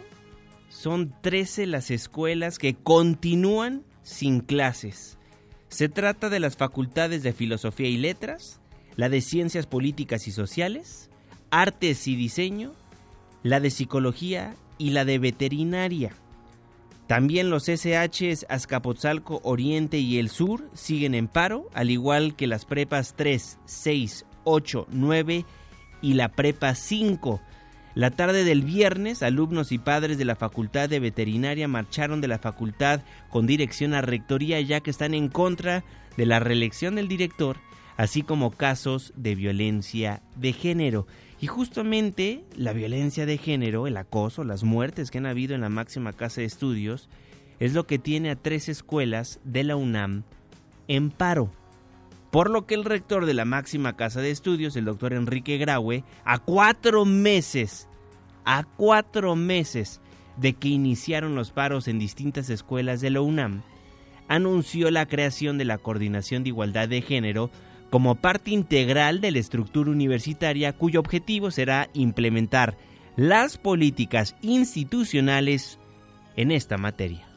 son 0.68 1.14
13 1.22 1.66
las 1.66 1.90
escuelas 1.90 2.58
que 2.58 2.74
continúan 2.74 3.84
sin 4.02 4.40
clases. 4.40 5.18
Se 5.68 5.88
trata 5.88 6.28
de 6.28 6.40
las 6.40 6.56
facultades 6.56 7.22
de 7.22 7.32
Filosofía 7.32 7.88
y 7.88 7.98
Letras, 7.98 8.60
la 8.96 9.08
de 9.08 9.20
Ciencias 9.20 9.66
Políticas 9.66 10.26
y 10.26 10.32
Sociales, 10.32 11.10
Artes 11.50 12.08
y 12.08 12.16
Diseño, 12.16 12.72
la 13.42 13.60
de 13.60 13.70
Psicología 13.70 14.54
y 14.78 14.90
la 14.90 15.04
de 15.04 15.18
Veterinaria. 15.18 16.12
También 17.06 17.50
los 17.50 17.64
SHs 17.64 18.46
Azcapotzalco 18.48 19.40
Oriente 19.44 19.98
y 19.98 20.18
el 20.18 20.30
Sur 20.30 20.68
siguen 20.72 21.14
en 21.14 21.28
paro, 21.28 21.68
al 21.74 21.90
igual 21.90 22.34
que 22.36 22.46
las 22.46 22.64
prepas 22.64 23.14
3, 23.16 23.58
6, 23.64 24.24
8, 24.44 24.86
9 24.90 25.44
y 26.00 26.14
la 26.14 26.28
prepa 26.30 26.74
5. 26.74 27.40
La 27.94 28.10
tarde 28.10 28.44
del 28.44 28.62
viernes, 28.62 29.22
alumnos 29.22 29.70
y 29.70 29.78
padres 29.78 30.16
de 30.16 30.24
la 30.24 30.36
Facultad 30.36 30.88
de 30.88 31.00
Veterinaria 31.00 31.68
marcharon 31.68 32.22
de 32.22 32.28
la 32.28 32.38
facultad 32.38 33.02
con 33.28 33.46
dirección 33.46 33.92
a 33.92 34.00
Rectoría 34.00 34.60
ya 34.62 34.80
que 34.80 34.90
están 34.90 35.12
en 35.12 35.28
contra 35.28 35.84
de 36.16 36.24
la 36.24 36.40
reelección 36.40 36.94
del 36.94 37.08
director, 37.08 37.58
así 37.98 38.22
como 38.22 38.52
casos 38.52 39.12
de 39.16 39.34
violencia 39.34 40.22
de 40.36 40.54
género. 40.54 41.06
Y 41.42 41.48
justamente 41.48 42.44
la 42.54 42.72
violencia 42.72 43.26
de 43.26 43.36
género, 43.36 43.88
el 43.88 43.96
acoso, 43.96 44.44
las 44.44 44.62
muertes 44.62 45.10
que 45.10 45.18
han 45.18 45.26
habido 45.26 45.56
en 45.56 45.62
la 45.62 45.68
máxima 45.68 46.12
casa 46.12 46.40
de 46.40 46.46
estudios, 46.46 47.08
es 47.58 47.74
lo 47.74 47.84
que 47.84 47.98
tiene 47.98 48.30
a 48.30 48.36
tres 48.36 48.68
escuelas 48.68 49.40
de 49.42 49.64
la 49.64 49.74
UNAM 49.74 50.22
en 50.86 51.10
paro. 51.10 51.52
Por 52.30 52.48
lo 52.48 52.64
que 52.64 52.76
el 52.76 52.84
rector 52.84 53.26
de 53.26 53.34
la 53.34 53.44
máxima 53.44 53.96
casa 53.96 54.20
de 54.20 54.30
estudios, 54.30 54.76
el 54.76 54.84
doctor 54.84 55.14
Enrique 55.14 55.58
Graue, 55.58 56.04
a 56.24 56.38
cuatro 56.38 57.04
meses, 57.04 57.88
a 58.44 58.62
cuatro 58.62 59.34
meses 59.34 60.00
de 60.36 60.52
que 60.52 60.68
iniciaron 60.68 61.34
los 61.34 61.50
paros 61.50 61.88
en 61.88 61.98
distintas 61.98 62.50
escuelas 62.50 63.00
de 63.00 63.10
la 63.10 63.20
UNAM, 63.20 63.62
anunció 64.28 64.92
la 64.92 65.06
creación 65.06 65.58
de 65.58 65.64
la 65.64 65.78
Coordinación 65.78 66.44
de 66.44 66.50
Igualdad 66.50 66.88
de 66.88 67.02
Género 67.02 67.50
como 67.92 68.14
parte 68.14 68.50
integral 68.50 69.20
de 69.20 69.32
la 69.32 69.38
estructura 69.38 69.90
universitaria 69.90 70.72
cuyo 70.72 70.98
objetivo 70.98 71.50
será 71.50 71.90
implementar 71.92 72.74
las 73.16 73.58
políticas 73.58 74.34
institucionales 74.40 75.78
en 76.34 76.52
esta 76.52 76.78
materia. 76.78 77.28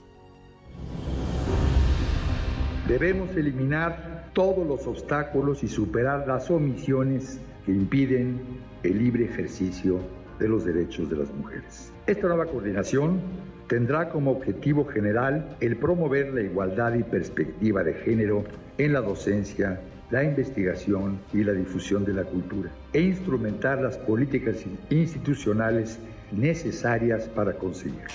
Debemos 2.87 3.35
eliminar 3.35 4.29
todos 4.31 4.65
los 4.65 4.87
obstáculos 4.87 5.61
y 5.61 5.67
superar 5.67 6.25
las 6.25 6.49
omisiones 6.49 7.41
que 7.65 7.73
impiden 7.73 8.39
el 8.83 8.97
libre 8.97 9.25
ejercicio 9.25 9.99
de 10.39 10.47
los 10.47 10.63
derechos 10.63 11.09
de 11.09 11.17
las 11.17 11.33
mujeres. 11.33 11.91
Esta 12.07 12.27
nueva 12.27 12.45
coordinación 12.45 13.19
tendrá 13.67 14.07
como 14.07 14.31
objetivo 14.31 14.85
general 14.85 15.57
el 15.59 15.75
promover 15.75 16.33
la 16.33 16.43
igualdad 16.43 16.93
y 16.93 17.03
perspectiva 17.03 17.83
de 17.83 17.93
género 17.95 18.45
en 18.77 18.93
la 18.93 19.01
docencia 19.01 19.81
la 20.11 20.23
investigación 20.23 21.19
y 21.33 21.43
la 21.43 21.53
difusión 21.53 22.05
de 22.05 22.13
la 22.13 22.23
cultura 22.23 22.69
e 22.93 23.01
instrumentar 23.01 23.81
las 23.81 23.97
políticas 23.97 24.57
institucionales 24.89 25.99
necesarias 26.31 27.27
para 27.29 27.53
conseguirlo. 27.53 28.07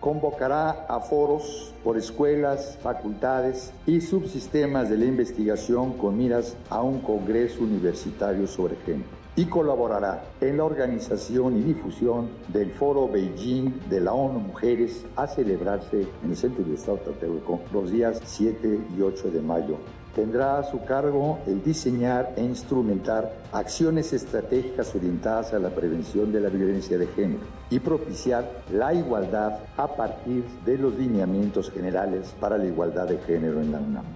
Convocará 0.00 0.86
a 0.88 1.00
foros 1.00 1.74
por 1.82 1.96
escuelas, 1.96 2.78
facultades 2.82 3.72
y 3.86 4.00
subsistemas 4.00 4.88
de 4.88 4.98
la 4.98 5.04
investigación 5.06 5.94
con 5.98 6.16
miras 6.16 6.56
a 6.70 6.80
un 6.80 7.00
congreso 7.00 7.62
universitario 7.62 8.46
sobre 8.46 8.76
género 8.76 9.26
y 9.36 9.44
colaborará 9.44 10.24
en 10.40 10.56
la 10.56 10.64
organización 10.64 11.58
y 11.58 11.62
difusión 11.62 12.30
del 12.48 12.70
Foro 12.70 13.06
Beijing 13.06 13.88
de 13.90 14.00
la 14.00 14.12
ONU 14.12 14.40
Mujeres 14.40 15.04
a 15.16 15.26
celebrarse 15.26 16.06
en 16.24 16.30
el 16.30 16.36
Centro 16.36 16.64
de 16.64 16.74
Estado 16.74 16.98
Tlatelolco 16.98 17.60
los 17.72 17.90
días 17.90 18.20
7 18.24 18.80
y 18.96 19.02
8 19.02 19.30
de 19.30 19.42
mayo 19.42 19.76
tendrá 20.16 20.58
a 20.58 20.64
su 20.64 20.82
cargo 20.82 21.40
el 21.46 21.62
diseñar 21.62 22.32
e 22.36 22.42
instrumentar 22.42 23.30
acciones 23.52 24.14
estratégicas 24.14 24.94
orientadas 24.94 25.52
a 25.52 25.58
la 25.58 25.68
prevención 25.68 26.32
de 26.32 26.40
la 26.40 26.48
violencia 26.48 26.96
de 26.96 27.06
género 27.08 27.42
y 27.68 27.78
propiciar 27.80 28.50
la 28.72 28.94
igualdad 28.94 29.58
a 29.76 29.94
partir 29.94 30.42
de 30.64 30.78
los 30.78 30.94
lineamientos 30.94 31.70
generales 31.70 32.34
para 32.40 32.56
la 32.56 32.64
igualdad 32.64 33.06
de 33.06 33.18
género 33.18 33.60
en 33.60 33.72
la 33.72 33.78
UNAM. 33.78 34.06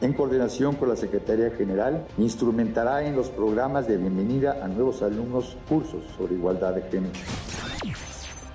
En 0.00 0.14
coordinación 0.14 0.76
con 0.76 0.88
la 0.88 0.96
Secretaría 0.96 1.50
General, 1.50 2.06
instrumentará 2.16 3.04
en 3.04 3.14
los 3.14 3.28
programas 3.28 3.86
de 3.86 3.98
bienvenida 3.98 4.64
a 4.64 4.66
nuevos 4.66 5.02
alumnos 5.02 5.58
cursos 5.68 6.02
sobre 6.16 6.36
igualdad 6.36 6.72
de 6.72 6.82
género 6.90 7.12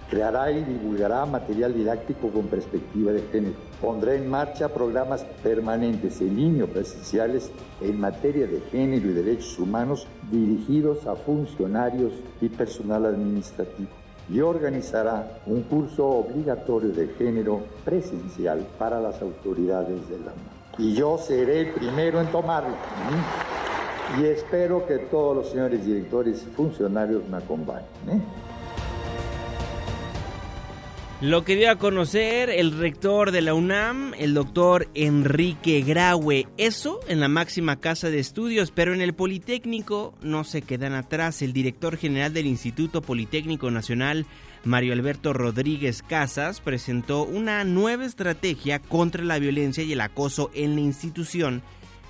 Creará 0.09 0.51
y 0.51 0.63
divulgará 0.63 1.25
material 1.25 1.73
didáctico 1.73 2.29
con 2.29 2.43
perspectiva 2.47 3.11
de 3.11 3.21
género. 3.31 3.55
Pondrá 3.81 4.13
en 4.13 4.29
marcha 4.29 4.69
programas 4.69 5.23
permanentes 5.41 6.21
en 6.21 6.35
línea 6.35 6.67
presenciales 6.67 7.51
en 7.81 7.99
materia 7.99 8.45
de 8.45 8.61
género 8.71 9.09
y 9.09 9.13
derechos 9.13 9.57
humanos 9.57 10.07
dirigidos 10.31 11.07
a 11.07 11.15
funcionarios 11.15 12.13
y 12.39 12.49
personal 12.49 13.05
administrativo. 13.05 13.89
Y 14.29 14.41
organizará 14.41 15.39
un 15.47 15.63
curso 15.63 16.05
obligatorio 16.07 16.89
de 16.89 17.07
género 17.07 17.61
presencial 17.83 18.65
para 18.77 18.99
las 18.99 19.21
autoridades 19.21 20.07
de 20.09 20.17
la 20.19 20.33
UNAM. 20.33 20.55
Y 20.77 20.93
yo 20.93 21.17
seré 21.17 21.61
el 21.61 21.73
primero 21.73 22.21
en 22.21 22.27
tomarlo. 22.27 22.75
Y 24.19 24.25
espero 24.25 24.85
que 24.85 24.99
todos 24.99 25.35
los 25.35 25.49
señores 25.49 25.83
directores 25.85 26.43
y 26.43 26.51
funcionarios 26.51 27.27
me 27.27 27.37
acompañen. 27.37 27.85
¿eh? 28.07 28.21
Lo 31.21 31.45
que 31.45 31.55
dio 31.55 31.71
a 31.71 31.77
conocer 31.77 32.49
el 32.49 32.77
rector 32.77 33.31
de 33.31 33.41
la 33.41 33.53
UNAM, 33.53 34.13
el 34.19 34.33
doctor 34.33 34.89
Enrique 34.95 35.81
Graue. 35.81 36.45
Eso 36.57 36.99
en 37.07 37.21
la 37.21 37.29
máxima 37.29 37.79
casa 37.79 38.09
de 38.09 38.19
estudios, 38.19 38.71
pero 38.71 38.93
en 38.93 38.99
el 38.99 39.13
Politécnico 39.13 40.13
no 40.21 40.43
se 40.43 40.61
quedan 40.61 40.93
atrás. 40.93 41.41
El 41.41 41.53
director 41.53 41.95
general 41.95 42.33
del 42.33 42.47
Instituto 42.47 43.01
Politécnico 43.01 43.71
Nacional, 43.71 44.25
Mario 44.65 44.91
Alberto 44.91 45.31
Rodríguez 45.31 46.03
Casas, 46.03 46.59
presentó 46.59 47.23
una 47.23 47.63
nueva 47.63 48.05
estrategia 48.05 48.79
contra 48.79 49.23
la 49.23 49.39
violencia 49.39 49.85
y 49.85 49.93
el 49.93 50.01
acoso 50.01 50.51
en 50.53 50.75
la 50.75 50.81
institución, 50.81 51.61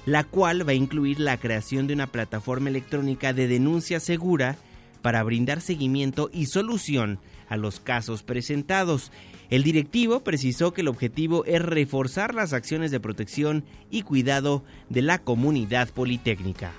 la 0.07 0.23
cual 0.23 0.67
va 0.67 0.71
a 0.71 0.75
incluir 0.75 1.19
la 1.19 1.37
creación 1.37 1.85
de 1.85 1.93
una 1.93 2.07
plataforma 2.07 2.69
electrónica 2.69 3.33
de 3.33 3.47
denuncia 3.47 3.99
segura 3.99 4.57
para 5.03 5.21
brindar 5.21 5.61
seguimiento 5.61 6.31
y 6.33 6.47
solución 6.47 7.19
a 7.49 7.57
los 7.57 7.79
casos 7.79 8.23
presentados. 8.23 9.11
El 9.49 9.63
directivo 9.63 10.21
precisó 10.21 10.73
que 10.73 10.81
el 10.81 10.87
objetivo 10.87 11.45
es 11.45 11.61
reforzar 11.61 12.33
las 12.33 12.53
acciones 12.53 12.91
de 12.91 12.99
protección 12.99 13.65
y 13.89 14.01
cuidado 14.01 14.63
de 14.89 15.01
la 15.01 15.19
comunidad 15.19 15.89
politécnica. 15.89 16.71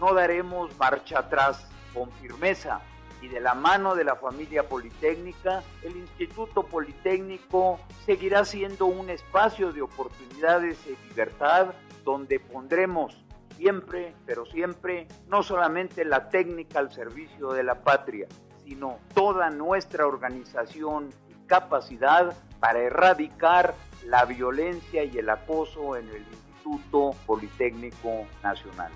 No 0.00 0.14
daremos 0.14 0.76
marcha 0.78 1.18
atrás 1.18 1.66
con 1.92 2.10
firmeza 2.12 2.80
y 3.22 3.28
de 3.28 3.40
la 3.40 3.54
mano 3.54 3.94
de 3.94 4.04
la 4.04 4.16
familia 4.16 4.66
Politécnica, 4.68 5.62
el 5.82 5.96
Instituto 5.96 6.62
Politécnico 6.62 7.78
seguirá 8.06 8.44
siendo 8.44 8.86
un 8.86 9.10
espacio 9.10 9.72
de 9.72 9.82
oportunidades 9.82 10.78
y 10.86 11.08
libertad 11.08 11.74
donde 12.04 12.40
pondremos 12.40 13.16
siempre, 13.56 14.14
pero 14.24 14.46
siempre, 14.46 15.06
no 15.28 15.42
solamente 15.42 16.04
la 16.06 16.30
técnica 16.30 16.78
al 16.78 16.92
servicio 16.92 17.52
de 17.52 17.62
la 17.62 17.82
patria, 17.82 18.26
sino 18.70 19.00
toda 19.14 19.50
nuestra 19.50 20.06
organización 20.06 21.10
y 21.28 21.48
capacidad 21.48 22.36
para 22.60 22.78
erradicar 22.78 23.74
la 24.06 24.24
violencia 24.24 25.02
y 25.02 25.18
el 25.18 25.28
acoso 25.28 25.96
en 25.96 26.08
el 26.08 26.22
Instituto 26.22 27.16
Politécnico 27.26 28.28
Nacional. 28.44 28.92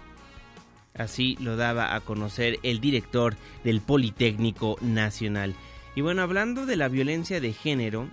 Así 0.97 1.37
lo 1.41 1.57
daba 1.57 1.97
a 1.97 2.01
conocer 2.01 2.61
el 2.63 2.81
director 2.81 3.35
del 3.65 3.81
Politécnico 3.81 4.77
Nacional. 4.81 5.57
Y 5.97 6.03
bueno, 6.03 6.23
hablando 6.23 6.67
de 6.67 6.77
la 6.77 6.87
violencia 6.87 7.41
de 7.41 7.53
género, 7.53 8.07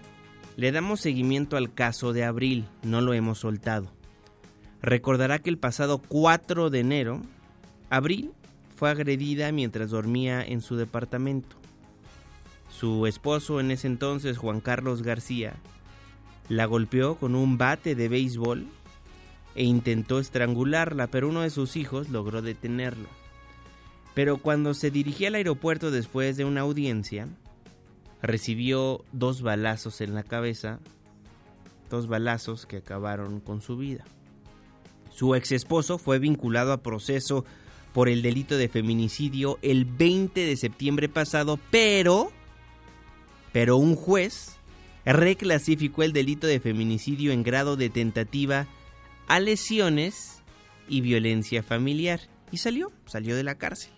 le 0.56 0.72
damos 0.72 1.00
seguimiento 1.00 1.58
al 1.58 1.76
caso 1.76 2.12
de 2.12 2.24
Abril, 2.24 2.68
no 2.82 3.02
lo 3.02 3.14
hemos 3.14 3.38
soltado. 3.38 3.94
Recordará 4.82 5.38
que 5.38 5.52
el 5.52 5.60
pasado 5.60 6.00
4 6.00 6.72
de 6.72 6.80
enero, 6.80 7.22
Abril 7.92 8.32
fue 8.82 8.90
agredida 8.90 9.52
mientras 9.52 9.92
dormía 9.92 10.44
en 10.44 10.60
su 10.60 10.76
departamento. 10.76 11.56
Su 12.68 13.06
esposo 13.06 13.60
en 13.60 13.70
ese 13.70 13.86
entonces, 13.86 14.40
Juan 14.40 14.60
Carlos 14.60 15.04
García, 15.04 15.54
la 16.50 16.66
golpeó 16.66 17.14
con 17.14 17.36
un 17.36 17.60
bate 17.60 17.94
de 17.94 18.10
béisbol 18.10 18.66
e 19.54 19.66
intentó 19.66 20.18
estrangularla, 20.18 21.06
pero 21.06 21.30
uno 21.30 21.42
de 21.42 21.52
sus 21.52 21.76
hijos 21.76 22.10
logró 22.10 22.42
detenerlo. 22.42 23.08
Pero 24.16 24.38
cuando 24.38 24.74
se 24.74 24.90
dirigía 24.90 25.28
al 25.28 25.36
aeropuerto 25.36 25.92
después 25.92 26.36
de 26.36 26.46
una 26.46 26.62
audiencia, 26.62 27.28
recibió 28.24 29.06
dos 29.12 29.44
balazos 29.44 30.02
en 30.02 30.16
la 30.16 30.24
cabeza, 30.24 30.80
dos 31.92 32.08
balazos 32.08 32.66
que 32.66 32.78
acabaron 32.78 33.42
con 33.42 33.62
su 33.62 33.78
vida. 33.78 34.06
Su 35.12 35.36
ex 35.36 35.52
esposo 35.52 36.00
fue 36.00 36.18
vinculado 36.18 36.74
a 36.74 36.82
proceso 36.82 37.46
por 37.94 38.10
el 38.10 38.22
delito 38.22 38.58
de 38.58 38.70
feminicidio 38.70 39.60
el 39.62 39.86
20 39.86 40.46
de 40.46 40.58
septiembre 40.58 41.10
pasado, 41.10 41.60
pero, 41.70 42.32
pero 43.52 43.78
un 43.78 43.96
juez 43.96 44.58
reclasificó 45.06 46.04
el 46.04 46.14
delito 46.14 46.48
de 46.48 46.60
feminicidio 46.60 47.32
en 47.32 47.44
grado 47.44 47.76
de 47.76 47.90
tentativa 47.90 48.68
a 49.28 49.40
lesiones 49.40 50.42
y 50.88 51.02
violencia 51.02 51.64
familiar. 51.64 52.22
Y 52.52 52.58
salió, 52.58 52.92
salió 53.06 53.36
de 53.36 53.44
la 53.44 53.56
cárcel. 53.56 53.92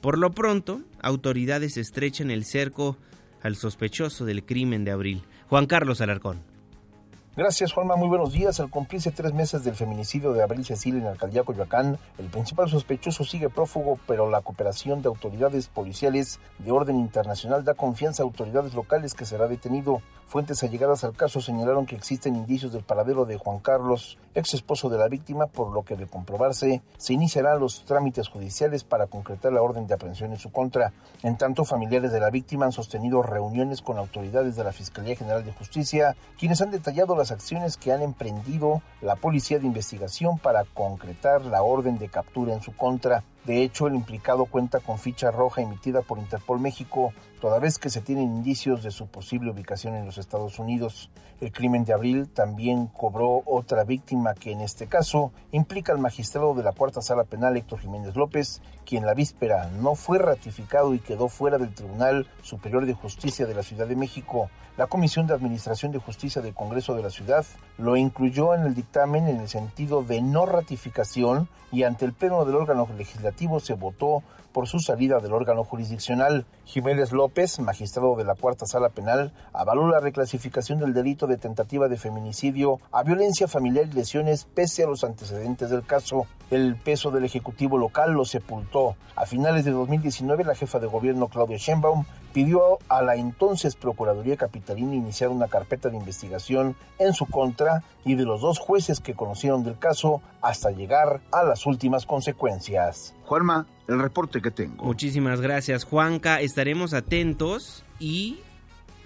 Por 0.00 0.18
lo 0.18 0.30
pronto, 0.30 0.82
autoridades 1.00 1.76
estrechan 1.76 2.30
el 2.30 2.44
cerco 2.44 2.96
al 3.42 3.56
sospechoso 3.56 4.24
del 4.24 4.44
crimen 4.44 4.84
de 4.84 4.90
abril, 4.90 5.22
Juan 5.48 5.66
Carlos 5.66 6.00
Alarcón. 6.00 6.55
Gracias, 7.36 7.74
Juanma. 7.74 7.96
Muy 7.96 8.08
buenos 8.08 8.32
días. 8.32 8.60
Al 8.60 8.70
cumplirse 8.70 9.10
tres 9.10 9.34
meses 9.34 9.62
del 9.62 9.74
feminicidio 9.74 10.32
de 10.32 10.42
Abril 10.42 10.64
Cecilia 10.64 11.00
en 11.00 11.04
la 11.04 11.10
alcaldía 11.10 11.42
Coyoacán, 11.42 11.98
el 12.16 12.30
principal 12.30 12.70
sospechoso 12.70 13.24
sigue 13.24 13.50
prófugo, 13.50 13.98
pero 14.06 14.30
la 14.30 14.40
cooperación 14.40 15.02
de 15.02 15.08
autoridades 15.08 15.68
policiales 15.68 16.40
de 16.58 16.72
orden 16.72 16.96
internacional 16.96 17.62
da 17.62 17.74
confianza 17.74 18.22
a 18.22 18.24
autoridades 18.24 18.72
locales 18.72 19.12
que 19.12 19.26
será 19.26 19.48
detenido. 19.48 20.00
Fuentes 20.26 20.64
allegadas 20.64 21.04
al 21.04 21.14
caso 21.14 21.40
señalaron 21.40 21.86
que 21.86 21.94
existen 21.94 22.34
indicios 22.34 22.72
del 22.72 22.82
paradero 22.82 23.26
de 23.26 23.36
Juan 23.36 23.60
Carlos, 23.60 24.18
ex 24.34 24.54
esposo 24.54 24.88
de 24.88 24.98
la 24.98 25.06
víctima, 25.06 25.46
por 25.46 25.72
lo 25.72 25.84
que 25.84 25.94
de 25.94 26.06
comprobarse 26.06 26.82
se 26.96 27.12
iniciarán 27.12 27.60
los 27.60 27.84
trámites 27.84 28.28
judiciales 28.28 28.82
para 28.82 29.06
concretar 29.06 29.52
la 29.52 29.62
orden 29.62 29.86
de 29.86 29.94
aprehensión 29.94 30.32
en 30.32 30.38
su 30.38 30.50
contra. 30.50 30.92
En 31.22 31.36
tanto, 31.36 31.64
familiares 31.64 32.12
de 32.12 32.18
la 32.18 32.30
víctima 32.30 32.64
han 32.64 32.72
sostenido 32.72 33.22
reuniones 33.22 33.82
con 33.82 33.98
autoridades 33.98 34.56
de 34.56 34.64
la 34.64 34.72
Fiscalía 34.72 35.14
General 35.14 35.44
de 35.44 35.52
Justicia, 35.52 36.16
quienes 36.38 36.60
han 36.60 36.72
detallado 36.72 37.14
las 37.14 37.25
acciones 37.30 37.76
que 37.76 37.92
han 37.92 38.02
emprendido 38.02 38.82
la 39.00 39.16
Policía 39.16 39.58
de 39.58 39.66
Investigación 39.66 40.38
para 40.38 40.64
concretar 40.64 41.42
la 41.42 41.62
orden 41.62 41.98
de 41.98 42.08
captura 42.08 42.52
en 42.54 42.62
su 42.62 42.74
contra. 42.76 43.24
De 43.46 43.62
hecho, 43.62 43.86
el 43.86 43.94
implicado 43.94 44.46
cuenta 44.46 44.80
con 44.80 44.98
ficha 44.98 45.30
roja 45.30 45.62
emitida 45.62 46.02
por 46.02 46.18
Interpol 46.18 46.58
México, 46.58 47.12
toda 47.40 47.60
vez 47.60 47.78
que 47.78 47.90
se 47.90 48.00
tienen 48.00 48.24
indicios 48.24 48.82
de 48.82 48.90
su 48.90 49.06
posible 49.06 49.52
ubicación 49.52 49.94
en 49.94 50.04
los 50.04 50.18
Estados 50.18 50.58
Unidos. 50.58 51.10
El 51.40 51.52
crimen 51.52 51.84
de 51.84 51.92
abril 51.92 52.28
también 52.28 52.88
cobró 52.88 53.42
otra 53.46 53.84
víctima 53.84 54.34
que 54.34 54.50
en 54.50 54.62
este 54.62 54.88
caso 54.88 55.32
implica 55.52 55.92
al 55.92 56.00
magistrado 56.00 56.54
de 56.54 56.64
la 56.64 56.72
Cuarta 56.72 57.00
Sala 57.00 57.22
Penal 57.22 57.56
Héctor 57.56 57.78
Jiménez 57.78 58.16
López, 58.16 58.62
quien 58.84 59.06
la 59.06 59.14
víspera 59.14 59.70
no 59.80 59.94
fue 59.94 60.18
ratificado 60.18 60.92
y 60.92 60.98
quedó 60.98 61.28
fuera 61.28 61.58
del 61.58 61.72
Tribunal 61.72 62.26
Superior 62.42 62.84
de 62.84 62.94
Justicia 62.94 63.46
de 63.46 63.54
la 63.54 63.62
Ciudad 63.62 63.86
de 63.86 63.94
México. 63.94 64.50
La 64.76 64.88
Comisión 64.88 65.26
de 65.26 65.34
Administración 65.34 65.92
de 65.92 65.98
Justicia 65.98 66.42
del 66.42 66.52
Congreso 66.52 66.94
de 66.94 67.02
la 67.02 67.10
Ciudad 67.10 67.46
lo 67.78 67.96
incluyó 67.96 68.54
en 68.54 68.62
el 68.62 68.74
dictamen 68.74 69.28
en 69.28 69.40
el 69.40 69.48
sentido 69.48 70.02
de 70.02 70.20
no 70.20 70.46
ratificación 70.46 71.48
y 71.72 71.84
ante 71.84 72.04
el 72.04 72.12
Pleno 72.12 72.44
del 72.44 72.56
órgano 72.56 72.86
legislativo 72.96 73.35
se 73.60 73.74
votó 73.74 74.22
por 74.56 74.68
su 74.68 74.78
salida 74.78 75.18
del 75.18 75.34
órgano 75.34 75.64
jurisdiccional. 75.64 76.46
Jiménez 76.64 77.12
López, 77.12 77.60
magistrado 77.60 78.16
de 78.16 78.24
la 78.24 78.34
Cuarta 78.34 78.64
Sala 78.64 78.88
Penal, 78.88 79.34
avaló 79.52 79.86
la 79.86 80.00
reclasificación 80.00 80.78
del 80.78 80.94
delito 80.94 81.26
de 81.26 81.36
tentativa 81.36 81.88
de 81.88 81.98
feminicidio 81.98 82.80
a 82.90 83.02
violencia 83.02 83.48
familiar 83.48 83.84
y 83.84 83.92
lesiones 83.92 84.46
pese 84.46 84.84
a 84.84 84.86
los 84.86 85.04
antecedentes 85.04 85.68
del 85.68 85.84
caso. 85.84 86.26
El 86.50 86.74
peso 86.76 87.10
del 87.10 87.26
Ejecutivo 87.26 87.76
local 87.76 88.12
lo 88.12 88.24
sepultó. 88.24 88.96
A 89.14 89.26
finales 89.26 89.66
de 89.66 89.72
2019, 89.72 90.44
la 90.44 90.54
jefa 90.54 90.78
de 90.78 90.86
gobierno 90.86 91.28
Claudia 91.28 91.58
Sheinbaum 91.58 92.06
pidió 92.32 92.78
a 92.88 93.02
la 93.02 93.16
entonces 93.16 93.76
Procuraduría 93.76 94.38
Capitalina 94.38 94.94
iniciar 94.94 95.28
una 95.28 95.48
carpeta 95.48 95.90
de 95.90 95.98
investigación 95.98 96.76
en 96.98 97.12
su 97.12 97.26
contra 97.26 97.82
y 98.06 98.14
de 98.14 98.24
los 98.24 98.40
dos 98.40 98.58
jueces 98.58 99.00
que 99.00 99.12
conocieron 99.12 99.64
del 99.64 99.78
caso 99.78 100.22
hasta 100.40 100.70
llegar 100.70 101.20
a 101.30 101.42
las 101.42 101.66
últimas 101.66 102.06
consecuencias. 102.06 103.14
Juanma, 103.26 103.66
el 103.88 104.00
reporte 104.00 104.40
que 104.40 104.50
tengo. 104.50 104.84
Muchísimas 104.84 105.40
gracias, 105.40 105.84
Juanca. 105.84 106.40
Estaremos 106.40 106.94
atentos 106.94 107.84
y 107.98 108.38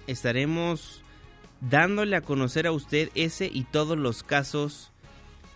estaremos 0.07 1.03
dándole 1.61 2.15
a 2.15 2.21
conocer 2.21 2.67
a 2.67 2.71
usted 2.71 3.09
ese 3.15 3.49
y 3.51 3.63
todos 3.63 3.97
los 3.97 4.23
casos 4.23 4.91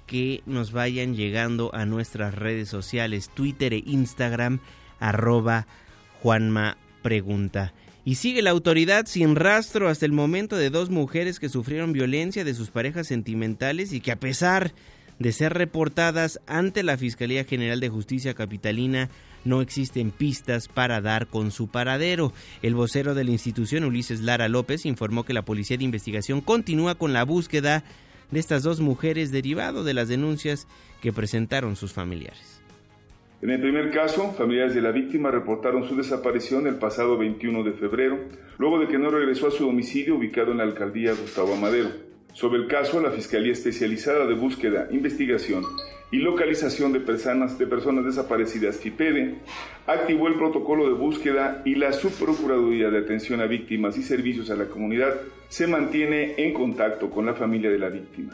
que 0.06 0.44
nos 0.46 0.72
vayan 0.72 1.16
llegando 1.16 1.74
a 1.74 1.86
nuestras 1.86 2.36
redes 2.36 2.70
sociales, 2.70 3.30
Twitter 3.34 3.74
e 3.74 3.84
Instagram, 3.86 4.60
arroba 5.00 5.66
Juanma 6.22 6.78
Pregunta. 7.02 7.74
Y 8.04 8.16
sigue 8.16 8.44
la 8.44 8.52
autoridad 8.52 9.08
sin 9.08 9.36
rastro 9.36 9.90
hasta 9.90 10.06
el 10.06 10.12
momento 10.12 10.58
de 10.58 10.70
dos 10.70 10.92
mujeres 10.92 11.40
que 11.40 11.50
sufrieron 11.50 11.92
violencia 11.92 12.44
de 12.44 12.54
sus 12.54 12.70
parejas 12.70 13.08
sentimentales 13.08 13.94
y 13.94 14.00
que 14.00 14.12
a 14.12 14.20
pesar 14.20 14.74
ser 15.32 15.54
reportadas 15.54 16.40
ante 16.48 16.84
la 16.84 16.98
Fiscalía 16.98 17.44
General 17.44 17.80
de 17.80 17.90
Justicia 17.90 18.34
Capitalina, 18.34 19.10
no 19.46 19.62
existen 19.62 20.12
pistas 20.12 20.68
para 20.68 21.02
dar 21.02 21.28
con 21.28 21.52
su 21.52 21.68
paradero. 21.68 22.34
El 22.62 22.76
vocero 22.76 23.14
de 23.14 23.24
la 23.24 23.32
institución, 23.32 23.86
Ulises 23.86 24.22
Lara 24.22 24.50
López, 24.50 24.86
informó 24.86 25.24
que 25.24 25.34
la 25.34 25.46
Policía 25.46 25.78
de 25.78 25.84
Investigación 25.84 26.42
continúa 26.42 26.96
con 26.96 27.14
la 27.14 27.24
búsqueda 27.24 27.84
de 28.32 28.40
estas 28.40 28.64
dos 28.64 28.82
mujeres 28.82 29.32
derivado 29.32 29.84
de 29.84 29.94
las 29.94 30.08
denuncias 30.08 30.68
que 31.02 31.14
presentaron 31.14 31.76
sus 31.76 31.94
familiares. 31.94 32.62
En 33.42 33.52
el 33.52 33.62
primer 33.62 33.92
caso, 33.92 34.34
familiares 34.34 34.74
de 34.74 34.82
la 34.82 34.92
víctima 34.92 35.30
reportaron 35.30 35.88
su 35.88 35.96
desaparición 35.96 36.66
el 36.66 36.76
pasado 36.76 37.18
21 37.18 37.64
de 37.64 37.74
febrero, 37.74 38.18
luego 38.58 38.80
de 38.80 38.88
que 38.88 38.98
no 38.98 39.12
regresó 39.12 39.48
a 39.48 39.52
su 39.52 39.66
domicilio 39.66 40.16
ubicado 40.16 40.52
en 40.52 40.58
la 40.58 40.64
alcaldía 40.64 41.14
Gustavo 41.14 41.54
Amadero. 41.54 41.90
Sobre 42.36 42.60
el 42.60 42.68
caso, 42.68 43.00
la 43.00 43.12
Fiscalía 43.12 43.54
Especializada 43.54 44.26
de 44.26 44.34
Búsqueda, 44.34 44.90
Investigación 44.92 45.64
y 46.12 46.18
Localización 46.18 46.92
de 46.92 47.00
Personas, 47.00 47.58
de 47.58 47.66
personas 47.66 48.04
Desaparecidas, 48.04 48.76
FIPEDE, 48.76 49.36
activó 49.88 50.28
el 50.28 50.34
protocolo 50.34 50.86
de 50.86 50.96
búsqueda 50.96 51.62
y 51.64 51.76
la 51.76 51.94
Subprocuraduría 51.94 52.90
de 52.90 52.98
Atención 52.98 53.40
a 53.40 53.46
Víctimas 53.46 53.98
y 53.98 54.04
Servicios 54.04 54.50
a 54.50 54.58
la 54.58 54.66
Comunidad 54.66 55.14
se 55.48 55.66
mantiene 55.66 56.36
en 56.36 56.54
contacto 56.54 57.10
con 57.10 57.26
la 57.26 57.36
familia 57.36 57.70
de 57.70 57.80
la 57.80 57.88
víctima. 57.88 58.34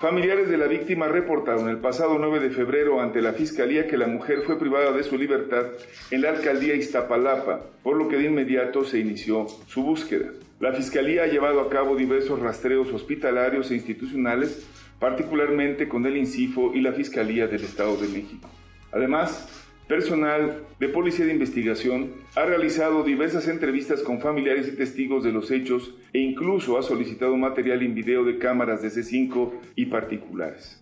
Familiares 0.00 0.50
de 0.50 0.58
la 0.58 0.66
víctima 0.66 1.08
reportaron 1.08 1.70
el 1.70 1.78
pasado 1.78 2.18
9 2.18 2.40
de 2.40 2.50
febrero 2.50 3.00
ante 3.00 3.22
la 3.22 3.32
Fiscalía 3.32 3.86
que 3.86 3.96
la 3.96 4.06
mujer 4.06 4.42
fue 4.42 4.58
privada 4.58 4.92
de 4.92 5.02
su 5.02 5.16
libertad 5.16 5.64
en 6.10 6.20
la 6.20 6.28
alcaldía 6.28 6.74
Iztapalapa, 6.74 7.62
por 7.82 7.96
lo 7.96 8.06
que 8.06 8.18
de 8.18 8.24
inmediato 8.24 8.84
se 8.84 8.98
inició 8.98 9.46
su 9.66 9.82
búsqueda. 9.82 10.28
La 10.64 10.72
Fiscalía 10.72 11.24
ha 11.24 11.26
llevado 11.26 11.60
a 11.60 11.68
cabo 11.68 11.94
diversos 11.94 12.40
rastreos 12.40 12.90
hospitalarios 12.90 13.70
e 13.70 13.74
institucionales, 13.74 14.66
particularmente 14.98 15.88
con 15.88 16.06
el 16.06 16.16
INCIFO 16.16 16.72
y 16.72 16.80
la 16.80 16.94
Fiscalía 16.94 17.46
del 17.46 17.64
Estado 17.64 17.98
de 17.98 18.08
México. 18.08 18.48
Además, 18.90 19.46
personal 19.86 20.62
de 20.80 20.88
Policía 20.88 21.26
de 21.26 21.34
Investigación 21.34 22.12
ha 22.34 22.46
realizado 22.46 23.02
diversas 23.02 23.46
entrevistas 23.46 24.02
con 24.02 24.22
familiares 24.22 24.66
y 24.66 24.74
testigos 24.74 25.22
de 25.22 25.32
los 25.32 25.50
hechos 25.50 25.96
e 26.14 26.20
incluso 26.20 26.78
ha 26.78 26.82
solicitado 26.82 27.36
material 27.36 27.82
en 27.82 27.94
video 27.94 28.24
de 28.24 28.38
cámaras 28.38 28.80
de 28.80 28.88
C5 28.88 29.52
y 29.76 29.84
particulares. 29.84 30.80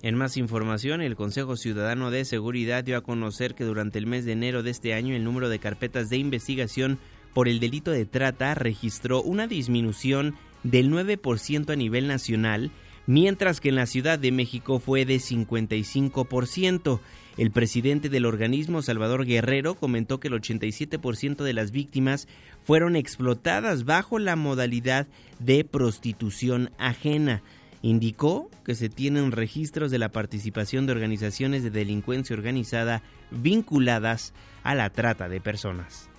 En 0.00 0.16
más 0.16 0.38
información, 0.38 1.02
el 1.02 1.16
Consejo 1.16 1.56
Ciudadano 1.56 2.10
de 2.10 2.24
Seguridad 2.24 2.82
dio 2.82 2.96
a 2.96 3.02
conocer 3.02 3.54
que 3.54 3.64
durante 3.64 3.98
el 3.98 4.06
mes 4.06 4.24
de 4.24 4.32
enero 4.32 4.62
de 4.62 4.70
este 4.70 4.94
año 4.94 5.14
el 5.14 5.22
número 5.22 5.50
de 5.50 5.58
carpetas 5.58 6.08
de 6.08 6.16
investigación 6.16 6.98
por 7.32 7.48
el 7.48 7.60
delito 7.60 7.90
de 7.90 8.04
trata 8.04 8.54
registró 8.54 9.22
una 9.22 9.46
disminución 9.46 10.34
del 10.62 10.90
9% 10.90 11.70
a 11.70 11.76
nivel 11.76 12.06
nacional, 12.06 12.70
mientras 13.06 13.60
que 13.60 13.70
en 13.70 13.76
la 13.76 13.86
Ciudad 13.86 14.18
de 14.18 14.32
México 14.32 14.78
fue 14.78 15.04
de 15.04 15.16
55%. 15.16 17.00
El 17.38 17.50
presidente 17.50 18.10
del 18.10 18.26
organismo, 18.26 18.82
Salvador 18.82 19.24
Guerrero, 19.24 19.74
comentó 19.74 20.20
que 20.20 20.28
el 20.28 20.34
87% 20.34 21.42
de 21.42 21.52
las 21.54 21.70
víctimas 21.70 22.28
fueron 22.62 22.94
explotadas 22.94 23.84
bajo 23.84 24.18
la 24.18 24.36
modalidad 24.36 25.06
de 25.38 25.64
prostitución 25.64 26.70
ajena. 26.78 27.42
Indicó 27.80 28.50
que 28.64 28.74
se 28.74 28.88
tienen 28.88 29.32
registros 29.32 29.90
de 29.90 29.98
la 29.98 30.10
participación 30.10 30.86
de 30.86 30.92
organizaciones 30.92 31.64
de 31.64 31.70
delincuencia 31.70 32.36
organizada 32.36 33.02
vinculadas 33.30 34.34
a 34.62 34.74
la 34.74 34.90
trata 34.90 35.28
de 35.28 35.40
personas. 35.40 36.11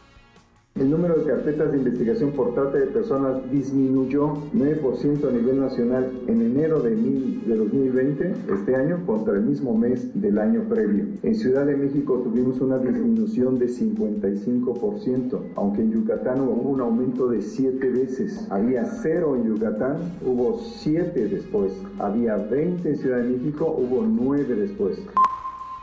El 0.76 0.90
número 0.90 1.20
de 1.20 1.26
carpetas 1.26 1.72
de 1.72 1.78
investigación 1.78 2.32
por 2.32 2.56
trata 2.56 2.80
de 2.80 2.88
personas 2.88 3.48
disminuyó 3.52 4.34
9% 4.56 5.30
a 5.30 5.32
nivel 5.32 5.60
nacional 5.60 6.12
en 6.26 6.42
enero 6.42 6.82
de, 6.82 6.96
2020, 6.96 8.34
este 8.52 8.76
año, 8.76 9.06
contra 9.06 9.36
el 9.36 9.44
mismo 9.44 9.78
mes 9.78 10.10
del 10.20 10.40
año 10.40 10.64
previo. 10.68 11.06
En 11.22 11.36
Ciudad 11.36 11.68
de 11.68 11.78
México 11.78 12.22
tuvimos 12.24 12.60
una 12.60 12.80
disminución 12.80 13.60
de 13.60 13.68
55%, 13.68 15.40
aunque 15.58 15.84
en 15.84 15.92
Yucatán 15.92 16.42
hubo 16.42 16.68
un 16.68 16.82
aumento 16.82 17.28
de 17.28 17.44
7 17.44 17.90
veces. 17.92 18.48
Había 18.50 18.84
0 18.84 19.36
en 19.36 19.54
Yucatán, 19.54 19.98
hubo 20.26 20.58
7 20.58 21.28
después. 21.28 21.72
Había 22.00 22.38
20 22.38 22.90
en 22.90 22.98
Ciudad 22.98 23.18
de 23.18 23.30
México, 23.30 23.76
hubo 23.78 24.02
9 24.08 24.56
después. 24.56 24.98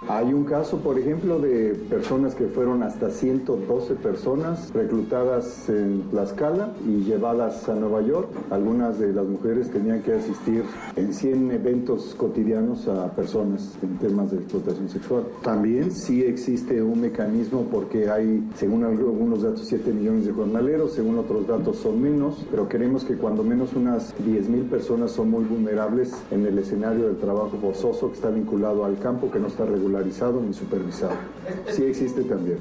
Hay 0.08 0.32
un 0.32 0.44
caso, 0.44 0.78
por 0.78 0.98
ejemplo, 0.98 1.38
de 1.38 1.74
personas 1.90 2.34
que 2.34 2.46
fueron 2.46 2.82
hasta 2.82 3.10
112 3.10 3.96
personas 3.96 4.72
reclutadas 4.72 5.68
en 5.68 6.02
Tlaxcala 6.10 6.72
y 6.88 7.04
llevadas 7.04 7.68
a 7.68 7.74
Nueva 7.74 8.00
York. 8.00 8.30
Algunas 8.50 8.98
de 8.98 9.12
las 9.12 9.26
mujeres 9.26 9.70
tenían 9.70 10.00
que 10.02 10.14
asistir 10.14 10.64
en 10.96 11.12
100 11.12 11.50
eventos 11.50 12.14
cotidianos 12.16 12.88
a 12.88 13.14
personas 13.14 13.76
en 13.82 13.98
temas 13.98 14.30
de 14.30 14.38
explotación 14.38 14.88
sexual. 14.88 15.24
También 15.42 15.90
sí 15.90 16.22
existe 16.22 16.82
un 16.82 17.02
mecanismo 17.02 17.66
porque 17.70 18.08
hay, 18.08 18.48
según 18.54 18.84
algunos 18.84 19.42
datos, 19.42 19.66
7 19.66 19.92
millones 19.92 20.24
de 20.24 20.32
jornaleros, 20.32 20.94
según 20.94 21.18
otros 21.18 21.46
datos 21.46 21.76
son 21.76 22.00
menos, 22.00 22.46
pero 22.50 22.66
queremos 22.68 23.04
que 23.04 23.16
cuando 23.16 23.44
menos 23.44 23.74
unas 23.74 24.14
10 24.24 24.48
mil 24.48 24.62
personas 24.62 25.10
son 25.10 25.30
muy 25.30 25.44
vulnerables 25.44 26.14
en 26.30 26.46
el 26.46 26.58
escenario 26.58 27.06
del 27.06 27.18
trabajo 27.18 27.58
forzoso 27.60 28.08
que 28.08 28.14
está 28.14 28.30
vinculado 28.30 28.86
al 28.86 28.98
campo, 28.98 29.30
que 29.30 29.38
no 29.38 29.48
está 29.48 29.66
ni 29.90 30.54
supervisado. 30.54 31.16
Sí 31.68 31.82
existe 31.84 32.22
también. 32.22 32.58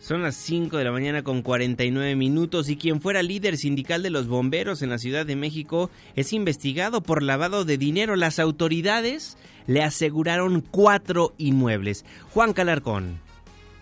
Son 0.00 0.22
las 0.22 0.36
5 0.36 0.76
de 0.76 0.84
la 0.84 0.92
mañana 0.92 1.24
con 1.24 1.42
49 1.42 2.14
minutos 2.14 2.68
y 2.68 2.76
quien 2.76 3.00
fuera 3.00 3.20
líder 3.22 3.56
sindical 3.56 4.02
de 4.02 4.10
los 4.10 4.28
bomberos 4.28 4.80
en 4.82 4.90
la 4.90 4.98
Ciudad 4.98 5.26
de 5.26 5.34
México 5.34 5.90
es 6.14 6.32
investigado 6.32 7.02
por 7.02 7.22
lavado 7.22 7.64
de 7.64 7.78
dinero. 7.78 8.14
Las 8.14 8.38
autoridades 8.38 9.36
le 9.66 9.82
aseguraron 9.82 10.60
cuatro 10.60 11.34
inmuebles. 11.36 12.04
Juan 12.32 12.52
Calarcón. 12.52 13.27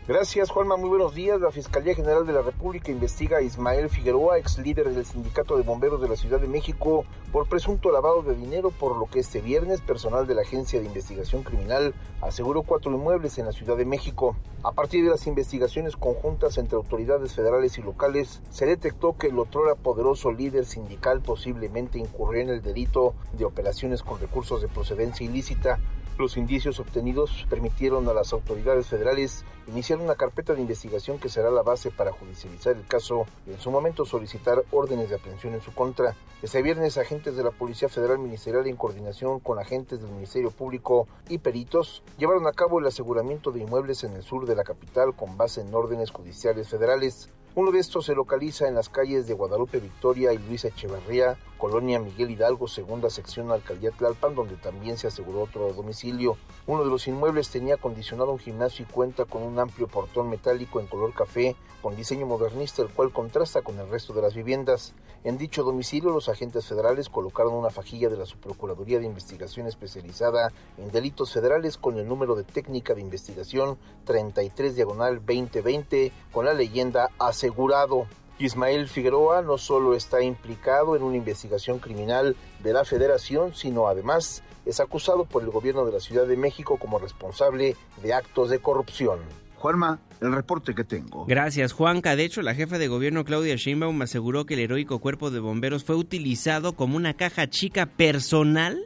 Gracias, 0.08 0.50
Juanma. 0.50 0.76
Muy 0.76 0.88
buenos 0.88 1.16
días. 1.16 1.40
La 1.40 1.50
Fiscalía 1.50 1.92
General 1.92 2.24
de 2.24 2.32
la 2.32 2.40
República 2.40 2.92
investiga 2.92 3.38
a 3.38 3.42
Ismael 3.42 3.88
Figueroa, 3.90 4.38
ex 4.38 4.56
líder 4.56 4.94
del 4.94 5.04
Sindicato 5.04 5.56
de 5.56 5.64
Bomberos 5.64 6.00
de 6.00 6.08
la 6.08 6.14
Ciudad 6.14 6.38
de 6.38 6.46
México, 6.46 7.04
por 7.32 7.48
presunto 7.48 7.90
lavado 7.90 8.22
de 8.22 8.36
dinero, 8.36 8.70
por 8.70 8.96
lo 8.96 9.06
que 9.06 9.18
este 9.18 9.40
viernes 9.40 9.80
personal 9.80 10.28
de 10.28 10.36
la 10.36 10.42
Agencia 10.42 10.78
de 10.78 10.86
Investigación 10.86 11.42
Criminal 11.42 11.92
aseguró 12.20 12.62
cuatro 12.62 12.92
inmuebles 12.92 13.36
en 13.38 13.46
la 13.46 13.52
Ciudad 13.52 13.76
de 13.76 13.84
México. 13.84 14.36
A 14.62 14.70
partir 14.70 15.02
de 15.02 15.10
las 15.10 15.26
investigaciones 15.26 15.96
conjuntas 15.96 16.56
entre 16.56 16.76
autoridades 16.76 17.34
federales 17.34 17.76
y 17.76 17.82
locales, 17.82 18.42
se 18.50 18.64
detectó 18.64 19.16
que 19.16 19.26
el 19.26 19.38
otrora 19.40 19.74
poderoso 19.74 20.30
líder 20.30 20.66
sindical 20.66 21.20
posiblemente 21.20 21.98
incurrió 21.98 22.42
en 22.42 22.50
el 22.50 22.62
delito 22.62 23.14
de 23.32 23.44
operaciones 23.44 24.04
con 24.04 24.20
recursos 24.20 24.62
de 24.62 24.68
procedencia 24.68 25.26
ilícita 25.26 25.80
los 26.18 26.38
indicios 26.38 26.80
obtenidos 26.80 27.46
permitieron 27.50 28.08
a 28.08 28.14
las 28.14 28.32
autoridades 28.32 28.86
federales 28.86 29.44
iniciar 29.68 29.98
una 29.98 30.14
carpeta 30.14 30.54
de 30.54 30.60
investigación 30.60 31.18
que 31.18 31.28
será 31.28 31.50
la 31.50 31.62
base 31.62 31.90
para 31.90 32.12
judicializar 32.12 32.76
el 32.76 32.86
caso 32.86 33.26
y 33.46 33.50
en 33.50 33.60
su 33.60 33.70
momento 33.70 34.04
solicitar 34.04 34.62
órdenes 34.70 35.10
de 35.10 35.16
aprehensión 35.16 35.54
en 35.54 35.60
su 35.60 35.74
contra. 35.74 36.14
Este 36.42 36.62
viernes, 36.62 36.98
agentes 36.98 37.36
de 37.36 37.42
la 37.42 37.50
Policía 37.50 37.88
Federal 37.88 38.18
Ministerial 38.18 38.66
en 38.66 38.76
coordinación 38.76 39.40
con 39.40 39.58
agentes 39.58 40.00
del 40.00 40.10
Ministerio 40.10 40.50
Público 40.50 41.08
y 41.28 41.38
peritos 41.38 42.02
llevaron 42.18 42.46
a 42.46 42.52
cabo 42.52 42.78
el 42.78 42.86
aseguramiento 42.86 43.50
de 43.50 43.60
inmuebles 43.60 44.04
en 44.04 44.14
el 44.14 44.22
sur 44.22 44.46
de 44.46 44.54
la 44.54 44.64
capital 44.64 45.14
con 45.14 45.36
base 45.36 45.62
en 45.62 45.74
órdenes 45.74 46.10
judiciales 46.10 46.68
federales. 46.68 47.30
Uno 47.56 47.72
de 47.72 47.78
estos 47.78 48.04
se 48.04 48.14
localiza 48.14 48.68
en 48.68 48.74
las 48.74 48.90
calles 48.90 49.26
de 49.26 49.32
Guadalupe 49.32 49.80
Victoria 49.80 50.30
y 50.34 50.36
Luisa 50.36 50.68
Echeverría, 50.68 51.38
Colonia 51.56 51.98
Miguel 51.98 52.30
Hidalgo, 52.30 52.68
segunda 52.68 53.08
sección 53.08 53.50
Alcaldía 53.50 53.92
Tlalpan, 53.92 54.34
donde 54.34 54.56
también 54.56 54.98
se 54.98 55.06
aseguró 55.06 55.40
otro 55.40 55.72
domicilio. 55.72 56.36
Uno 56.66 56.84
de 56.84 56.90
los 56.90 57.08
inmuebles 57.08 57.48
tenía 57.48 57.76
acondicionado 57.76 58.30
un 58.30 58.38
gimnasio 58.38 58.84
y 58.86 58.92
cuenta 58.92 59.24
con 59.24 59.42
un 59.42 59.55
amplio 59.58 59.88
portón 59.88 60.28
metálico 60.28 60.80
en 60.80 60.86
color 60.86 61.12
café, 61.14 61.56
con 61.82 61.94
diseño 61.94 62.26
modernista, 62.26 62.82
el 62.82 62.88
cual 62.88 63.12
contrasta 63.12 63.62
con 63.62 63.78
el 63.78 63.88
resto 63.88 64.12
de 64.12 64.22
las 64.22 64.34
viviendas. 64.34 64.94
En 65.24 65.38
dicho 65.38 65.62
domicilio, 65.62 66.10
los 66.10 66.28
agentes 66.28 66.66
federales 66.66 67.08
colocaron 67.08 67.54
una 67.54 67.70
fajilla 67.70 68.08
de 68.08 68.16
la 68.16 68.26
Subprocuraduría 68.26 68.98
de 68.98 69.06
Investigación 69.06 69.66
Especializada 69.66 70.52
en 70.78 70.90
Delitos 70.90 71.32
Federales 71.32 71.78
con 71.78 71.98
el 71.98 72.06
número 72.06 72.34
de 72.34 72.44
técnica 72.44 72.94
de 72.94 73.00
investigación 73.00 73.78
33 74.04 74.76
diagonal 74.76 75.16
2020 75.16 76.12
con 76.32 76.44
la 76.44 76.54
leyenda 76.54 77.10
asegurado. 77.18 78.06
Ismael 78.38 78.88
Figueroa 78.88 79.42
no 79.42 79.56
solo 79.56 79.94
está 79.94 80.22
implicado 80.22 80.94
en 80.94 81.02
una 81.02 81.16
investigación 81.16 81.78
criminal 81.78 82.36
de 82.62 82.72
la 82.72 82.84
federación, 82.84 83.54
sino 83.54 83.88
además 83.88 84.42
es 84.66 84.80
acusado 84.80 85.24
por 85.24 85.42
el 85.42 85.50
gobierno 85.50 85.86
de 85.86 85.92
la 85.92 86.00
Ciudad 86.00 86.26
de 86.26 86.36
México 86.36 86.76
como 86.78 86.98
responsable 86.98 87.76
de 88.02 88.12
actos 88.12 88.50
de 88.50 88.58
corrupción. 88.58 89.20
Juanma, 89.56 90.00
el 90.20 90.32
reporte 90.32 90.74
que 90.74 90.84
tengo. 90.84 91.26
Gracias, 91.26 91.72
Juanca. 91.72 92.16
De 92.16 92.24
hecho, 92.24 92.42
la 92.42 92.54
jefa 92.54 92.78
de 92.78 92.88
gobierno 92.88 93.24
Claudia 93.24 93.56
Sheinbaum 93.56 94.00
aseguró 94.02 94.46
que 94.46 94.54
el 94.54 94.60
heroico 94.60 94.98
cuerpo 94.98 95.30
de 95.30 95.40
bomberos 95.40 95.84
fue 95.84 95.96
utilizado 95.96 96.74
como 96.74 96.96
una 96.96 97.14
caja 97.14 97.48
chica 97.48 97.86
personal 97.86 98.78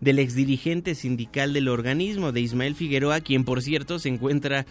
del 0.00 0.18
exdirigente 0.18 0.94
sindical 0.94 1.52
del 1.52 1.68
organismo, 1.68 2.32
de 2.32 2.40
Ismael 2.40 2.74
Figueroa, 2.74 3.20
quien 3.20 3.44
por 3.44 3.62
cierto 3.62 3.98
se 3.98 4.08
encuentra 4.08 4.66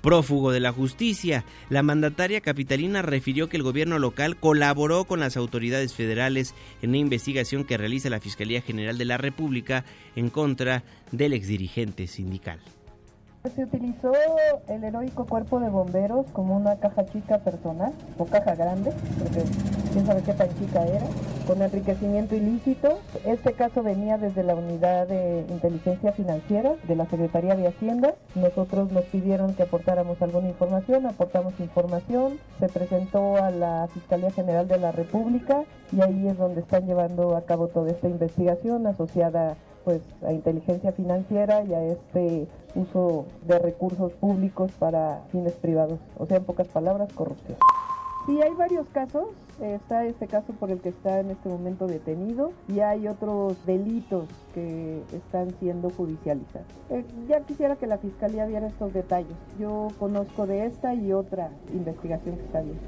prófugo 0.00 0.50
de 0.50 0.60
la 0.60 0.72
justicia. 0.72 1.44
La 1.68 1.82
mandataria 1.82 2.40
capitalina 2.40 3.02
refirió 3.02 3.48
que 3.48 3.56
el 3.56 3.62
gobierno 3.62 3.98
local 3.98 4.36
colaboró 4.36 5.04
con 5.04 5.20
las 5.20 5.36
autoridades 5.36 5.94
federales 5.94 6.54
en 6.82 6.90
una 6.90 6.98
investigación 6.98 7.64
que 7.64 7.76
realiza 7.76 8.10
la 8.10 8.20
Fiscalía 8.20 8.62
General 8.62 8.96
de 8.98 9.04
la 9.04 9.18
República 9.18 9.84
en 10.16 10.30
contra 10.30 10.82
del 11.12 11.34
exdirigente 11.34 12.06
sindical. 12.06 12.60
Se 13.42 13.64
utilizó 13.64 14.12
el 14.68 14.84
heroico 14.84 15.24
cuerpo 15.24 15.60
de 15.60 15.70
bomberos 15.70 16.26
como 16.32 16.54
una 16.58 16.76
caja 16.76 17.06
chica 17.06 17.38
personal 17.38 17.94
o 18.18 18.26
caja 18.26 18.54
grande, 18.54 18.92
porque 19.18 19.42
quién 19.94 20.04
sabe 20.04 20.20
qué 20.20 20.34
tan 20.34 20.50
chica 20.58 20.84
era, 20.84 21.06
con 21.46 21.62
enriquecimiento 21.62 22.34
ilícito. 22.34 22.98
Este 23.24 23.54
caso 23.54 23.82
venía 23.82 24.18
desde 24.18 24.42
la 24.42 24.54
unidad 24.54 25.08
de 25.08 25.46
inteligencia 25.48 26.12
financiera 26.12 26.74
de 26.86 26.96
la 26.96 27.06
Secretaría 27.06 27.56
de 27.56 27.68
Hacienda. 27.68 28.14
Nosotros 28.34 28.92
nos 28.92 29.04
pidieron 29.06 29.54
que 29.54 29.62
aportáramos 29.62 30.20
alguna 30.20 30.48
información, 30.48 31.06
aportamos 31.06 31.58
información, 31.60 32.38
se 32.58 32.68
presentó 32.68 33.36
a 33.36 33.50
la 33.50 33.88
Fiscalía 33.94 34.30
General 34.32 34.68
de 34.68 34.76
la 34.76 34.92
República 34.92 35.64
y 35.92 36.02
ahí 36.02 36.28
es 36.28 36.36
donde 36.36 36.60
están 36.60 36.86
llevando 36.86 37.34
a 37.34 37.46
cabo 37.46 37.68
toda 37.68 37.90
esta 37.90 38.06
investigación 38.06 38.86
asociada 38.86 39.56
pues 39.82 40.02
a 40.26 40.32
inteligencia 40.32 40.92
financiera 40.92 41.62
y 41.64 41.72
a 41.72 41.82
este 41.84 42.46
uso 42.74 43.26
de 43.46 43.58
recursos 43.58 44.12
públicos 44.12 44.70
para 44.78 45.22
fines 45.30 45.54
privados, 45.54 45.98
o 46.16 46.26
sea, 46.26 46.38
en 46.38 46.44
pocas 46.44 46.68
palabras, 46.68 47.12
corrupción. 47.12 47.56
Sí, 48.26 48.38
hay 48.42 48.52
varios 48.54 48.86
casos. 48.90 49.28
Está 49.60 50.06
este 50.06 50.26
caso 50.26 50.52
por 50.54 50.70
el 50.70 50.80
que 50.80 50.90
está 50.90 51.20
en 51.20 51.30
este 51.30 51.48
momento 51.48 51.86
detenido 51.86 52.52
y 52.68 52.80
hay 52.80 53.08
otros 53.08 53.56
delitos 53.66 54.26
que 54.54 55.02
están 55.12 55.54
siendo 55.58 55.90
judicializados. 55.90 56.66
Eh, 56.90 57.04
ya 57.28 57.40
quisiera 57.40 57.76
que 57.76 57.86
la 57.86 57.98
Fiscalía 57.98 58.46
viera 58.46 58.68
estos 58.68 58.92
detalles. 58.92 59.36
Yo 59.58 59.88
conozco 59.98 60.46
de 60.46 60.66
esta 60.66 60.94
y 60.94 61.12
otra 61.12 61.50
investigación 61.72 62.36
que 62.36 62.44
está 62.44 62.60
bien. 62.62 62.78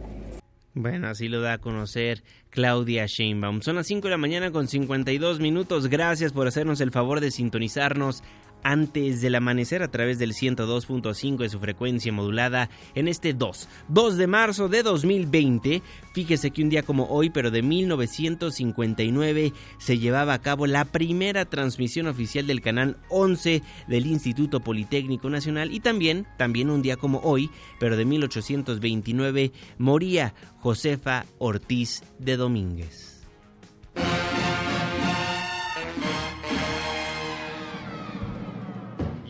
Bueno, 0.74 1.08
así 1.08 1.28
lo 1.28 1.42
da 1.42 1.54
a 1.54 1.58
conocer 1.58 2.22
Claudia 2.48 3.04
Sheinbaum. 3.06 3.60
Son 3.60 3.76
las 3.76 3.86
5 3.86 4.08
de 4.08 4.10
la 4.12 4.16
mañana 4.16 4.50
con 4.50 4.68
52 4.68 5.40
minutos. 5.40 5.88
Gracias 5.88 6.32
por 6.32 6.46
hacernos 6.46 6.80
el 6.80 6.90
favor 6.90 7.20
de 7.20 7.30
sintonizarnos 7.30 8.22
antes 8.62 9.20
del 9.20 9.34
amanecer 9.34 9.82
a 9.82 9.90
través 9.90 10.18
del 10.18 10.32
102.5 10.32 11.38
de 11.38 11.48
su 11.48 11.58
frecuencia 11.58 12.12
modulada 12.12 12.70
en 12.94 13.08
este 13.08 13.34
2, 13.34 13.68
2 13.88 14.16
de 14.16 14.26
marzo 14.26 14.68
de 14.68 14.82
2020. 14.82 15.82
Fíjese 16.12 16.50
que 16.50 16.62
un 16.62 16.70
día 16.70 16.82
como 16.82 17.06
hoy, 17.06 17.30
pero 17.30 17.50
de 17.50 17.62
1959, 17.62 19.52
se 19.78 19.98
llevaba 19.98 20.34
a 20.34 20.40
cabo 20.40 20.66
la 20.66 20.84
primera 20.84 21.44
transmisión 21.44 22.06
oficial 22.06 22.46
del 22.46 22.60
canal 22.60 22.96
11 23.08 23.62
del 23.88 24.06
Instituto 24.06 24.60
Politécnico 24.60 25.30
Nacional 25.30 25.72
y 25.72 25.80
también, 25.80 26.26
también 26.38 26.70
un 26.70 26.82
día 26.82 26.96
como 26.96 27.20
hoy, 27.20 27.50
pero 27.80 27.96
de 27.96 28.04
1829, 28.04 29.52
moría 29.78 30.34
Josefa 30.60 31.26
Ortiz 31.38 32.02
de 32.18 32.36
Domínguez. 32.36 33.22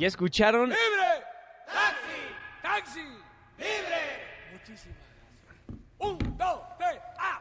¿Ya 0.02 0.08
escucharon? 0.08 0.70
¡Libre! 0.70 0.80
¡Taxi! 1.64 2.60
¡Taxi! 2.60 3.00
¡Libre! 3.56 4.00
Muchísimas 4.52 4.98
Un, 5.98 6.18
dos, 6.36 6.60
tres, 6.76 7.00
¡ah! 7.20 7.40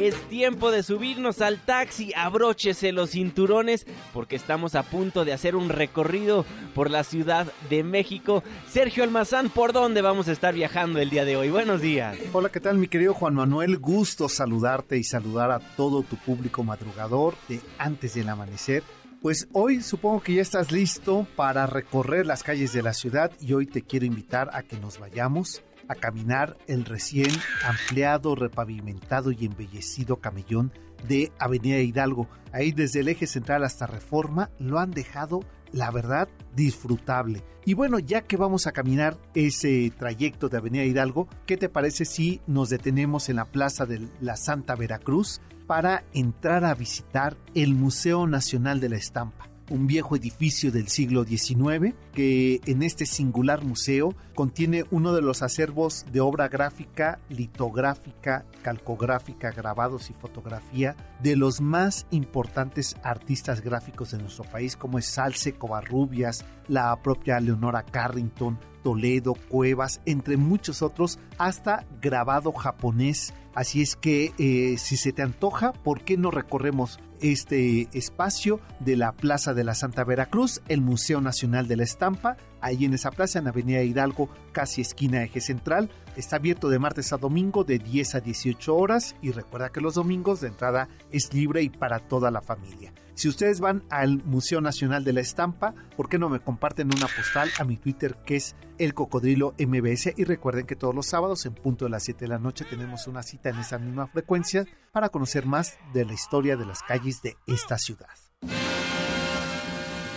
Es 0.00 0.28
tiempo 0.28 0.72
de 0.72 0.82
subirnos 0.82 1.40
al 1.40 1.60
taxi, 1.60 2.12
abróchese 2.16 2.90
los 2.90 3.10
cinturones 3.10 3.86
porque 4.12 4.34
estamos 4.34 4.74
a 4.74 4.82
punto 4.82 5.24
de 5.24 5.32
hacer 5.32 5.54
un 5.54 5.68
recorrido 5.68 6.44
por 6.74 6.90
la 6.90 7.04
Ciudad 7.04 7.46
de 7.70 7.84
México. 7.84 8.42
Sergio 8.68 9.04
Almazán, 9.04 9.50
¿por 9.50 9.72
dónde 9.72 10.02
vamos 10.02 10.26
a 10.26 10.32
estar 10.32 10.52
viajando 10.52 10.98
el 10.98 11.10
día 11.10 11.24
de 11.24 11.36
hoy? 11.36 11.50
Buenos 11.50 11.80
días. 11.80 12.18
Hola, 12.32 12.48
¿qué 12.48 12.58
tal 12.58 12.78
mi 12.78 12.88
querido 12.88 13.14
Juan 13.14 13.34
Manuel? 13.34 13.78
Gusto 13.78 14.28
saludarte 14.28 14.98
y 14.98 15.04
saludar 15.04 15.52
a 15.52 15.60
todo 15.60 16.02
tu 16.02 16.16
público 16.16 16.64
madrugador 16.64 17.36
de 17.48 17.60
antes 17.78 18.14
del 18.14 18.28
amanecer. 18.28 18.82
Pues 19.22 19.46
hoy 19.52 19.82
supongo 19.82 20.20
que 20.20 20.34
ya 20.34 20.42
estás 20.42 20.72
listo 20.72 21.28
para 21.36 21.68
recorrer 21.68 22.26
las 22.26 22.42
calles 22.42 22.72
de 22.72 22.82
la 22.82 22.92
ciudad 22.92 23.30
y 23.40 23.52
hoy 23.52 23.66
te 23.66 23.82
quiero 23.82 24.04
invitar 24.04 24.50
a 24.52 24.64
que 24.64 24.76
nos 24.80 24.98
vayamos 24.98 25.62
a 25.86 25.94
caminar 25.94 26.58
el 26.66 26.84
recién 26.84 27.30
ampliado, 27.64 28.34
repavimentado 28.34 29.30
y 29.30 29.44
embellecido 29.44 30.16
camellón 30.16 30.72
de 31.06 31.30
Avenida 31.38 31.78
Hidalgo. 31.78 32.28
Ahí 32.52 32.72
desde 32.72 32.98
el 32.98 33.08
eje 33.08 33.28
central 33.28 33.62
hasta 33.62 33.86
Reforma 33.86 34.50
lo 34.58 34.80
han 34.80 34.90
dejado 34.90 35.38
la 35.70 35.92
verdad, 35.92 36.28
disfrutable. 36.56 37.44
Y 37.64 37.74
bueno, 37.74 38.00
ya 38.00 38.22
que 38.22 38.36
vamos 38.36 38.66
a 38.66 38.72
caminar 38.72 39.16
ese 39.34 39.92
trayecto 39.96 40.48
de 40.48 40.58
Avenida 40.58 40.84
Hidalgo, 40.84 41.28
¿qué 41.46 41.56
te 41.56 41.68
parece 41.68 42.04
si 42.04 42.40
nos 42.48 42.70
detenemos 42.70 43.28
en 43.28 43.36
la 43.36 43.44
Plaza 43.44 43.86
de 43.86 44.08
la 44.20 44.36
Santa 44.36 44.74
Veracruz 44.74 45.40
para 45.66 46.04
entrar 46.12 46.64
a 46.64 46.74
visitar 46.74 47.36
el 47.54 47.74
Museo 47.74 48.26
Nacional 48.26 48.80
de 48.80 48.88
la 48.88 48.96
Estampa? 48.96 49.52
un 49.72 49.86
viejo 49.86 50.16
edificio 50.16 50.70
del 50.70 50.88
siglo 50.88 51.24
XIX 51.24 51.94
que 52.12 52.60
en 52.66 52.82
este 52.82 53.06
singular 53.06 53.64
museo 53.64 54.14
contiene 54.34 54.84
uno 54.90 55.14
de 55.14 55.22
los 55.22 55.42
acervos 55.42 56.04
de 56.12 56.20
obra 56.20 56.48
gráfica, 56.48 57.20
litográfica, 57.30 58.44
calcográfica, 58.62 59.50
grabados 59.50 60.10
y 60.10 60.12
fotografía 60.12 60.94
de 61.22 61.36
los 61.36 61.62
más 61.62 62.06
importantes 62.10 62.96
artistas 63.02 63.62
gráficos 63.62 64.10
de 64.10 64.18
nuestro 64.18 64.44
país 64.44 64.76
como 64.76 64.98
es 64.98 65.06
Salce 65.06 65.54
Covarrubias, 65.54 66.44
la 66.68 66.94
propia 67.02 67.40
Leonora 67.40 67.82
Carrington, 67.82 68.58
Toledo, 68.82 69.34
Cuevas, 69.34 70.00
entre 70.06 70.36
muchos 70.36 70.82
otros, 70.82 71.18
hasta 71.38 71.86
grabado 72.00 72.52
japonés. 72.52 73.34
Así 73.54 73.82
es 73.82 73.96
que 73.96 74.32
eh, 74.38 74.76
si 74.78 74.96
se 74.96 75.12
te 75.12 75.22
antoja, 75.22 75.72
¿por 75.72 76.02
qué 76.02 76.16
no 76.16 76.30
recorremos 76.30 76.98
este 77.20 77.88
espacio 77.92 78.60
de 78.80 78.96
la 78.96 79.12
Plaza 79.12 79.54
de 79.54 79.64
la 79.64 79.74
Santa 79.74 80.04
Veracruz, 80.04 80.62
el 80.68 80.80
Museo 80.80 81.20
Nacional 81.20 81.68
de 81.68 81.76
la 81.76 81.84
Estampa, 81.84 82.36
ahí 82.62 82.84
en 82.84 82.94
esa 82.94 83.10
plaza, 83.10 83.40
en 83.40 83.48
Avenida 83.48 83.82
Hidalgo, 83.82 84.30
casi 84.52 84.80
esquina 84.80 85.22
eje 85.22 85.40
central. 85.40 85.90
Está 86.16 86.36
abierto 86.36 86.68
de 86.70 86.78
martes 86.78 87.12
a 87.12 87.18
domingo 87.18 87.64
de 87.64 87.78
10 87.78 88.14
a 88.14 88.20
18 88.20 88.74
horas 88.74 89.16
y 89.20 89.32
recuerda 89.32 89.70
que 89.70 89.80
los 89.80 89.94
domingos 89.94 90.40
de 90.40 90.48
entrada 90.48 90.88
es 91.10 91.34
libre 91.34 91.62
y 91.62 91.68
para 91.68 91.98
toda 91.98 92.30
la 92.30 92.40
familia. 92.40 92.92
Si 93.14 93.28
ustedes 93.28 93.60
van 93.60 93.82
al 93.90 94.22
Museo 94.24 94.60
Nacional 94.60 95.04
de 95.04 95.12
la 95.12 95.20
Estampa, 95.20 95.74
¿por 95.96 96.08
qué 96.08 96.18
no 96.18 96.28
me 96.28 96.40
comparten 96.40 96.88
una 96.94 97.06
postal 97.06 97.50
a 97.58 97.64
mi 97.64 97.76
Twitter 97.76 98.16
que 98.24 98.36
es 98.36 98.56
el 98.78 98.94
cocodrilo 98.94 99.54
MBS? 99.58 100.14
Y 100.16 100.24
recuerden 100.24 100.66
que 100.66 100.76
todos 100.76 100.94
los 100.94 101.06
sábados 101.06 101.44
en 101.44 101.54
punto 101.54 101.84
de 101.84 101.90
las 101.90 102.04
7 102.04 102.20
de 102.20 102.28
la 102.28 102.38
noche 102.38 102.64
tenemos 102.64 103.06
una 103.06 103.22
cita 103.22 103.50
en 103.50 103.58
esa 103.58 103.78
misma 103.78 104.06
frecuencia 104.06 104.66
para 104.92 105.10
conocer 105.10 105.46
más 105.46 105.76
de 105.92 106.04
la 106.04 106.14
historia 106.14 106.56
de 106.56 106.66
las 106.66 106.82
calles 106.82 107.20
de 107.22 107.36
esta 107.46 107.76
ciudad. 107.76 108.08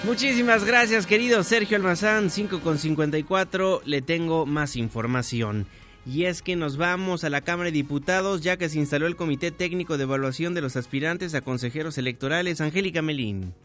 Muchísimas 0.06 0.64
gracias, 0.66 1.08
querido 1.08 1.43
Sergio 1.43 1.78
Almazán, 1.78 2.30
5 2.30 2.62
con 2.62 2.78
54. 2.78 3.82
Le 3.86 4.03
tengo 4.03 4.45
más 4.45 4.76
información. 4.76 5.66
Y 6.06 6.26
es 6.26 6.43
que 6.43 6.56
nos 6.56 6.78
vamos 6.78 7.24
a 7.24 7.32
la 7.32 7.41
Cámara 7.41 7.72
de 7.72 7.74
Diputados 7.74 8.41
ya 8.41 8.56
que 8.56 8.70
se 8.70 8.78
instaló 8.78 9.08
el 9.08 9.16
Comité 9.16 9.49
Técnico 9.49 9.97
de 9.97 10.03
Evaluación 10.03 10.53
de 10.53 10.62
los 10.62 10.76
Aspirantes 10.76 11.34
a 11.34 11.41
Consejeros 11.41 11.97
Electorales. 11.97 12.62
Angélica 12.62 13.01
Melín. 13.01 13.56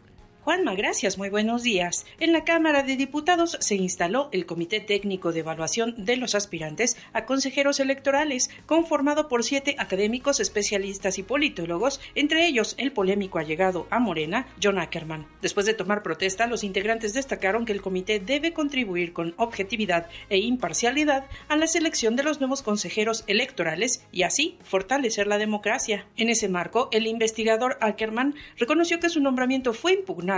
Juanma, 0.43 0.73
gracias, 0.73 1.19
muy 1.19 1.29
buenos 1.29 1.61
días. 1.61 2.07
En 2.19 2.33
la 2.33 2.43
Cámara 2.43 2.81
de 2.81 2.95
Diputados 2.95 3.57
se 3.59 3.75
instaló 3.75 4.27
el 4.31 4.47
Comité 4.47 4.79
Técnico 4.79 5.31
de 5.31 5.41
Evaluación 5.41 5.93
de 6.03 6.17
los 6.17 6.33
Aspirantes 6.33 6.97
a 7.13 7.25
Consejeros 7.25 7.79
Electorales, 7.79 8.49
conformado 8.65 9.27
por 9.27 9.43
siete 9.43 9.75
académicos, 9.77 10.39
especialistas 10.39 11.19
y 11.19 11.23
politólogos, 11.23 12.01
entre 12.15 12.47
ellos 12.47 12.73
el 12.79 12.91
polémico 12.91 13.37
allegado 13.37 13.85
a 13.91 13.99
Morena, 13.99 14.47
John 14.61 14.79
Ackerman. 14.79 15.27
Después 15.43 15.67
de 15.67 15.75
tomar 15.75 16.01
protesta, 16.01 16.47
los 16.47 16.63
integrantes 16.63 17.13
destacaron 17.13 17.63
que 17.63 17.73
el 17.73 17.83
comité 17.83 18.19
debe 18.19 18.51
contribuir 18.51 19.13
con 19.13 19.35
objetividad 19.37 20.09
e 20.29 20.39
imparcialidad 20.39 21.25
a 21.49 21.55
la 21.55 21.67
selección 21.67 22.15
de 22.15 22.23
los 22.23 22.39
nuevos 22.39 22.63
consejeros 22.63 23.25
electorales 23.27 24.07
y 24.11 24.23
así 24.23 24.57
fortalecer 24.63 25.27
la 25.27 25.37
democracia. 25.37 26.07
En 26.17 26.29
ese 26.29 26.49
marco, 26.49 26.89
el 26.91 27.05
investigador 27.05 27.77
Ackerman 27.79 28.33
reconoció 28.57 28.99
que 28.99 29.09
su 29.09 29.21
nombramiento 29.21 29.73
fue 29.73 29.93
impugnado 29.93 30.30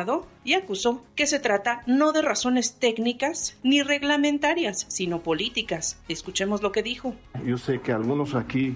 y 0.43 0.53
acusó 0.53 1.03
que 1.15 1.27
se 1.27 1.39
trata 1.39 1.81
no 1.85 2.11
de 2.11 2.21
razones 2.21 2.79
técnicas 2.79 3.57
ni 3.63 3.81
reglamentarias, 3.81 4.85
sino 4.89 5.21
políticas. 5.21 5.97
Escuchemos 6.07 6.61
lo 6.61 6.71
que 6.71 6.83
dijo. 6.83 7.13
Yo 7.45 7.57
sé 7.57 7.79
que 7.81 7.91
algunos 7.91 8.35
aquí 8.35 8.75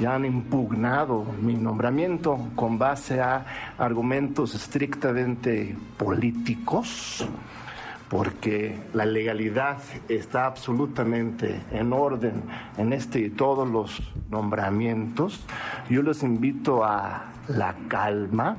ya 0.00 0.14
han 0.14 0.24
impugnado 0.24 1.24
mi 1.40 1.54
nombramiento 1.54 2.38
con 2.56 2.78
base 2.78 3.20
a 3.20 3.74
argumentos 3.78 4.54
estrictamente 4.54 5.76
políticos 5.96 7.26
porque 8.14 8.78
la 8.92 9.04
legalidad 9.04 9.78
está 10.08 10.46
absolutamente 10.46 11.60
en 11.72 11.92
orden 11.92 12.44
en 12.78 12.92
este 12.92 13.18
y 13.18 13.30
todos 13.30 13.68
los 13.68 14.12
nombramientos. 14.30 15.44
Yo 15.90 16.00
los 16.00 16.22
invito 16.22 16.84
a 16.84 17.24
la 17.48 17.74
calma, 17.88 18.58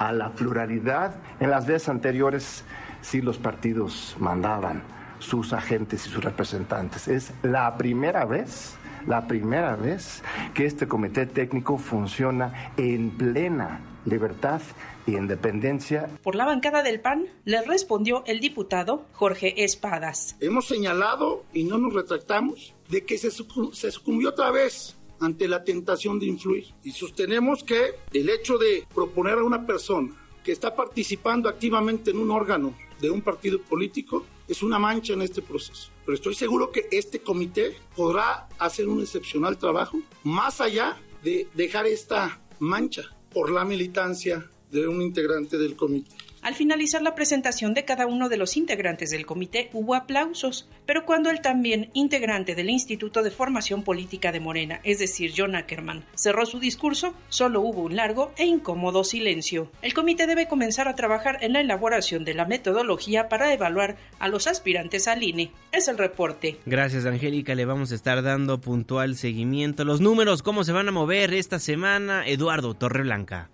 a 0.00 0.10
la 0.10 0.30
pluralidad. 0.30 1.14
En 1.38 1.50
las 1.50 1.68
veces 1.68 1.88
anteriores 1.88 2.64
sí 3.00 3.22
los 3.22 3.38
partidos 3.38 4.16
mandaban 4.18 4.82
sus 5.20 5.52
agentes 5.52 6.04
y 6.04 6.10
sus 6.10 6.24
representantes. 6.24 7.06
Es 7.06 7.32
la 7.44 7.76
primera 7.76 8.24
vez, 8.24 8.76
la 9.06 9.28
primera 9.28 9.76
vez 9.76 10.24
que 10.52 10.66
este 10.66 10.88
comité 10.88 11.26
técnico 11.26 11.78
funciona 11.78 12.72
en 12.76 13.10
plena 13.10 13.78
libertad 14.06 14.62
y 15.06 15.16
independencia. 15.16 16.08
Por 16.22 16.34
la 16.34 16.46
bancada 16.46 16.82
del 16.82 17.00
PAN 17.00 17.26
le 17.44 17.62
respondió 17.62 18.24
el 18.26 18.40
diputado 18.40 19.04
Jorge 19.12 19.64
Espadas. 19.64 20.36
Hemos 20.40 20.66
señalado 20.66 21.44
y 21.52 21.64
no 21.64 21.78
nos 21.78 21.92
retractamos 21.92 22.74
de 22.88 23.04
que 23.04 23.18
se, 23.18 23.30
se 23.30 23.90
sucumbió 23.90 24.30
otra 24.30 24.50
vez 24.50 24.96
ante 25.20 25.48
la 25.48 25.64
tentación 25.64 26.18
de 26.18 26.26
influir. 26.26 26.66
Y 26.82 26.92
sostenemos 26.92 27.64
que 27.64 27.94
el 28.12 28.28
hecho 28.28 28.58
de 28.58 28.86
proponer 28.94 29.34
a 29.34 29.44
una 29.44 29.66
persona 29.66 30.12
que 30.44 30.52
está 30.52 30.74
participando 30.74 31.48
activamente 31.48 32.10
en 32.10 32.18
un 32.18 32.30
órgano 32.30 32.74
de 33.00 33.10
un 33.10 33.20
partido 33.20 33.60
político 33.60 34.24
es 34.48 34.62
una 34.62 34.78
mancha 34.78 35.12
en 35.12 35.22
este 35.22 35.42
proceso. 35.42 35.90
Pero 36.04 36.14
estoy 36.14 36.34
seguro 36.34 36.70
que 36.70 36.86
este 36.92 37.20
comité 37.20 37.76
podrá 37.96 38.48
hacer 38.58 38.88
un 38.88 39.00
excepcional 39.00 39.58
trabajo 39.58 39.98
más 40.22 40.60
allá 40.60 40.96
de 41.24 41.48
dejar 41.54 41.86
esta 41.86 42.40
mancha 42.60 43.15
por 43.36 43.50
la 43.50 43.66
militancia 43.66 44.50
de 44.72 44.88
un 44.88 45.02
integrante 45.02 45.58
del 45.58 45.76
comité. 45.76 46.15
Al 46.46 46.54
finalizar 46.54 47.02
la 47.02 47.16
presentación 47.16 47.74
de 47.74 47.84
cada 47.84 48.06
uno 48.06 48.28
de 48.28 48.36
los 48.36 48.56
integrantes 48.56 49.10
del 49.10 49.26
comité 49.26 49.68
hubo 49.72 49.96
aplausos, 49.96 50.68
pero 50.86 51.04
cuando 51.04 51.28
el 51.28 51.40
también 51.40 51.90
integrante 51.92 52.54
del 52.54 52.70
Instituto 52.70 53.24
de 53.24 53.32
Formación 53.32 53.82
Política 53.82 54.30
de 54.30 54.38
Morena, 54.38 54.80
es 54.84 55.00
decir, 55.00 55.32
John 55.36 55.56
Ackerman, 55.56 56.04
cerró 56.14 56.46
su 56.46 56.60
discurso, 56.60 57.14
solo 57.30 57.62
hubo 57.62 57.82
un 57.82 57.96
largo 57.96 58.30
e 58.36 58.44
incómodo 58.46 59.02
silencio. 59.02 59.72
El 59.82 59.92
comité 59.92 60.28
debe 60.28 60.46
comenzar 60.46 60.86
a 60.86 60.94
trabajar 60.94 61.38
en 61.40 61.52
la 61.52 61.62
elaboración 61.62 62.24
de 62.24 62.34
la 62.34 62.44
metodología 62.44 63.28
para 63.28 63.52
evaluar 63.52 63.96
a 64.20 64.28
los 64.28 64.46
aspirantes 64.46 65.08
al 65.08 65.24
INE. 65.24 65.50
Es 65.72 65.88
el 65.88 65.98
reporte. 65.98 66.60
Gracias, 66.64 67.06
Angélica. 67.06 67.56
Le 67.56 67.64
vamos 67.64 67.90
a 67.90 67.96
estar 67.96 68.22
dando 68.22 68.60
puntual 68.60 69.16
seguimiento. 69.16 69.84
Los 69.84 70.00
números, 70.00 70.44
cómo 70.44 70.62
se 70.62 70.70
van 70.70 70.86
a 70.86 70.92
mover 70.92 71.34
esta 71.34 71.58
semana. 71.58 72.24
Eduardo 72.24 72.74
Torreblanca. 72.74 73.50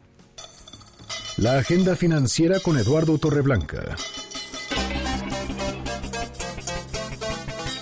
La 1.38 1.56
agenda 1.56 1.96
financiera 1.96 2.60
con 2.60 2.76
Eduardo 2.76 3.16
Torreblanca. 3.16 3.96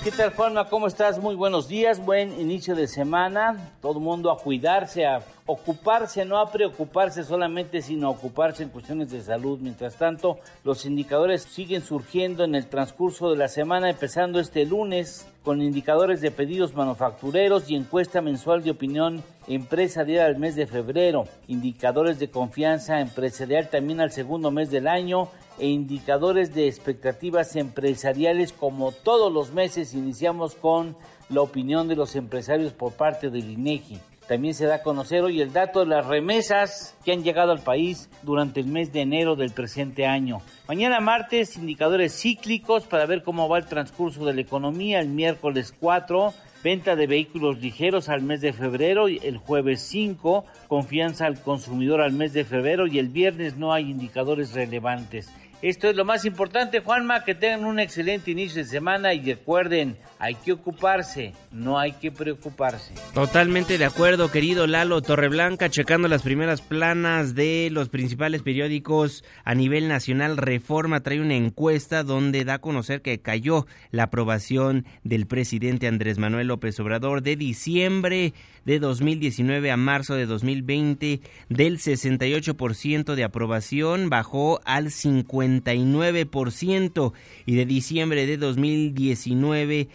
¿Qué 0.05 0.13
tal, 0.13 0.33
Juanma? 0.33 0.69
¿Cómo 0.69 0.87
estás? 0.87 1.19
Muy 1.19 1.35
buenos 1.35 1.69
días, 1.69 2.03
buen 2.03 2.41
inicio 2.41 2.77
de 2.77 2.87
semana. 2.87 3.73
Todo 3.83 3.99
mundo 3.99 4.31
a 4.31 4.39
cuidarse, 4.39 5.05
a 5.05 5.23
ocuparse, 5.47 6.25
no 6.25 6.39
a 6.39 6.51
preocuparse 6.51 7.25
solamente, 7.25 7.83
sino 7.83 8.07
a 8.07 8.11
ocuparse 8.11 8.63
en 8.63 8.69
cuestiones 8.69 9.11
de 9.11 9.21
salud. 9.21 9.59
Mientras 9.61 9.97
tanto, 9.97 10.39
los 10.65 10.87
indicadores 10.87 11.43
siguen 11.43 11.83
surgiendo 11.83 12.45
en 12.45 12.55
el 12.55 12.67
transcurso 12.67 13.31
de 13.31 13.37
la 13.37 13.49
semana, 13.49 13.91
empezando 13.91 14.39
este 14.39 14.65
lunes 14.65 15.27
con 15.43 15.61
indicadores 15.61 16.21
de 16.21 16.31
pedidos 16.31 16.75
manufactureros 16.75 17.69
y 17.69 17.75
encuesta 17.75 18.23
mensual 18.23 18.63
de 18.63 18.71
opinión 18.71 19.23
empresarial 19.51 20.27
al 20.27 20.39
mes 20.39 20.55
de 20.55 20.69
febrero, 20.69 21.25
indicadores 21.49 22.21
de 22.21 22.31
confianza 22.31 23.01
empresarial 23.01 23.69
también 23.69 24.01
al 24.01 24.13
segundo 24.13 24.53
mes 24.53 24.71
del 24.71 24.87
año 24.87 25.29
e 25.59 25.67
indicadores 25.67 26.55
de 26.55 26.69
expectativas 26.69 27.57
empresariales 27.57 28.53
como 28.53 28.93
todos 28.93 29.33
los 29.33 29.53
meses 29.53 29.93
iniciamos 29.93 30.55
con 30.55 30.97
la 31.29 31.41
opinión 31.41 31.89
de 31.89 31.97
los 31.97 32.15
empresarios 32.15 32.73
por 32.73 32.93
parte 32.93 33.29
del 33.29 33.51
INEGI. 33.51 33.99
También 34.29 34.55
se 34.55 34.67
da 34.67 34.77
a 34.77 34.83
conocer 34.85 35.23
hoy 35.25 35.41
el 35.41 35.53
dato 35.53 35.81
de 35.81 35.87
las 35.87 36.07
remesas 36.07 36.95
que 37.05 37.11
han 37.11 37.25
llegado 37.25 37.51
al 37.51 37.59
país 37.59 38.09
durante 38.23 38.61
el 38.61 38.67
mes 38.67 38.93
de 38.93 39.01
enero 39.01 39.35
del 39.35 39.51
presente 39.51 40.07
año. 40.07 40.43
Mañana 40.69 41.01
martes, 41.01 41.57
indicadores 41.57 42.17
cíclicos 42.17 42.85
para 42.85 43.07
ver 43.07 43.25
cómo 43.25 43.49
va 43.49 43.59
el 43.59 43.67
transcurso 43.67 44.25
de 44.25 44.35
la 44.35 44.43
economía. 44.43 45.01
El 45.01 45.09
miércoles 45.09 45.75
4, 45.81 46.33
venta 46.63 46.97
de 46.97 47.07
vehículos 47.07 47.61
ligeros 47.61 48.09
al 48.09 48.23
mes 48.23 48.41
de 48.41 48.53
febrero. 48.53 49.09
El 49.09 49.39
jueves 49.39 49.81
5, 49.83 50.45
confianza 50.69 51.27
al 51.27 51.41
consumidor 51.41 52.01
al 52.01 52.13
mes 52.13 52.33
de 52.33 52.45
febrero. 52.45 52.87
Y 52.87 52.99
el 52.99 53.09
viernes 53.09 53.57
no 53.57 53.73
hay 53.73 53.91
indicadores 53.91 54.53
relevantes. 54.53 55.31
Esto 55.63 55.91
es 55.91 55.97
lo 55.97 56.07
más 56.07 56.25
importante, 56.25 56.81
Juanma, 56.81 57.25
que 57.25 57.35
tengan 57.35 57.67
un 57.67 57.81
excelente 57.81 58.31
inicio 58.31 58.63
de 58.63 58.69
semana 58.69 59.13
y 59.13 59.21
recuerden, 59.21 59.99
hay 60.21 60.35
que 60.35 60.53
ocuparse, 60.53 61.33
no 61.51 61.79
hay 61.79 61.93
que 61.93 62.13
preocuparse. 62.13 62.93
Totalmente 63.15 63.79
de 63.79 63.87
acuerdo, 63.87 64.31
querido 64.31 64.67
Lalo 64.67 65.01
Torreblanca, 65.01 65.71
checando 65.71 66.09
las 66.09 66.21
primeras 66.21 66.61
planas 66.61 67.35
de 67.35 67.71
los 67.73 67.89
principales 67.89 68.43
periódicos 68.43 69.25
a 69.45 69.55
nivel 69.55 69.89
nacional. 69.89 70.37
Reforma 70.37 71.01
trae 71.01 71.23
una 71.23 71.37
encuesta 71.37 72.03
donde 72.03 72.45
da 72.45 72.55
a 72.55 72.61
conocer 72.61 73.01
que 73.01 73.21
cayó 73.21 73.67
la 73.93 74.03
aprobación 74.05 74.85
del 75.05 75.27
presidente 75.27 75.89
Andrés 75.89 76.19
Manuel 76.19 76.49
López 76.49 76.79
Obrador 76.81 77.23
de 77.23 77.37
diciembre 77.37 78.35
de 78.67 78.79
2019 78.79 79.71
a 79.71 79.79
marzo 79.79 80.17
de 80.17 80.27
2020 80.27 81.23
del 81.49 81.79
68% 81.79 83.15
de 83.15 83.25
aprobación 83.25 84.11
bajó 84.11 84.61
al 84.67 84.89
59% 84.89 87.13
y 87.47 87.55
de 87.55 87.65
diciembre 87.65 88.27
de 88.27 88.37
2019 88.37 89.89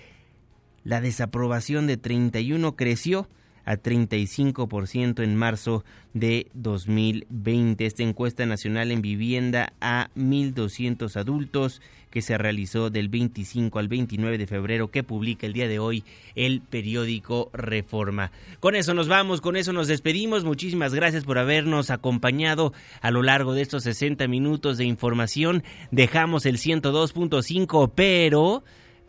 la 0.86 1.02
desaprobación 1.02 1.88
de 1.88 1.98
31 1.98 2.78
creció 2.78 3.28
a 3.66 3.78
35% 3.78 5.24
en 5.24 5.36
marzo 5.36 5.84
de 6.14 6.48
2020. 6.54 7.86
Esta 7.86 8.04
encuesta 8.04 8.46
nacional 8.46 8.92
en 8.92 9.02
vivienda 9.02 9.74
a 9.82 10.10
1.200 10.16 11.16
adultos 11.18 11.82
que 12.12 12.22
se 12.22 12.38
realizó 12.38 12.92
del 12.92 13.10
25 13.10 13.80
al 13.80 13.88
29 13.88 14.38
de 14.38 14.48
febrero 14.48 14.90
que 14.90 15.04
publica 15.04 15.48
el 15.48 15.54
día 15.54 15.68
de 15.68 15.80
hoy 15.80 16.04
el 16.36 16.62
periódico 16.62 17.50
Reforma. 17.52 18.32
Con 18.60 18.76
eso 18.76 18.94
nos 18.94 19.08
vamos, 19.08 19.42
con 19.42 19.58
eso 19.58 19.74
nos 19.74 19.88
despedimos. 19.88 20.46
Muchísimas 20.46 20.94
gracias 20.94 21.26
por 21.26 21.40
habernos 21.40 21.90
acompañado 21.90 22.72
a 23.02 23.10
lo 23.10 23.24
largo 23.24 23.54
de 23.54 23.64
estos 23.64 23.84
60 23.84 24.28
minutos 24.28 24.78
de 24.78 24.86
información. 24.86 25.64
Dejamos 25.90 26.46
el 26.46 26.58
102.5, 26.58 27.92
pero 27.96 28.64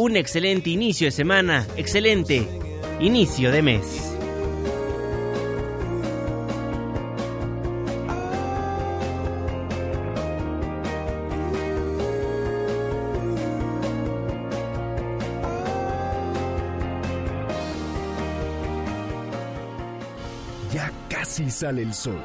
un 0.00 0.16
excelente 0.16 0.70
inicio 0.70 1.08
de 1.08 1.10
semana, 1.10 1.66
excelente 1.76 2.48
inicio 3.00 3.52
de 3.52 3.60
mes. 3.60 3.84
Ya 20.72 20.90
casi 21.10 21.50
sale 21.50 21.82
el 21.82 21.92
sol. 21.92 22.18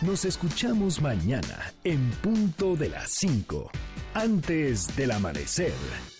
Nos 0.00 0.24
escuchamos 0.24 1.00
mañana 1.00 1.72
en 1.84 2.10
punto 2.20 2.74
de 2.74 2.88
las 2.88 3.12
5, 3.12 3.70
antes 4.14 4.96
del 4.96 5.12
amanecer. 5.12 6.15